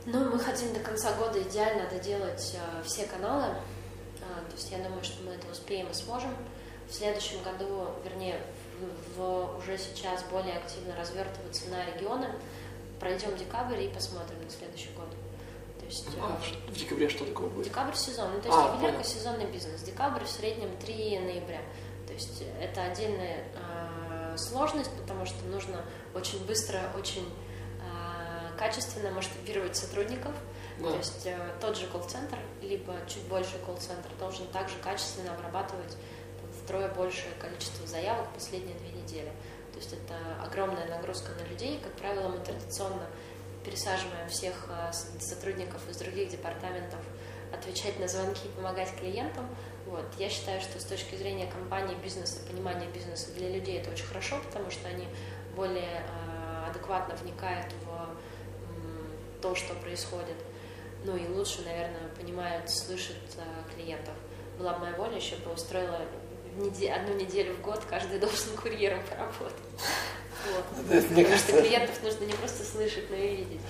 Ну, 0.06 0.30
мы 0.32 0.40
хотим 0.40 0.74
до 0.74 0.80
конца 0.80 1.14
года 1.14 1.42
идеально 1.42 1.90
доделать 1.90 2.56
э, 2.56 2.84
все 2.86 3.06
каналы. 3.06 3.48
Э, 4.20 4.50
то 4.50 4.56
есть 4.56 4.72
я 4.72 4.78
думаю, 4.78 5.04
что 5.04 5.24
мы 5.24 5.34
это 5.34 5.50
успеем 5.52 5.88
и 5.90 5.94
сможем. 5.94 6.32
В 6.90 6.94
следующем 6.94 7.42
году, 7.44 7.88
вернее, 8.04 8.42
в, 9.16 9.20
в, 9.20 9.58
уже 9.58 9.78
сейчас 9.78 10.24
более 10.32 10.58
активно 10.58 10.96
развертываться 10.96 11.70
на 11.70 11.86
регионы. 11.86 12.28
Пройдем 13.00 13.36
декабрь 13.38 13.82
и 13.82 13.88
посмотрим 13.90 14.44
на 14.44 14.50
следующий 14.50 14.90
год 14.96 15.08
есть, 15.92 16.08
а, 16.20 16.40
в 16.68 16.74
декабре 16.74 17.10
что 17.10 17.26
такое 17.26 17.50
будет? 17.50 17.66
Декабрь 17.66 17.96
сезон. 17.96 18.32
Ну, 18.34 18.42
то 18.42 18.48
есть 18.48 18.58
а, 18.58 18.76
ювелирка 18.78 19.04
сезонный 19.04 19.46
бизнес. 19.46 19.82
Декабрь 19.82 20.24
в 20.24 20.30
среднем 20.30 20.70
3 20.78 21.20
ноября. 21.20 21.62
То 22.08 22.14
есть 22.14 22.44
это 22.60 22.84
отдельная 22.84 23.38
э, 23.38 23.71
сложность, 24.38 24.92
потому 24.98 25.26
что 25.26 25.44
нужно 25.46 25.82
очень 26.14 26.44
быстро, 26.46 26.80
очень 26.98 27.28
э, 27.80 28.58
качественно 28.58 29.12
масштабировать 29.12 29.76
сотрудников. 29.76 30.34
Да. 30.80 30.92
То 30.92 30.98
есть 30.98 31.26
э, 31.26 31.38
тот 31.60 31.78
же 31.78 31.88
колл-центр, 31.88 32.38
либо 32.62 32.94
чуть 33.08 33.24
больше 33.24 33.58
колл-центр 33.66 34.10
должен 34.20 34.48
также 34.48 34.76
качественно 34.84 35.34
обрабатывать 35.34 35.98
втрое 36.64 36.90
большее 36.90 37.34
количество 37.40 37.88
заявок 37.88 38.28
последние 38.34 38.76
две 38.76 38.92
недели. 38.92 39.32
То 39.72 39.80
есть 39.80 39.94
это 39.94 40.16
огромная 40.44 40.88
нагрузка 40.88 41.32
на 41.32 41.48
людей. 41.48 41.80
Как 41.82 41.94
правило, 41.94 42.28
мы 42.28 42.40
традиционно 42.40 43.08
пересаживаем 43.64 44.28
всех 44.30 44.54
э, 44.70 44.92
сотрудников 45.20 45.88
из 45.90 45.98
других 45.98 46.30
департаментов 46.30 47.00
отвечать 47.54 48.00
на 48.00 48.08
звонки 48.08 48.48
и 48.48 48.50
помогать 48.50 48.96
клиентам. 48.98 49.48
Вот. 49.86 50.06
Я 50.18 50.30
считаю, 50.30 50.62
что 50.62 50.80
с 50.80 50.84
точки 50.84 51.16
зрения 51.16 51.48
компании, 51.48 51.96
бизнеса, 52.04 52.40
понимания 52.50 52.88
бизнеса 52.88 53.32
для 53.36 53.50
людей 53.50 53.80
это 53.80 53.92
очень 53.92 54.06
хорошо, 54.06 54.40
потому 54.46 54.72
что 54.72 54.88
они 54.88 55.08
более 55.56 56.04
э, 56.04 56.70
адекватно 56.70 57.16
вникают 57.16 57.74
в 57.86 58.12
то, 59.42 59.56
что 59.56 59.74
происходит. 59.76 60.38
Ну 61.04 61.18
и 61.18 61.28
лучше, 61.28 61.64
наверное, 61.64 62.10
понимают, 62.20 62.70
слышат 62.70 63.18
э, 63.38 63.74
клиентов. 63.74 64.14
Была 64.58 64.74
бы 64.74 64.82
моя 64.82 64.96
воля, 64.96 65.16
еще 65.16 65.36
бы 65.38 65.52
устроила 65.52 66.02
одну 66.58 67.14
неделю 67.16 67.56
в 67.56 67.62
год 67.62 67.84
каждый 67.90 68.20
должен 68.20 68.56
курьером 68.56 69.02
поработать. 69.10 69.58
Вот. 70.46 70.92
Это, 70.92 71.14
мне 71.14 71.26
кажется... 71.26 71.52
что 71.52 71.62
клиентов 71.62 72.04
нужно 72.04 72.26
не 72.26 72.34
просто 72.34 72.64
слышать, 72.64 73.10
но 73.10 73.16
и 73.16 73.36
видеть. 73.38 73.62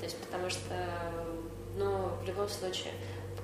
То 0.00 0.04
есть, 0.04 0.16
потому 0.18 0.50
что, 0.50 0.88
ну, 1.76 2.08
в 2.20 2.24
любом 2.24 2.48
случае, 2.48 2.92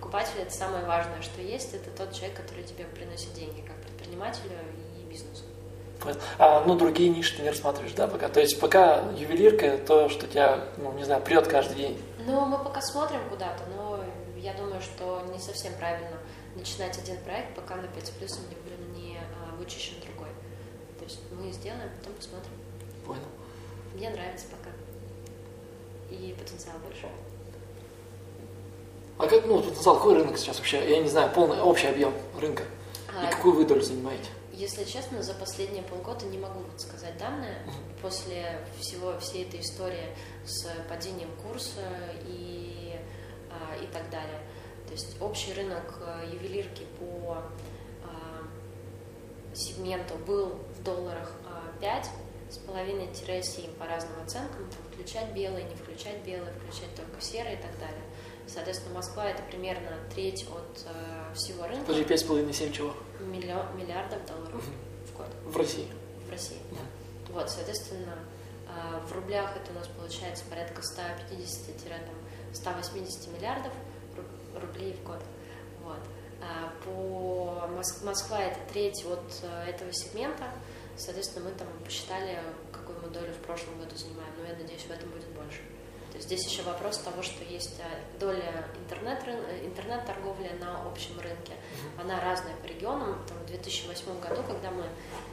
покупатель 0.07 0.41
это 0.41 0.53
самое 0.53 0.85
важное, 0.85 1.21
что 1.21 1.43
есть, 1.43 1.75
это 1.75 1.91
тот 1.91 2.13
человек, 2.15 2.37
который 2.37 2.63
тебе 2.63 2.85
приносит 2.85 3.35
деньги, 3.35 3.61
как 3.63 3.75
предпринимателю 3.77 4.53
и 4.97 5.03
бизнесу. 5.11 5.43
А, 6.39 6.63
ну, 6.65 6.77
другие 6.77 7.09
ниши 7.09 7.37
ты 7.37 7.43
не 7.43 7.49
рассматриваешь, 7.49 7.93
да, 7.95 8.07
пока? 8.07 8.29
То 8.29 8.41
есть 8.41 8.61
пока 8.61 9.03
ювелирка, 9.17 9.79
то, 9.79 10.09
что 10.09 10.29
тебя, 10.29 10.65
ну, 10.77 10.93
не 10.93 11.03
знаю, 11.03 11.23
прет 11.23 11.49
каждый 11.49 11.77
день. 11.77 12.03
Ну, 12.25 12.45
мы 12.45 12.59
пока 12.59 12.81
смотрим 12.83 13.29
куда-то, 13.29 13.65
но 13.77 13.99
я 14.37 14.55
думаю, 14.55 14.81
что 14.81 15.23
не 15.33 15.41
совсем 15.41 15.73
правильно 15.75 16.19
начинать 16.55 16.97
один 16.99 17.17
проект, 17.25 17.57
пока 17.57 17.75
на 17.75 17.89
5 17.89 18.07
с 18.07 18.11
плюсом 18.11 18.45
не, 18.95 19.01
не 19.01 19.19
а, 19.19 19.57
вычищен 19.57 19.97
другой. 20.05 20.31
То 20.99 21.05
есть 21.05 21.19
мы 21.33 21.51
сделаем, 21.51 21.91
потом 21.99 22.15
посмотрим. 22.15 22.53
Понял. 23.05 23.21
Мне 23.95 24.11
нравится 24.11 24.47
пока. 24.51 24.71
И 26.11 26.37
потенциал 26.39 26.77
большой. 26.79 27.11
А 29.19 29.27
как, 29.27 29.47
ну, 29.47 29.63
потенциал, 29.63 29.97
какой 29.97 30.15
рынок 30.15 30.37
сейчас 30.37 30.59
вообще? 30.59 30.91
Я 30.91 31.01
не 31.01 31.09
знаю, 31.09 31.31
полный, 31.33 31.61
общий 31.61 31.87
объем 31.87 32.13
рынка. 32.39 32.65
А, 33.17 33.27
и 33.27 33.31
какую 33.31 33.55
вы 33.55 33.65
долю 33.65 33.81
занимаете? 33.81 34.29
Если 34.53 34.85
честно, 34.85 35.23
за 35.23 35.35
последние 35.35 35.83
полгода 35.83 36.27
не 36.27 36.39
могу 36.39 36.61
сказать 36.77 37.17
данные. 37.19 37.57
Uh-huh. 37.67 38.03
После 38.03 38.59
всего, 38.79 39.19
всей 39.19 39.45
этой 39.45 39.61
истории 39.61 40.15
с 40.45 40.67
падением 40.89 41.31
курса 41.43 41.81
и, 42.27 42.95
а, 43.51 43.77
и 43.83 43.87
так 43.87 44.11
далее. 44.11 44.41
То 44.87 44.93
есть 44.93 45.21
общий 45.21 45.53
рынок 45.53 45.99
э, 46.01 46.31
ювелирки 46.33 46.85
по 46.99 47.39
а, 48.05 48.43
сегменту 49.55 50.15
был 50.27 50.59
в 50.79 50.83
долларах 50.85 51.33
а, 51.45 51.63
5, 51.81 52.11
с 52.51 52.59
половиной-7 52.59 53.77
по 53.77 53.87
разным 53.87 54.23
оценкам, 54.23 54.71
там, 54.71 54.79
включать 54.93 55.33
белые, 55.33 55.65
не 55.65 55.75
включать 55.75 56.23
белые, 56.25 56.53
включать 56.53 56.95
только 56.95 57.21
серые 57.21 57.55
и 57.55 57.63
так 57.63 57.77
далее. 57.81 58.05
Соответственно, 58.47 58.95
Москва 58.95 59.29
это 59.29 59.43
примерно 59.43 59.99
треть 60.15 60.47
от 60.49 60.87
э, 60.87 61.35
всего 61.35 61.67
рынка. 61.67 61.87
Подожди, 61.87 62.05
пять 62.05 62.21
с 62.21 62.25
половиной, 62.25 62.53
семь 62.53 62.71
чего? 62.73 62.95
Миллион, 63.21 63.77
миллиардов 63.77 64.25
долларов 64.27 64.55
угу. 64.55 64.63
в 65.13 65.17
год. 65.17 65.27
В 65.45 65.57
России? 65.57 65.89
В 66.29 66.31
России, 66.31 66.59
угу. 66.71 66.77
да. 66.77 66.83
Вот, 67.33 67.51
соответственно, 67.51 68.15
э, 68.69 69.01
в 69.07 69.13
рублях 69.13 69.57
это 69.57 69.73
у 69.73 69.75
нас 69.75 69.89
получается 69.89 70.45
порядка 70.49 70.81
150-180 70.81 73.37
миллиардов 73.37 73.73
рублей 74.61 74.95
в 74.95 75.03
год. 75.05 75.21
Вот. 75.83 76.01
А 76.41 76.73
по 76.85 77.67
Моск... 77.75 78.05
Москва 78.05 78.43
это 78.43 78.61
треть 78.73 79.05
от 79.05 79.25
э, 79.43 79.71
этого 79.71 79.93
сегмента. 79.93 80.45
Соответственно, 80.97 81.51
мы 81.51 81.57
там 81.57 81.67
посчитали, 81.85 82.39
какую 82.73 82.99
мы 83.03 83.09
долю 83.09 83.33
в 83.33 83.45
прошлом 83.45 83.79
году 83.79 83.97
занимаем, 83.97 84.33
но 84.39 84.47
я 84.47 84.55
надеюсь, 84.57 84.83
в 84.83 84.91
этом 84.91 85.11
будет 85.11 85.27
больше. 85.29 85.61
То 86.17 86.19
есть 86.19 86.29
здесь 86.29 86.51
еще 86.51 86.63
вопрос 86.63 86.97
того, 86.97 87.23
что 87.23 87.45
есть 87.45 87.79
э, 87.79 88.19
доля 88.19 88.65
интернет, 88.79 89.23
э, 89.27 89.67
интернет-торговли 89.67 90.49
на 90.59 90.89
общем 90.89 91.21
рынке. 91.21 91.53
Она 92.01 92.19
разная 92.23 92.57
по 92.57 92.65
регионам. 92.65 93.23
Там, 93.29 93.37
в 93.41 93.45
2008 93.45 94.19
году, 94.19 94.43
когда 94.45 94.71
мы, 94.71 94.85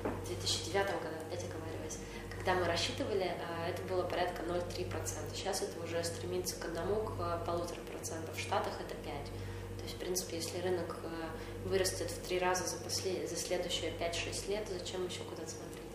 в 0.04 0.28
2009 0.28 0.86
году, 0.88 1.16
опять 1.26 1.46
оговариваясь, 1.46 2.00
когда 2.32 2.56
мы 2.56 2.66
рассчитывали, 2.66 3.32
э, 3.32 3.70
это 3.70 3.82
было 3.84 4.04
порядка 4.04 4.44
0,3%. 4.44 5.34
Сейчас 5.34 5.62
это 5.62 5.82
уже 5.82 6.04
стремится 6.04 6.58
к 6.60 6.66
одному, 6.66 6.96
к 7.06 7.46
полутора 7.46 7.80
процентам. 7.90 8.36
В 8.36 8.40
Штатах 8.42 8.74
это 8.82 8.94
5%. 8.96 9.24
То 9.78 9.84
есть, 9.84 9.96
в 9.96 10.00
принципе, 10.00 10.36
если 10.36 10.60
рынок 10.60 10.98
вырастет 11.64 12.12
в 12.12 12.28
три 12.28 12.40
раза 12.40 12.68
за, 12.68 12.76
послед... 12.84 13.30
за 13.30 13.38
следующие 13.38 13.92
5-6 13.92 14.50
лет, 14.50 14.68
зачем 14.68 15.08
еще 15.08 15.20
куда-то 15.20 15.50
смотреть? 15.50 15.88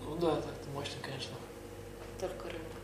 Ну 0.00 0.16
да, 0.16 0.38
это 0.38 0.70
мощно, 0.74 0.96
конечно. 1.00 1.36
Только 2.18 2.48
рынок. 2.48 2.75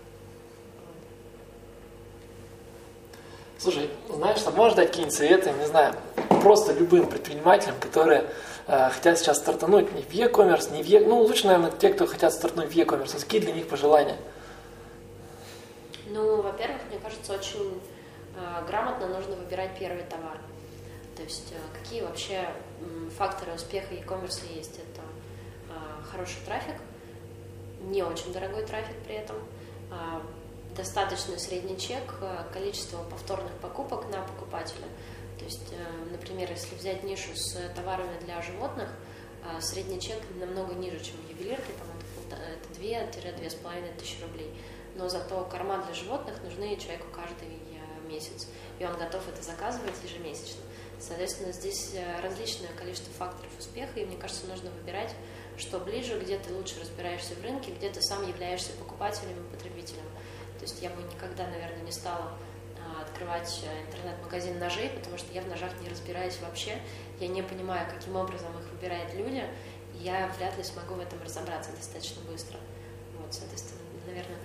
Слушай, 3.62 3.90
знаешь, 4.08 4.38
что 4.38 4.50
можешь 4.50 4.74
дать 4.74 4.88
какие-нибудь 4.88 5.14
советы, 5.16 5.52
не 5.52 5.66
знаю, 5.66 5.94
просто 6.42 6.72
любым 6.72 7.06
предпринимателям, 7.06 7.76
которые 7.78 8.24
э, 8.66 8.90
хотят 8.90 9.16
сейчас 9.20 9.36
стартануть 9.36 9.92
не 9.92 10.02
в 10.02 10.12
e-commerce, 10.12 10.72
не 10.72 10.82
в 10.82 10.86
e 10.88 10.98
ну 10.98 11.20
лучше, 11.20 11.46
наверное, 11.46 11.70
те, 11.70 11.90
кто 11.90 12.08
хотят 12.08 12.32
стартануть 12.32 12.72
в 12.72 12.74
e-commerce. 12.74 13.20
Какие 13.20 13.40
для 13.40 13.52
них 13.52 13.68
пожелания? 13.68 14.16
Ну, 16.08 16.42
во-первых, 16.42 16.80
мне 16.90 16.98
кажется, 16.98 17.34
очень 17.34 17.80
э, 18.34 18.66
грамотно 18.66 19.06
нужно 19.06 19.36
выбирать 19.36 19.78
первый 19.78 20.02
товар. 20.10 20.38
То 21.16 21.22
есть 21.22 21.52
э, 21.52 21.78
какие 21.80 22.02
вообще 22.02 22.40
э, 22.80 23.10
факторы 23.16 23.52
успеха 23.54 23.94
e-commerce 23.94 24.40
есть? 24.52 24.74
Это 24.74 25.02
э, 25.68 26.10
хороший 26.10 26.44
трафик, 26.44 26.74
не 27.82 28.02
очень 28.02 28.32
дорогой 28.32 28.64
трафик 28.64 28.96
при 29.06 29.14
этом, 29.14 29.36
э, 29.92 29.94
достаточно 30.83 31.39
средний 31.39 31.78
чек, 31.78 32.03
э, 32.20 32.45
количество 32.53 33.05
повторных 33.05 33.53
покупок 33.61 34.11
на 34.11 34.20
покупателя. 34.22 34.89
То 35.39 35.45
есть, 35.45 35.72
э, 35.72 36.11
например, 36.11 36.51
если 36.51 36.74
взять 36.74 37.05
нишу 37.05 37.37
с 37.37 37.57
товарами 37.76 38.18
для 38.24 38.43
животных, 38.43 38.89
э, 39.45 39.61
средний 39.61 40.01
чек 40.01 40.18
намного 40.41 40.74
ниже, 40.74 40.99
чем 40.99 41.14
в 41.18 41.30
ювелирке, 41.30 41.72
там 41.78 41.89
это 42.26 42.80
2-2,5 42.80 43.97
тысячи 43.99 44.20
рублей 44.22 44.53
но 44.95 45.09
зато 45.09 45.43
корма 45.51 45.83
для 45.87 45.95
животных 45.95 46.35
нужны 46.43 46.76
человеку 46.76 47.07
каждый 47.16 47.49
месяц, 48.07 48.47
и 48.78 48.85
он 48.85 48.93
готов 48.99 49.26
это 49.26 49.43
заказывать 49.43 49.95
ежемесячно. 50.05 50.61
Соответственно, 51.01 51.51
здесь 51.51 51.95
различное 52.22 52.68
количество 52.76 53.11
факторов 53.14 53.51
успеха, 53.59 53.99
и 53.99 54.05
мне 54.05 54.18
кажется, 54.18 54.47
нужно 54.47 54.70
выбирать, 54.70 55.14
что 55.57 55.78
ближе, 55.78 56.20
где 56.20 56.39
ты 56.39 56.53
лучше 56.53 56.78
разбираешься 56.78 57.35
в 57.35 57.43
рынке, 57.43 57.72
где 57.72 57.89
ты 57.89 58.03
сам 58.03 58.28
являешься 58.28 58.72
покупателем 58.72 59.47
и 59.47 59.57
потребителем. 59.57 60.05
То 60.62 60.68
есть 60.68 60.80
я 60.80 60.90
бы 60.90 61.02
никогда, 61.02 61.44
наверное, 61.48 61.82
не 61.82 61.90
стала 61.90 62.30
а, 62.78 63.02
открывать 63.02 63.64
э, 63.64 63.86
интернет-магазин 63.88 64.60
ножей, 64.60 64.90
потому 64.90 65.18
что 65.18 65.26
я 65.32 65.42
в 65.42 65.48
ножах 65.48 65.72
не 65.82 65.88
разбираюсь 65.88 66.38
вообще. 66.40 66.78
Я 67.18 67.26
не 67.26 67.42
понимаю, 67.42 67.84
каким 67.92 68.14
образом 68.14 68.46
их 68.60 68.70
выбирают 68.70 69.12
люди, 69.12 69.42
и 69.92 70.04
я 70.04 70.30
вряд 70.38 70.56
ли 70.56 70.62
смогу 70.62 70.94
в 70.94 71.00
этом 71.00 71.20
разобраться 71.20 71.72
достаточно 71.76 72.22
быстро. 72.30 72.58
Вот, 73.18 73.34
соответственно, 73.34 73.80
наверное, 74.06 74.38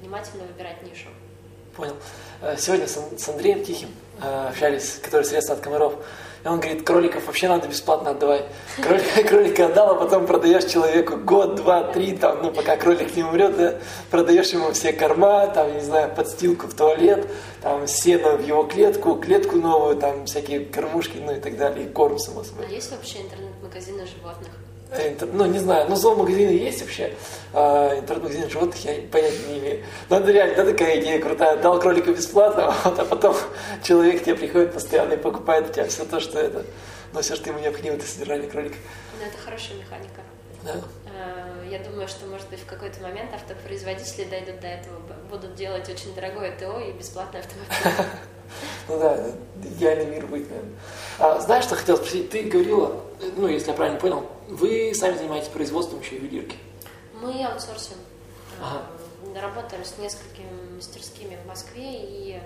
внимательно 0.00 0.42
выбирать 0.42 0.82
нишу. 0.82 1.06
Понял. 1.76 1.96
Э, 2.40 2.56
сегодня 2.58 2.88
с 2.88 3.28
Андреем 3.28 3.64
Тихим 3.64 3.90
э, 4.20 4.48
общались, 4.48 4.98
который 5.04 5.22
средства 5.22 5.54
от 5.54 5.60
комаров. 5.60 6.04
И 6.44 6.48
он 6.48 6.60
говорит, 6.60 6.86
кроликов 6.86 7.26
вообще 7.26 7.48
надо 7.48 7.66
бесплатно 7.66 8.10
отдавать. 8.10 8.44
Кролика, 8.80 9.22
кролика 9.28 9.66
отдал, 9.66 9.90
а 9.90 9.94
потом 9.96 10.26
продаешь 10.26 10.64
человеку 10.64 11.16
год, 11.16 11.56
два, 11.56 11.82
три, 11.82 12.16
там, 12.16 12.42
ну, 12.42 12.52
пока 12.52 12.76
кролик 12.76 13.14
не 13.16 13.24
умрет, 13.24 13.56
да, 13.56 13.74
продаешь 14.10 14.50
ему 14.50 14.70
все 14.72 14.92
корма, 14.92 15.48
там, 15.48 15.74
не 15.74 15.80
знаю, 15.80 16.14
подстилку 16.14 16.68
в 16.68 16.74
туалет, 16.74 17.28
там, 17.60 17.86
сено 17.86 18.36
в 18.36 18.46
его 18.46 18.62
клетку, 18.64 19.16
клетку 19.16 19.56
новую, 19.56 19.96
там, 19.96 20.26
всякие 20.26 20.60
кормушки, 20.60 21.18
ну 21.18 21.32
и 21.36 21.40
так 21.40 21.56
далее, 21.56 21.86
и 21.86 21.88
корм, 21.88 22.18
само 22.18 22.44
собой. 22.44 22.66
А 22.68 22.72
есть 22.72 22.90
вообще 22.90 23.22
интернет-магазины 23.22 24.06
животных? 24.06 24.52
Ну, 25.32 25.46
не 25.46 25.58
знаю, 25.58 25.86
ну, 25.88 25.96
зоомагазины 25.96 26.50
есть 26.50 26.80
вообще, 26.80 27.12
а, 27.52 27.98
интернет-магазин 27.98 28.50
животных 28.50 28.84
я 28.84 28.94
понятия 29.10 29.46
не 29.48 29.58
имею. 29.58 29.84
Но 30.08 30.18
это 30.18 30.30
реально, 30.32 30.56
да, 30.56 30.64
такая 30.64 31.00
идея 31.00 31.20
крутая. 31.20 31.56
Дал 31.58 31.78
кролика 31.78 32.10
бесплатно, 32.12 32.74
вот, 32.84 32.98
а 32.98 33.04
потом 33.04 33.36
человек 33.82 34.22
тебе 34.24 34.34
приходит 34.34 34.72
постоянно 34.72 35.14
и 35.14 35.16
покупает 35.16 35.70
у 35.70 35.72
тебя 35.72 35.86
все 35.86 36.04
то, 36.04 36.20
что 36.20 36.38
это, 36.38 36.64
ну, 37.12 37.20
все, 37.20 37.36
что 37.36 37.50
ему 37.50 37.58
необходимо 37.60 37.96
для 37.96 38.06
содержания 38.06 38.48
кролика. 38.48 38.76
Ну, 39.18 39.26
это 39.26 39.36
хорошая 39.38 39.76
механика. 39.78 40.22
Да. 40.62 40.74
Я 41.70 41.78
думаю, 41.80 42.08
что, 42.08 42.26
может 42.26 42.48
быть, 42.48 42.60
в 42.60 42.66
какой-то 42.66 43.02
момент 43.02 43.32
автопроизводители 43.34 44.24
дойдут 44.24 44.60
до 44.60 44.68
этого, 44.68 45.00
будут 45.30 45.54
делать 45.54 45.88
очень 45.88 46.14
дорогое 46.14 46.56
ТО 46.56 46.80
и 46.80 46.92
бесплатный 46.92 47.40
автомобиль. 47.40 48.06
Ну 48.88 48.98
да, 48.98 49.30
идеальный 49.62 50.06
мир 50.06 50.26
будет, 50.26 50.48
наверное. 50.48 50.72
А, 51.18 51.38
знаешь, 51.38 51.64
что 51.64 51.76
хотел 51.76 51.98
спросить? 51.98 52.30
Ты 52.30 52.44
говорила, 52.44 52.98
ну, 53.36 53.46
если 53.46 53.68
я 53.68 53.74
правильно 53.74 54.00
понял, 54.00 54.26
вы 54.48 54.94
сами 54.94 55.18
занимаетесь 55.18 55.48
производством 55.48 56.00
еще 56.00 56.16
ювелирки? 56.16 56.56
Мы 57.20 57.44
аутсорсим. 57.44 57.96
Ага. 58.62 58.86
Работаем 59.38 59.84
с 59.84 59.98
несколькими 59.98 60.76
мастерскими 60.76 61.36
в 61.44 61.46
Москве 61.46 61.90
и 61.92 62.40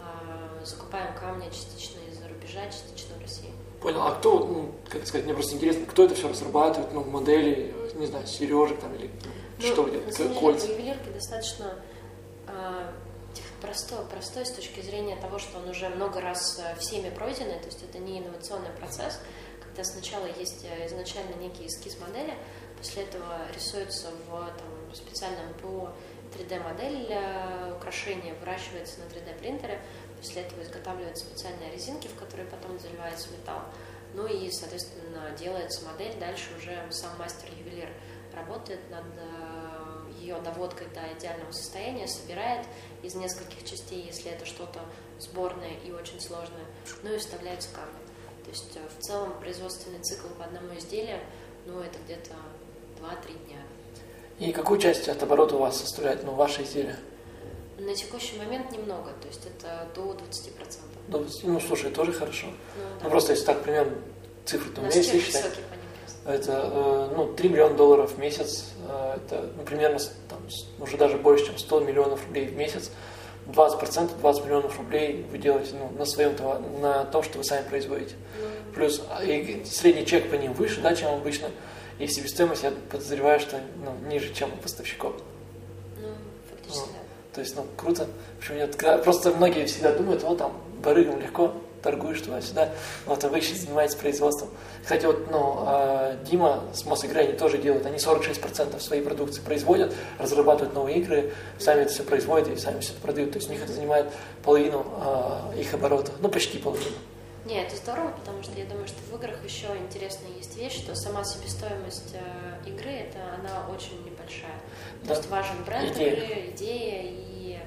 а, 0.00 0.64
закупаем 0.64 1.12
камни 1.14 1.46
частично 1.50 1.98
из-за 2.08 2.28
рубежа, 2.28 2.66
частично 2.66 3.16
в 3.16 3.22
России. 3.22 3.50
Понял. 3.80 4.02
А 4.02 4.14
кто, 4.14 4.40
ну, 4.40 4.72
как 4.88 5.06
сказать, 5.06 5.24
мне 5.24 5.34
просто 5.34 5.54
интересно, 5.54 5.86
кто 5.86 6.04
это 6.04 6.14
все 6.14 6.28
разрабатывает, 6.28 6.92
ну, 6.92 7.02
модели, 7.04 7.74
не 7.94 8.06
знаю, 8.06 8.26
сережек 8.26 8.78
там 8.78 8.94
или 8.94 9.10
ну, 9.58 9.66
что 9.66 9.82
вы 9.82 9.90
делаете, 9.90 10.28
кольца? 10.38 10.66
ювелирки 10.66 11.08
достаточно 11.08 11.74
а, 12.46 12.92
простой, 13.60 14.04
простой 14.06 14.46
с 14.46 14.50
точки 14.50 14.80
зрения 14.80 15.16
того, 15.16 15.38
что 15.38 15.58
он 15.58 15.68
уже 15.68 15.88
много 15.88 16.20
раз 16.20 16.58
э, 16.58 16.78
всеми 16.78 17.10
пройденный, 17.10 17.58
то 17.58 17.66
есть 17.66 17.82
это 17.82 17.98
не 17.98 18.18
инновационный 18.18 18.70
процесс, 18.70 19.20
когда 19.62 19.84
сначала 19.84 20.26
есть 20.26 20.64
э, 20.64 20.86
изначально 20.86 21.34
некий 21.36 21.66
эскиз 21.66 21.98
модели, 22.00 22.34
после 22.78 23.04
этого 23.04 23.46
рисуется 23.54 24.08
в 24.28 24.30
там, 24.30 24.94
специальном 24.94 25.52
ПО 25.60 25.92
3D-модель 26.36 27.06
для 27.06 27.74
украшения, 27.76 28.34
выращивается 28.40 29.00
на 29.00 29.04
3D-принтере, 29.04 29.80
после 30.20 30.42
этого 30.42 30.62
изготавливаются 30.62 31.24
специальные 31.24 31.72
резинки, 31.72 32.06
в 32.08 32.14
которые 32.14 32.48
потом 32.48 32.78
заливается 32.78 33.28
металл, 33.30 33.62
ну 34.14 34.26
и, 34.26 34.50
соответственно, 34.50 35.30
делается 35.38 35.84
модель, 35.86 36.18
дальше 36.18 36.48
уже 36.56 36.76
сам 36.90 37.16
мастер-ювелир 37.18 37.88
работает 38.34 38.80
над 38.90 39.04
э, 39.04 40.12
ее 40.20 40.40
доводкой 40.40 40.88
до 40.88 41.00
идеального 41.18 41.52
состояния, 41.52 42.06
собирает 42.06 42.66
из 43.02 43.14
нескольких 43.14 43.64
частей, 43.64 44.02
если 44.02 44.30
это 44.30 44.46
что-то 44.46 44.80
сборное 45.18 45.74
и 45.84 45.92
очень 45.92 46.20
сложное, 46.20 46.64
ну 47.02 47.14
и 47.14 47.18
вставляются 47.18 47.68
камни. 47.72 47.98
То 48.44 48.50
есть 48.50 48.76
э, 48.76 48.80
в 48.98 49.02
целом 49.02 49.38
производственный 49.38 50.00
цикл 50.00 50.28
по 50.28 50.44
одному 50.44 50.76
изделию, 50.76 51.20
ну 51.66 51.80
это 51.80 51.98
где-то 52.04 52.34
2-3 53.00 53.46
дня. 53.46 53.62
И 54.38 54.52
какую 54.52 54.80
часть 54.80 55.08
от 55.08 55.22
оборота 55.22 55.56
у 55.56 55.58
вас 55.58 55.78
составляет 55.78 56.24
ну, 56.24 56.32
ваше 56.32 56.62
изделие? 56.62 56.96
На 57.86 57.94
текущий 57.94 58.36
момент 58.36 58.70
немного, 58.72 59.10
то 59.20 59.28
есть 59.28 59.46
это 59.46 59.88
до 59.94 60.12
20%. 60.12 60.80
До 61.08 61.18
20, 61.18 61.44
ну, 61.44 61.60
слушай, 61.60 61.90
тоже 61.90 62.12
хорошо. 62.12 62.46
Ну, 62.48 62.52
да. 62.76 63.04
ну 63.04 63.10
просто 63.10 63.32
если 63.32 63.46
так 63.46 63.62
примерно 63.62 63.94
цифры, 64.44 64.70
то 64.70 64.82
у 64.82 64.84
меня 64.84 64.94
есть 64.94 65.26
считать. 65.26 65.58
Это 66.26 66.70
э, 66.72 67.14
ну, 67.16 67.32
3 67.32 67.48
миллиона 67.48 67.74
долларов 67.74 68.12
в 68.12 68.18
месяц, 68.18 68.66
э, 68.86 69.16
это 69.16 69.50
ну, 69.56 69.62
примерно 69.62 69.98
там, 70.28 70.40
уже 70.78 70.98
даже 70.98 71.16
больше, 71.16 71.46
чем 71.46 71.58
100 71.58 71.80
миллионов 71.80 72.24
рублей 72.26 72.48
в 72.48 72.56
месяц. 72.56 72.90
20%, 73.46 74.20
20 74.20 74.44
миллионов 74.44 74.76
рублей 74.78 75.26
вы 75.30 75.38
делаете 75.38 75.74
ну, 75.74 75.90
на 75.98 76.04
своем 76.04 76.36
товаре, 76.36 76.62
на 76.80 77.04
том, 77.04 77.22
что 77.22 77.38
вы 77.38 77.44
сами 77.44 77.66
производите. 77.66 78.14
Mm. 78.14 78.74
Плюс 78.74 79.02
а, 79.08 79.24
и 79.24 79.64
средний 79.64 80.04
чек 80.04 80.30
по 80.30 80.34
ним 80.34 80.52
выше, 80.52 80.82
да, 80.82 80.94
чем 80.94 81.14
обычно. 81.14 81.48
И 81.98 82.06
себестоимость, 82.06 82.62
я 82.62 82.72
подозреваю, 82.90 83.40
что 83.40 83.60
ну, 83.82 83.94
ниже, 84.08 84.32
чем 84.34 84.52
у 84.52 84.56
поставщиков. 84.56 85.14
Ну, 86.00 86.08
фактически, 86.50 86.86
ну, 86.86 86.92
да. 86.92 87.09
То 87.34 87.40
есть, 87.40 87.56
ну, 87.56 87.64
круто. 87.76 88.06
Почему 88.38 88.58
нет? 88.58 88.74
Когда, 88.76 88.98
просто 88.98 89.30
многие 89.30 89.66
всегда 89.66 89.92
думают, 89.92 90.22
вот 90.22 90.38
там, 90.38 90.52
барыгам 90.82 91.20
легко, 91.20 91.54
торгуешь 91.82 92.20
туда-сюда. 92.20 92.70
Вот, 93.06 93.22
а 93.24 93.28
вы 93.28 93.40
сейчас 93.40 93.58
занимаетесь 93.58 93.94
производством. 93.94 94.50
Кстати, 94.82 95.06
вот, 95.06 95.30
ну, 95.30 95.54
а, 95.66 96.16
Дима 96.24 96.64
с 96.74 96.84
Мосигры, 96.84 97.20
они 97.20 97.32
тоже 97.32 97.58
делают, 97.58 97.86
они 97.86 97.96
46% 97.98 98.80
своей 98.80 99.02
продукции 99.02 99.40
производят, 99.40 99.94
разрабатывают 100.18 100.74
новые 100.74 100.98
игры, 100.98 101.32
сами 101.58 101.82
это 101.82 101.92
все 101.92 102.02
производят 102.02 102.48
и 102.48 102.56
сами 102.56 102.80
все 102.80 102.92
это 102.92 103.00
продают. 103.00 103.32
То 103.32 103.38
есть 103.38 103.48
у 103.48 103.52
них 103.52 103.62
это 103.62 103.72
занимает 103.72 104.06
половину 104.44 104.86
а, 104.98 105.52
их 105.56 105.72
оборота, 105.74 106.12
ну, 106.20 106.28
почти 106.28 106.58
половину. 106.58 106.96
Не, 107.46 107.62
это 107.62 107.74
здорово, 107.76 108.10
потому 108.10 108.42
что 108.42 108.58
я 108.58 108.66
думаю, 108.66 108.86
что 108.86 108.98
в 109.10 109.16
играх 109.16 109.42
еще 109.44 109.66
интересная 109.78 110.30
есть 110.36 110.56
вещь, 110.56 110.76
что 110.76 110.94
сама 110.94 111.24
себестоимость 111.24 112.14
э, 112.14 112.68
игры, 112.68 112.90
это 112.90 113.18
она 113.34 113.66
очень 113.68 114.04
небольшая. 114.04 114.60
Да. 115.02 115.14
То 115.14 115.20
есть 115.20 115.30
важен 115.30 115.64
бренд 115.64 115.96
идея. 115.96 116.12
игры, 116.12 116.50
идея 116.50 117.02
и 117.02 117.58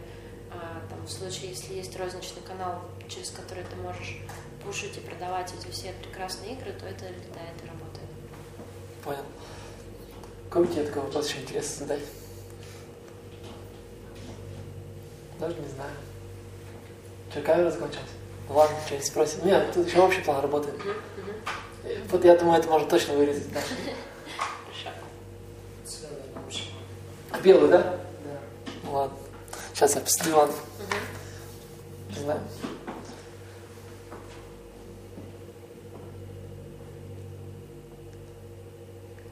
э, 0.52 0.56
там, 0.90 1.04
в 1.06 1.12
случае, 1.12 1.50
если 1.50 1.74
есть 1.74 1.98
розничный 1.98 2.44
канал, 2.44 2.82
через 3.10 3.32
который 3.32 3.64
ты 3.64 3.76
можешь 3.78 4.20
пушить 4.64 4.96
и 4.98 5.00
продавать 5.00 5.52
эти 5.60 5.72
все 5.72 5.92
прекрасные 5.94 6.54
игры, 6.54 6.72
то 6.74 6.86
это 6.86 7.06
летает 7.06 7.56
и 7.64 7.68
работает. 7.68 8.10
Понял. 9.04 9.26
Какой 10.50 10.68
тебе 10.68 10.84
такой 10.84 11.02
вопрос 11.02 11.30
еще 11.30 11.42
интересно 11.42 11.88
задать? 11.88 12.04
Даже 15.40 15.56
не 15.56 15.68
знаю. 15.68 15.92
Что, 17.32 17.42
камера 17.42 17.72
закончилась? 17.72 18.12
Ладно, 18.50 18.76
что-нибудь 18.86 19.08
спросим. 19.08 19.46
Нет, 19.46 19.72
тут 19.74 19.88
еще 19.88 20.02
общий 20.02 20.22
план 20.22 20.42
работает. 20.42 20.76
Вот 22.10 22.24
я 22.24 22.38
думаю, 22.38 22.60
это 22.60 22.70
можно 22.70 22.88
точно 22.88 23.16
вырезать. 23.16 23.52
Да? 23.52 23.60
А 27.32 27.40
белый, 27.40 27.70
да? 27.70 27.80
Да. 27.80 28.00
Ну, 28.84 28.94
ладно. 28.94 29.18
Сейчас 29.74 29.96
я 29.96 30.02
посмотрю, 30.02 30.38
ладно. 30.38 30.56
Не 32.10 32.20
знаю. 32.20 32.42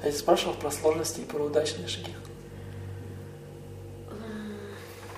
А 0.01 0.07
я 0.07 0.13
спрашивал 0.13 0.55
про 0.55 0.71
сложности 0.71 1.19
и 1.19 1.25
про 1.25 1.43
удачные 1.43 1.87
шаги. 1.87 2.15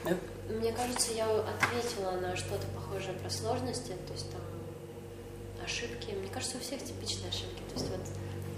Нет? 0.04 0.18
Мне 0.50 0.74
кажется, 0.74 1.14
я 1.14 1.26
ответила 1.26 2.12
на 2.20 2.36
что-то 2.36 2.68
похожее 2.76 2.83
про 2.94 3.30
сложности, 3.30 3.94
то 4.08 4.14
есть 4.14 4.32
там 4.32 4.42
ошибки. 5.64 6.12
Мне 6.12 6.28
кажется, 6.30 6.58
у 6.58 6.60
всех 6.60 6.84
типичные 6.84 7.30
ошибки. 7.30 7.62
То 7.70 7.80
есть 7.80 7.90
вот 7.90 8.02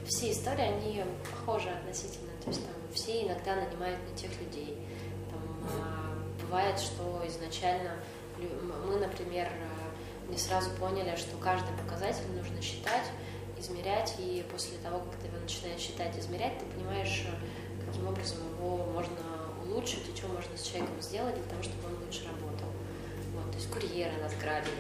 все 0.08 0.32
истории, 0.32 0.62
они 0.62 1.04
похожи 1.30 1.70
относительно. 1.70 2.32
То 2.44 2.50
есть 2.50 2.62
там 2.62 2.74
все 2.94 3.24
иногда 3.26 3.56
нанимают 3.56 4.00
не 4.10 4.16
тех 4.18 4.32
людей. 4.40 4.78
Там, 5.30 5.70
а, 5.82 6.44
бывает, 6.44 6.80
что 6.80 7.24
изначально 7.28 7.96
мы, 8.86 8.98
например, 8.98 9.48
э, 9.48 10.32
не 10.32 10.38
сразу 10.38 10.70
поняли, 10.72 11.16
что 11.16 11.38
каждый 11.38 11.76
показатель 11.78 12.28
нужно 12.36 12.62
считать, 12.62 13.06
измерять, 13.58 14.14
и 14.20 14.46
после 14.52 14.78
того, 14.80 15.00
как 15.00 15.16
ты 15.22 15.28
его 15.28 15.38
начинаешь 15.38 15.80
считать, 15.80 16.18
измерять, 16.20 16.60
ты 16.60 16.66
понимаешь, 16.66 17.26
э, 17.26 17.86
каким 17.86 18.08
образом 18.08 18.38
его 18.58 18.78
можно 18.78 19.18
улучшить 19.64 20.04
и 20.14 20.16
что 20.16 20.28
можно 20.28 20.58
с 20.58 20.64
человеком 20.64 21.02
сделать 21.02 21.36
для 21.36 21.44
того, 21.44 21.64
чтобы 21.64 21.88
он 21.88 22.04
лучше 22.06 22.26
работал. 22.26 22.45
Есть 23.66 23.72
курьеры 23.72 24.12
нас 24.22 24.34
грабили. 24.42 24.72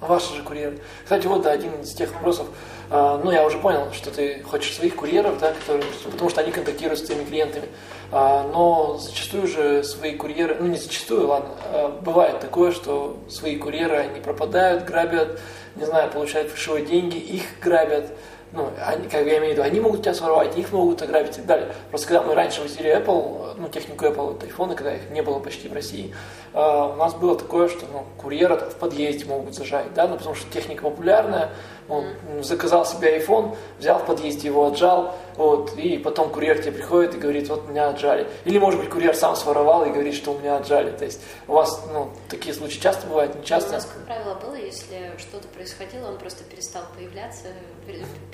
А 0.00 0.06
ваши 0.06 0.34
же 0.34 0.42
курьеры. 0.42 0.78
Кстати, 1.04 1.26
вот 1.26 1.42
да, 1.42 1.52
один 1.52 1.80
из 1.80 1.94
тех 1.94 2.12
вопросов. 2.12 2.46
А, 2.90 3.18
ну, 3.22 3.30
я 3.30 3.44
уже 3.44 3.58
понял, 3.58 3.92
что 3.92 4.10
ты 4.10 4.42
хочешь 4.42 4.74
своих 4.74 4.94
курьеров, 4.94 5.38
да, 5.38 5.52
которые, 5.52 5.84
потому 6.04 6.30
что 6.30 6.42
они 6.42 6.52
контактируют 6.52 7.00
с 7.00 7.02
твоими 7.02 7.24
клиентами. 7.24 7.68
А, 8.12 8.48
но 8.52 8.98
зачастую 8.98 9.46
же 9.46 9.82
свои 9.82 10.14
курьеры, 10.14 10.56
ну 10.60 10.66
не 10.66 10.76
зачастую, 10.76 11.26
ладно, 11.26 11.50
а, 11.64 11.88
бывает 12.00 12.40
такое, 12.40 12.72
что 12.72 13.18
свои 13.28 13.56
курьеры, 13.56 13.96
они 13.96 14.20
пропадают, 14.20 14.84
грабят, 14.84 15.40
не 15.76 15.84
знаю, 15.84 16.10
получают 16.10 16.50
фальшивые 16.50 16.84
деньги, 16.84 17.16
их 17.16 17.42
грабят 17.60 18.12
ну, 18.52 18.70
они, 18.84 19.08
как 19.08 19.26
я 19.26 19.38
имею 19.38 19.48
в 19.48 19.52
виду, 19.52 19.62
они 19.62 19.80
могут 19.80 20.02
тебя 20.02 20.14
своровать, 20.14 20.56
их 20.56 20.72
могут 20.72 21.02
ограбить 21.02 21.32
и 21.32 21.36
так 21.36 21.46
далее. 21.46 21.68
Просто 21.90 22.08
когда 22.08 22.22
мы 22.22 22.34
раньше 22.34 22.62
возили 22.62 22.96
Apple, 22.96 23.45
ну, 23.56 23.68
технику 23.68 24.04
Apple, 24.04 24.32
вот 24.32 24.42
айфоны, 24.42 24.74
когда 24.74 24.94
их 24.94 25.10
не 25.10 25.22
было 25.22 25.38
почти 25.38 25.68
в 25.68 25.72
России, 25.72 26.14
э, 26.52 26.58
у 26.58 26.96
нас 26.96 27.14
было 27.14 27.36
такое, 27.36 27.68
что 27.68 27.86
ну, 27.92 28.04
курьера 28.16 28.56
в 28.56 28.76
подъезде 28.76 29.24
могут 29.24 29.54
зажать, 29.54 29.92
да, 29.94 30.06
ну, 30.06 30.16
потому 30.16 30.34
что 30.34 30.50
техника 30.50 30.82
популярная, 30.82 31.50
он 31.88 32.04
mm. 32.04 32.42
заказал 32.42 32.84
себе 32.84 33.18
iPhone, 33.18 33.56
взял 33.78 33.98
в 33.98 34.06
подъезде 34.06 34.48
его, 34.48 34.66
отжал, 34.66 35.14
вот, 35.36 35.76
и 35.76 35.98
потом 35.98 36.30
курьер 36.30 36.58
тебе 36.58 36.72
приходит 36.72 37.14
и 37.14 37.18
говорит, 37.18 37.48
вот 37.48 37.68
меня 37.68 37.88
отжали. 37.88 38.26
Или, 38.44 38.58
может 38.58 38.80
быть, 38.80 38.90
курьер 38.90 39.14
сам 39.14 39.36
своровал 39.36 39.84
и 39.84 39.90
говорит, 39.90 40.14
что 40.14 40.32
у 40.32 40.38
меня 40.38 40.56
отжали. 40.56 40.90
То 40.90 41.04
есть 41.04 41.20
у 41.46 41.52
вас 41.52 41.84
ну, 41.92 42.10
такие 42.28 42.54
случаи 42.54 42.80
часто 42.80 43.06
бывают, 43.06 43.34
не 43.34 43.44
часто? 43.44 43.70
У 43.70 43.72
нас, 43.74 43.84
как 43.84 44.04
правило, 44.04 44.34
было, 44.34 44.54
если 44.54 45.12
что-то 45.18 45.46
происходило, 45.48 46.08
он 46.08 46.18
просто 46.18 46.44
перестал 46.44 46.82
появляться, 46.96 47.48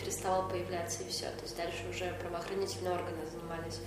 переставал 0.01 0.49
появляться 0.49 1.03
и 1.03 1.11
все. 1.11 1.27
То 1.27 1.43
есть 1.43 1.57
дальше 1.57 1.83
уже 1.91 2.13
правоохранительные 2.23 2.95
органы 2.95 3.19
занимались 3.31 3.81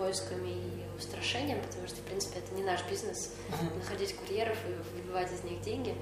поисками 0.00 0.48
и 0.48 0.96
устрашением, 0.96 1.60
потому 1.60 1.86
что, 1.86 1.96
в 1.96 2.04
принципе, 2.04 2.38
это 2.38 2.54
не 2.54 2.62
наш 2.62 2.82
бизнес, 2.88 3.34
находить 3.76 4.16
курьеров 4.16 4.56
и 4.66 4.96
выбивать 4.96 5.30
из 5.30 5.44
них 5.44 5.60
деньги. 5.60 5.94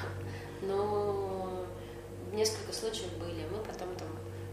Но 0.60 1.64
несколько 2.32 2.74
случаев 2.74 3.10
были. 3.14 3.46
Мы 3.50 3.64
потом 3.64 3.96
там 3.96 4.08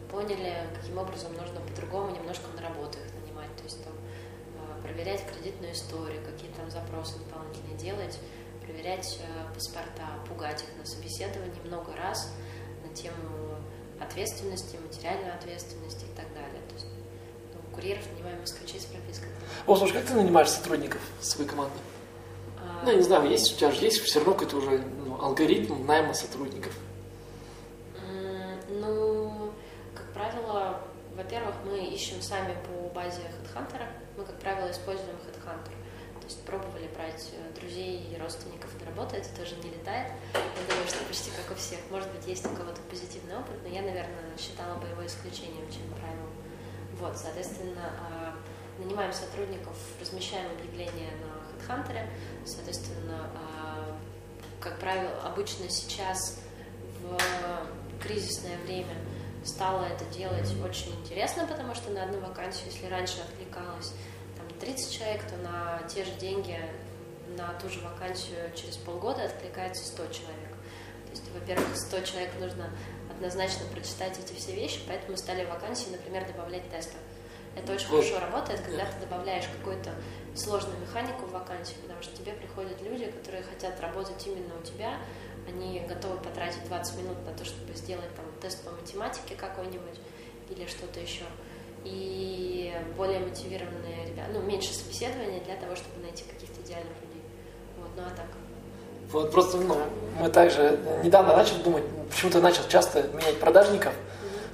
поняли, 0.10 0.70
каким 0.74 0.98
образом 0.98 1.34
нужно 1.34 1.60
по-другому 1.60 2.16
немножко 2.16 2.48
на 2.56 2.62
работу 2.62 2.98
их 3.00 3.14
нанимать. 3.22 3.54
То 3.58 3.64
есть 3.64 3.84
там 3.84 3.94
а, 4.56 4.82
проверять 4.82 5.26
кредитную 5.26 5.74
историю, 5.74 6.24
какие 6.24 6.50
там 6.52 6.72
запросы 6.72 7.20
дополнительные 7.20 7.78
делать, 7.78 8.18
проверять 8.62 9.20
а, 9.22 9.54
паспорта, 9.54 10.08
пугать 10.30 10.64
их 10.64 10.70
на 10.78 10.86
собеседовании 10.86 11.60
много 11.66 11.94
раз 11.98 12.32
на 12.88 12.96
тему 12.96 13.58
ответственности, 14.00 14.78
материальной 14.78 15.34
ответственности 15.34 16.06
и 16.06 16.16
так 16.16 16.34
далее. 16.34 16.62
То 16.70 16.76
есть 16.76 16.88
ну, 17.54 17.60
курьеров 17.78 18.04
нанимаем 18.14 18.42
москвичей 18.42 18.80
с 18.80 18.86
пропиской. 18.86 19.30
О, 19.66 19.76
слушай, 19.76 19.94
как 19.94 20.06
ты 20.06 20.14
нанимаешь 20.16 20.50
сотрудников 20.50 21.02
своей 21.22 21.50
команды? 21.50 21.78
А... 22.58 22.84
Ну, 22.84 22.92
я 22.92 22.98
не 22.98 23.04
знаю, 23.04 23.30
есть 23.30 23.54
у 23.54 23.58
тебя 23.58 23.72
же 23.72 23.86
есть 23.86 24.02
все 24.02 24.20
равно 24.20 24.34
какой-то 24.34 24.58
уже 24.58 24.80
ну, 25.06 25.22
алгоритм 25.22 25.86
найма 25.86 26.14
сотрудников. 26.14 26.74
Во-первых, 31.18 31.56
мы 31.66 31.84
ищем 31.84 32.22
сами 32.22 32.56
по 32.64 32.94
базе 32.94 33.20
HeadHunter. 33.20 33.84
Мы, 34.16 34.24
как 34.24 34.40
правило, 34.40 34.72
используем 34.72 35.18
HeadHunter. 35.26 35.74
То 36.22 36.26
есть 36.26 36.42
пробовали 36.46 36.88
брать 36.96 37.32
э, 37.34 37.60
друзей 37.60 38.08
и 38.14 38.18
родственников 38.18 38.70
на 38.80 38.86
работу, 38.86 39.16
это 39.16 39.28
тоже 39.36 39.56
не 39.58 39.72
летает. 39.72 40.14
Я 40.34 40.70
думаю, 40.70 40.88
что 40.88 41.04
почти 41.06 41.32
как 41.32 41.52
у 41.52 41.60
всех. 41.60 41.80
Может 41.90 42.10
быть, 42.14 42.28
есть 42.28 42.46
у 42.46 42.50
кого-то 42.56 42.80
позитивный 42.90 43.36
опыт, 43.36 43.58
но 43.64 43.68
я, 43.68 43.82
наверное, 43.82 44.38
считала 44.38 44.78
бы 44.78 44.88
его 44.88 45.06
исключением, 45.06 45.66
чем 45.70 45.84
правилом. 46.00 46.27
Вот, 47.00 47.18
соответственно, 47.18 47.92
а, 48.00 48.36
нанимаем 48.80 49.14
сотрудников, 49.14 49.76
размещаем 50.02 50.52
объявления 50.52 51.12
на 51.22 51.76
HeadHunter. 51.76 52.08
Соответственно, 52.46 53.30
а, 53.36 53.98
как 54.60 54.80
правило, 54.80 55.12
обычно 55.24 55.70
сейчас 55.70 56.40
в 57.02 58.02
кризисное 58.02 58.58
время 58.66 58.96
стала 59.44 59.86
это 59.86 60.06
делать 60.06 60.52
очень 60.64 60.94
интересно, 61.00 61.48
потому 61.48 61.74
что 61.76 61.92
на 61.92 62.04
одну 62.04 62.20
вакансию, 62.20 62.72
если 62.72 62.88
раньше 62.88 63.20
откликалось 63.22 63.94
там, 64.36 64.60
30 64.60 64.92
человек, 64.92 65.24
то 65.24 65.38
на 65.38 65.82
те 65.88 66.04
же 66.04 66.12
деньги 66.20 66.60
на 67.38 67.54
ту 67.62 67.70
же 67.70 67.80
вакансию 67.82 68.52
через 68.56 68.78
полгода 68.78 69.24
откликается 69.24 69.86
100 69.86 69.98
человек. 70.08 70.50
То 71.06 71.12
есть, 71.12 71.24
во-первых, 71.34 71.76
100 71.76 72.02
человек 72.02 72.32
нужно 72.40 72.70
однозначно 73.18 73.66
прочитать 73.74 74.18
эти 74.20 74.38
все 74.38 74.54
вещи, 74.54 74.80
поэтому 74.88 75.18
стали 75.18 75.44
вакансии, 75.46 75.90
например, 75.90 76.26
добавлять 76.28 76.70
тесты. 76.70 76.98
Это 77.56 77.74
очень 77.74 77.88
хорошо 77.88 78.20
работает, 78.20 78.62
когда 78.62 78.86
ты 78.86 79.00
добавляешь 79.02 79.46
какую-то 79.58 79.92
сложную 80.36 80.80
механику 80.80 81.26
в 81.26 81.32
вакансию, 81.32 81.80
потому 81.82 82.02
что 82.04 82.16
тебе 82.16 82.34
приходят 82.34 82.80
люди, 82.82 83.06
которые 83.08 83.44
хотят 83.44 83.80
работать 83.82 84.26
именно 84.28 84.54
у 84.60 84.64
тебя, 84.64 85.00
они 85.48 85.80
готовы 85.88 86.18
потратить 86.20 86.64
20 86.68 86.98
минут 87.00 87.26
на 87.26 87.34
то, 87.34 87.44
чтобы 87.46 87.74
сделать 87.74 88.14
там 88.16 88.26
тест 88.42 88.64
по 88.64 88.72
математике 88.72 89.36
какой-нибудь 89.36 90.00
или 90.50 90.68
что-то 90.68 91.00
еще. 91.00 91.24
И 91.84 92.74
более 92.96 93.20
мотивированные 93.20 94.08
ребята, 94.08 94.30
ну, 94.34 94.42
меньше 94.42 94.74
собеседования 94.74 95.44
для 95.44 95.56
того, 95.56 95.76
чтобы 95.76 96.02
найти 96.02 96.26
каких-то 96.26 96.62
идеальных 96.62 96.94
людей. 97.02 97.24
Вот, 97.78 97.90
ну 97.96 98.04
а 98.04 98.10
так. 98.10 98.28
Вот 99.12 99.32
просто, 99.32 99.58
ну, 99.58 99.78
мы 100.20 100.30
также 100.30 100.80
недавно 101.04 101.36
начали 101.36 101.62
думать, 101.62 101.84
почему-то 102.10 102.42
начал 102.42 102.64
часто 102.68 103.04
менять 103.14 103.40
продажников. 103.40 103.94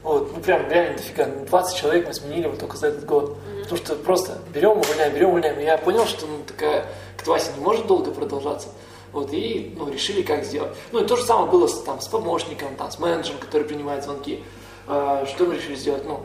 Вот, 0.04 0.34
ну 0.36 0.41
прям 0.41 0.70
реально 0.70 0.97
дофига, 0.97 1.26
20 1.26 1.78
человек 1.78 2.08
мы 2.08 2.14
сменили 2.14 2.47
вот 2.47 2.60
только 2.60 2.76
за 2.78 2.88
этот 2.88 3.06
год. 3.06 3.38
Потому 3.62 3.78
что 3.78 3.95
просто 3.95 4.38
берем, 4.54 4.72
увольняем, 4.78 5.14
берем, 5.14 5.30
увольняем. 5.30 5.60
И 5.60 5.64
я 5.64 5.78
понял, 5.78 6.06
что 6.06 6.28
ну, 6.28 6.39
такая 6.45 6.86
катавасия 7.18 7.54
не 7.54 7.64
может 7.64 7.88
долго 7.88 8.12
продолжаться. 8.12 8.68
Вот, 9.14 9.32
и 9.32 9.74
ну, 9.78 9.89
решили, 9.89 10.22
как 10.22 10.43
сделать. 10.43 10.74
Ну, 10.91 11.04
и 11.04 11.08
то 11.08 11.16
же 11.16 11.24
самое 11.24 11.49
было 11.49 11.68
с, 11.68 11.82
там, 11.84 12.01
с 12.01 12.08
помощником, 12.08 12.76
там, 12.76 12.91
с 12.91 12.99
менеджером, 12.99 13.39
который 13.39 13.64
принимает 13.64 14.04
звонки. 14.04 14.43
Э, 14.88 15.26
что 15.28 15.45
мы 15.45 15.56
решили 15.56 15.76
сделать? 15.76 16.04
Ну, 16.06 16.22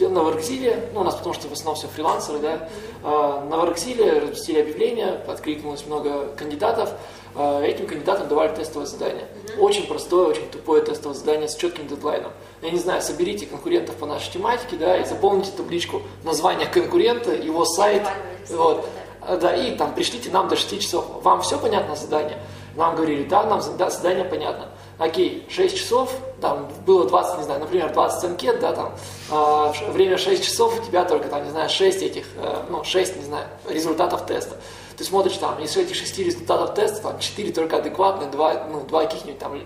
на 0.00 0.22
Воркзиле, 0.22 0.90
ну, 0.94 1.00
у 1.00 1.04
нас 1.04 1.14
потому 1.14 1.34
что 1.34 1.48
в 1.48 1.52
основном 1.52 1.76
все 1.76 1.88
фрилансеры, 1.88 2.38
да, 2.38 2.68
э, 3.02 3.48
на 3.48 3.56
Воркзиле 3.56 4.18
разместили 4.20 4.60
объявление, 4.60 5.20
откликнулось 5.26 5.86
много 5.86 6.28
кандидатов, 6.36 6.90
э, 7.36 7.64
этим 7.66 7.86
кандидатам 7.86 8.28
давали 8.28 8.54
тестовое 8.54 8.86
задание. 8.86 9.26
Очень 9.58 9.86
простое, 9.86 10.26
очень 10.26 10.48
тупое 10.48 10.82
тестовое 10.82 11.16
задание 11.16 11.48
с 11.48 11.56
четким 11.56 11.86
дедлайном. 11.86 12.32
Я 12.62 12.70
не 12.70 12.78
знаю, 12.78 13.02
соберите 13.02 13.46
конкурентов 13.46 13.96
по 13.96 14.06
нашей 14.06 14.32
тематике, 14.32 14.76
да, 14.76 14.96
и 14.96 15.04
заполните 15.04 15.50
табличку 15.52 16.02
название 16.22 16.66
конкурента, 16.66 17.34
его 17.34 17.64
сайт, 17.64 18.02
вот, 18.50 18.86
Э, 19.26 19.38
да, 19.40 19.54
и 19.54 19.76
там 19.76 19.94
пришлите 19.94 20.30
нам 20.30 20.48
до 20.48 20.56
6 20.56 20.80
часов. 20.80 21.22
Вам 21.22 21.42
все 21.42 21.58
понятно 21.58 21.96
задание? 21.96 22.38
Нам 22.76 22.96
говорили, 22.96 23.24
да, 23.24 23.44
нам 23.44 23.62
да, 23.78 23.90
задание 23.90 24.24
понятно. 24.24 24.68
Окей, 24.98 25.44
6 25.48 25.76
часов, 25.76 26.12
там 26.40 26.68
было 26.86 27.06
20, 27.06 27.38
не 27.38 27.44
знаю, 27.44 27.60
например, 27.60 27.92
20 27.92 28.24
анкет, 28.24 28.60
да, 28.60 28.72
там, 28.72 28.94
э, 29.30 29.90
время 29.90 30.18
6 30.18 30.44
часов, 30.44 30.78
у 30.78 30.84
тебя 30.84 31.04
только, 31.04 31.28
там, 31.28 31.42
не 31.42 31.50
знаю, 31.50 31.68
6 31.68 32.02
этих, 32.02 32.26
э, 32.36 32.64
ну, 32.68 32.84
6, 32.84 33.16
не 33.16 33.24
знаю, 33.24 33.46
результатов 33.68 34.24
теста. 34.26 34.56
Ты 34.96 35.02
смотришь, 35.02 35.36
там, 35.38 35.58
из 35.60 35.76
этих 35.76 35.96
6 35.96 36.18
результатов 36.18 36.74
теста, 36.74 37.02
там, 37.02 37.18
4 37.18 37.52
только 37.52 37.78
адекватные, 37.78 38.30
2, 38.30 38.68
ну, 38.70 38.80
2 38.82 39.04
каких-нибудь, 39.06 39.38
там, 39.40 39.58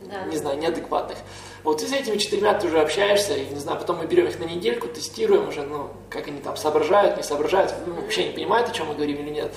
да. 0.00 0.22
не 0.30 0.36
знаю, 0.38 0.58
неадекватных. 0.58 1.18
Вот 1.62 1.82
и 1.82 1.86
с 1.86 1.92
этими 1.92 2.16
четырьмя 2.16 2.54
ты 2.54 2.68
уже 2.68 2.80
общаешься, 2.80 3.34
и, 3.34 3.46
не 3.52 3.60
знаю, 3.60 3.78
потом 3.78 3.98
мы 3.98 4.06
берем 4.06 4.26
их 4.26 4.38
на 4.38 4.44
недельку, 4.44 4.88
тестируем 4.88 5.48
уже, 5.48 5.62
ну, 5.62 5.90
как 6.08 6.26
они 6.28 6.40
там 6.40 6.56
соображают, 6.56 7.18
не 7.18 7.22
соображают, 7.22 7.74
ну, 7.86 7.94
вообще 7.96 8.28
не 8.28 8.32
понимают, 8.32 8.70
о 8.70 8.72
чем 8.72 8.86
мы 8.86 8.94
говорим 8.94 9.16
или 9.18 9.30
нет. 9.30 9.52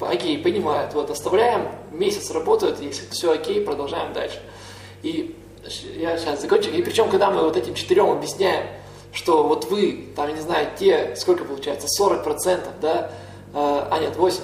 Окей, 0.00 0.38
понимают, 0.38 0.94
вот, 0.94 1.10
оставляем, 1.10 1.68
месяц 1.90 2.30
работают, 2.30 2.80
если 2.80 3.10
все 3.10 3.32
окей, 3.32 3.60
продолжаем 3.60 4.12
дальше. 4.12 4.40
И 5.02 5.36
я 5.96 6.16
сейчас 6.18 6.40
закончу, 6.40 6.70
и 6.70 6.82
причем, 6.82 7.10
когда 7.10 7.30
мы 7.30 7.42
вот 7.42 7.56
этим 7.56 7.74
четырем 7.74 8.10
объясняем, 8.10 8.66
что 9.12 9.44
вот 9.44 9.66
вы, 9.70 10.08
там, 10.16 10.34
не 10.34 10.40
знаю, 10.40 10.68
те, 10.78 11.14
сколько 11.16 11.44
получается, 11.44 11.88
40%, 12.00 12.60
да, 12.80 13.10
э, 13.54 13.86
а 13.90 13.98
нет, 14.00 14.16
8, 14.16 14.40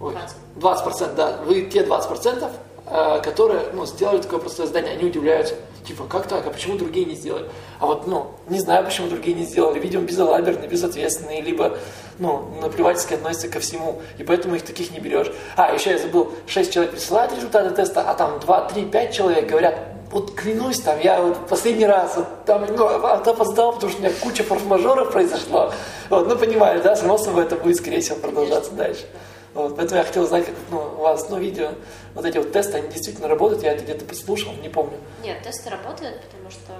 ой, 0.00 0.14
20%, 0.56 1.14
да, 1.14 1.38
вы 1.44 1.62
те 1.62 1.82
20%, 1.82 2.50
э, 2.86 3.20
которые, 3.22 3.68
ну, 3.72 3.86
сделали 3.86 4.20
такое 4.20 4.38
простое 4.38 4.66
задание, 4.66 4.92
они 4.92 5.04
удивляются, 5.04 5.54
Типа, 5.86 6.04
как 6.04 6.26
так? 6.26 6.44
А 6.44 6.50
почему 6.50 6.76
другие 6.76 7.06
не 7.06 7.14
сделали? 7.14 7.48
А 7.78 7.86
вот, 7.86 8.08
ну, 8.08 8.32
не 8.48 8.58
знаю, 8.58 8.84
почему 8.84 9.08
другие 9.08 9.36
не 9.36 9.44
сделали. 9.44 9.78
Видимо, 9.78 10.02
безалаберные, 10.02 10.68
безответственные, 10.68 11.42
либо, 11.42 11.78
ну, 12.18 12.56
наплевательски 12.60 13.14
относятся 13.14 13.48
ко 13.48 13.60
всему. 13.60 14.02
И 14.18 14.24
поэтому 14.24 14.56
их 14.56 14.64
таких 14.64 14.90
не 14.90 14.98
берешь. 14.98 15.30
А, 15.54 15.72
еще 15.72 15.90
я 15.92 15.98
забыл, 15.98 16.32
6 16.48 16.72
человек 16.72 16.92
присылают 16.92 17.32
результаты 17.32 17.70
теста, 17.70 18.02
а 18.02 18.14
там 18.14 18.40
2, 18.40 18.60
3, 18.62 18.84
5 18.86 19.14
человек 19.14 19.48
говорят, 19.48 19.78
вот 20.10 20.34
клянусь, 20.34 20.80
там, 20.80 21.00
я 21.00 21.20
вот 21.20 21.48
последний 21.48 21.86
раз 21.86 22.16
вот, 22.16 22.44
там, 22.44 22.66
ну, 22.74 22.86
опоздал, 22.86 23.72
потому 23.74 23.90
что 23.90 24.00
у 24.00 24.04
меня 24.04 24.14
куча 24.20 24.44
форс-мажоров 24.44 25.12
произошло. 25.12 25.72
Вот, 26.10 26.28
ну, 26.28 26.36
понимаешь, 26.36 26.82
да, 26.82 26.96
само 26.96 27.18
собой 27.18 27.44
это 27.44 27.56
будет, 27.56 27.76
скорее 27.76 28.00
всего, 28.00 28.16
продолжаться 28.16 28.70
Конечно. 28.70 28.76
дальше. 28.76 29.06
Вот, 29.54 29.74
поэтому 29.76 30.00
я 30.00 30.04
хотел 30.04 30.26
знать, 30.26 30.46
как 30.46 30.54
ну, 30.70 30.78
у 30.78 31.00
вас, 31.00 31.28
ну, 31.30 31.38
видео, 31.38 31.70
вот 32.14 32.24
эти 32.24 32.36
вот 32.36 32.52
тесты, 32.52 32.76
они 32.76 32.88
действительно 32.88 33.26
работают, 33.26 33.62
я 33.62 33.72
это 33.72 33.84
где-то 33.84 34.04
послушал, 34.04 34.52
не 34.62 34.68
помню. 34.68 34.98
Нет, 35.22 35.42
тесты 35.42 35.70
работают, 35.70 36.20
потому 36.20 36.50
что, 36.50 36.72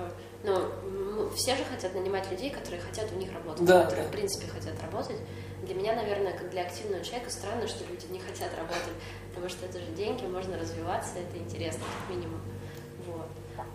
ну, 0.44 1.30
все 1.34 1.56
же 1.56 1.64
хотят 1.64 1.94
нанимать 1.94 2.30
людей, 2.30 2.50
которые 2.50 2.80
хотят 2.82 3.06
у 3.12 3.16
них 3.16 3.32
работать, 3.32 3.64
да, 3.64 3.84
которые, 3.84 4.04
да. 4.04 4.08
в 4.08 4.12
принципе, 4.12 4.46
хотят 4.48 4.74
работать. 4.82 5.16
Для 5.62 5.74
меня, 5.74 5.94
наверное, 5.94 6.32
как 6.32 6.50
для 6.50 6.62
активного 6.62 7.02
человека, 7.02 7.30
странно, 7.30 7.66
что 7.66 7.84
люди 7.90 8.06
не 8.10 8.20
хотят 8.20 8.50
работать, 8.56 8.94
потому 9.30 9.48
что 9.48 9.66
это 9.66 9.80
же 9.80 9.86
деньги, 9.96 10.24
можно 10.26 10.58
развиваться, 10.58 11.12
это 11.16 11.38
интересно, 11.38 11.80
как 11.80 12.14
минимум. 12.14 12.40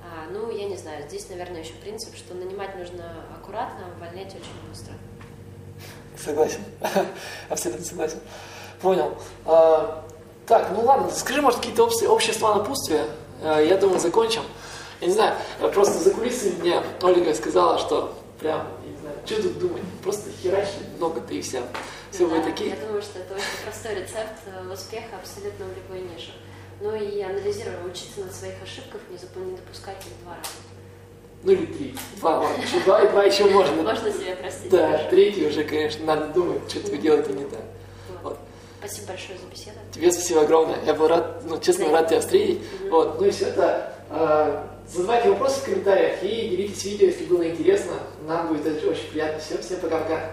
А, 0.03 0.29
ну, 0.31 0.49
я 0.51 0.67
не 0.67 0.77
знаю, 0.77 1.07
здесь, 1.07 1.29
наверное, 1.29 1.61
еще 1.61 1.73
принцип, 1.73 2.15
что 2.15 2.33
нанимать 2.33 2.75
нужно 2.77 3.25
аккуратно, 3.35 3.85
а 3.85 3.97
увольнять 3.97 4.33
очень 4.33 4.69
быстро. 4.69 4.93
Согласен, 6.17 6.63
абсолютно 7.49 7.85
согласен. 7.85 8.19
Понял. 8.81 9.17
А, 9.45 10.05
так, 10.47 10.71
ну 10.75 10.81
ладно, 10.81 11.09
скажи, 11.09 11.41
может, 11.41 11.59
какие-то 11.59 11.83
общие, 11.83 12.09
общие 12.09 12.33
слова 12.33 12.55
напутствия? 12.55 13.05
А, 13.41 13.59
я 13.59 13.77
думаю, 13.77 13.99
закончим. 13.99 14.41
Я 14.99 15.07
не 15.07 15.13
знаю, 15.13 15.35
просто 15.73 15.97
за 15.97 16.11
кулисами 16.11 16.59
мне 16.59 16.83
Ольга 17.01 17.33
сказала, 17.33 17.79
что 17.79 18.13
прям, 18.39 18.67
я 18.83 18.91
не 18.91 18.97
знаю, 18.97 19.15
что 19.25 19.41
тут 19.43 19.59
думать, 19.59 19.83
просто 20.03 20.29
херачить 20.31 20.97
много-то 20.97 21.33
и 21.33 21.41
все. 21.41 21.63
Все 22.11 22.27
да, 22.27 22.35
вы 22.35 22.43
такие. 22.43 22.71
Я 22.71 22.75
думаю, 22.75 23.01
что 23.01 23.19
это 23.19 23.33
очень 23.33 23.63
простой 23.63 23.95
рецепт 23.95 24.33
э, 24.45 24.73
успеха 24.73 25.15
абсолютно 25.21 25.65
в 25.65 25.69
любой 25.75 26.01
нише. 26.01 26.33
Ну 26.81 26.95
и 26.95 27.21
анализируя, 27.21 27.77
учиться 27.85 28.21
на 28.21 28.31
своих 28.31 28.55
ошибках, 28.63 29.01
не, 29.09 29.45
не 29.45 29.55
допускать 29.55 29.97
их 29.97 30.23
два 30.23 30.35
раза. 30.35 30.49
Ну 31.43 31.51
или 31.51 31.65
три. 31.65 31.95
Два, 32.17 32.39
ладно, 32.39 32.61
еще 32.61 32.79
два, 32.79 33.01
и 33.03 33.09
два 33.09 33.23
еще 33.23 33.45
можно. 33.45 33.83
Можно 33.83 34.11
себе 34.11 34.35
простить. 34.35 34.69
Да, 34.71 35.07
третий 35.09 35.45
уже, 35.45 35.63
конечно, 35.63 36.05
надо 36.05 36.27
думать, 36.27 36.69
что 36.69 36.79
вы 36.89 36.97
делаете 36.97 37.33
не 37.33 37.45
так. 37.45 37.61
Вот. 38.23 38.39
Спасибо 38.79 39.07
большое 39.07 39.37
за 39.37 39.45
беседу. 39.45 39.77
Тебе 39.91 40.11
спасибо 40.11 40.41
огромное. 40.41 40.83
Я 40.83 40.95
был 40.95 41.07
рад, 41.07 41.43
ну, 41.45 41.59
честно, 41.59 41.85
да. 41.85 41.91
рад 41.91 42.09
тебя 42.09 42.19
встретить. 42.19 42.59
Mm-hmm. 42.59 42.89
Вот, 42.89 43.19
ну 43.19 43.27
и 43.27 43.31
все 43.31 43.45
это. 43.45 43.93
Э, 44.09 44.63
задавайте 44.87 45.29
вопросы 45.29 45.61
в 45.61 45.65
комментариях 45.65 46.23
и 46.23 46.49
делитесь 46.49 46.83
видео, 46.83 47.07
если 47.07 47.25
было 47.25 47.47
интересно. 47.47 47.93
Нам 48.27 48.47
будет 48.47 48.83
очень 48.83 49.11
приятно. 49.11 49.39
Всем, 49.39 49.59
всем 49.59 49.79
пока-пока. 49.79 50.31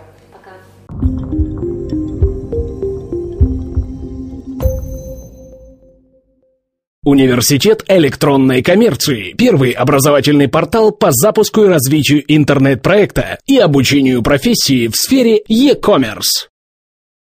Университет 7.08 7.84
электронной 7.88 8.62
коммерции. 8.62 9.32
Первый 9.32 9.70
образовательный 9.70 10.46
портал 10.46 10.92
по 10.92 11.08
запуску 11.10 11.62
и 11.62 11.68
развитию 11.68 12.22
интернет-проекта 12.28 13.38
и 13.46 13.56
обучению 13.56 14.22
профессии 14.22 14.88
в 14.88 14.94
сфере 14.94 15.40
e-commerce. 15.48 16.50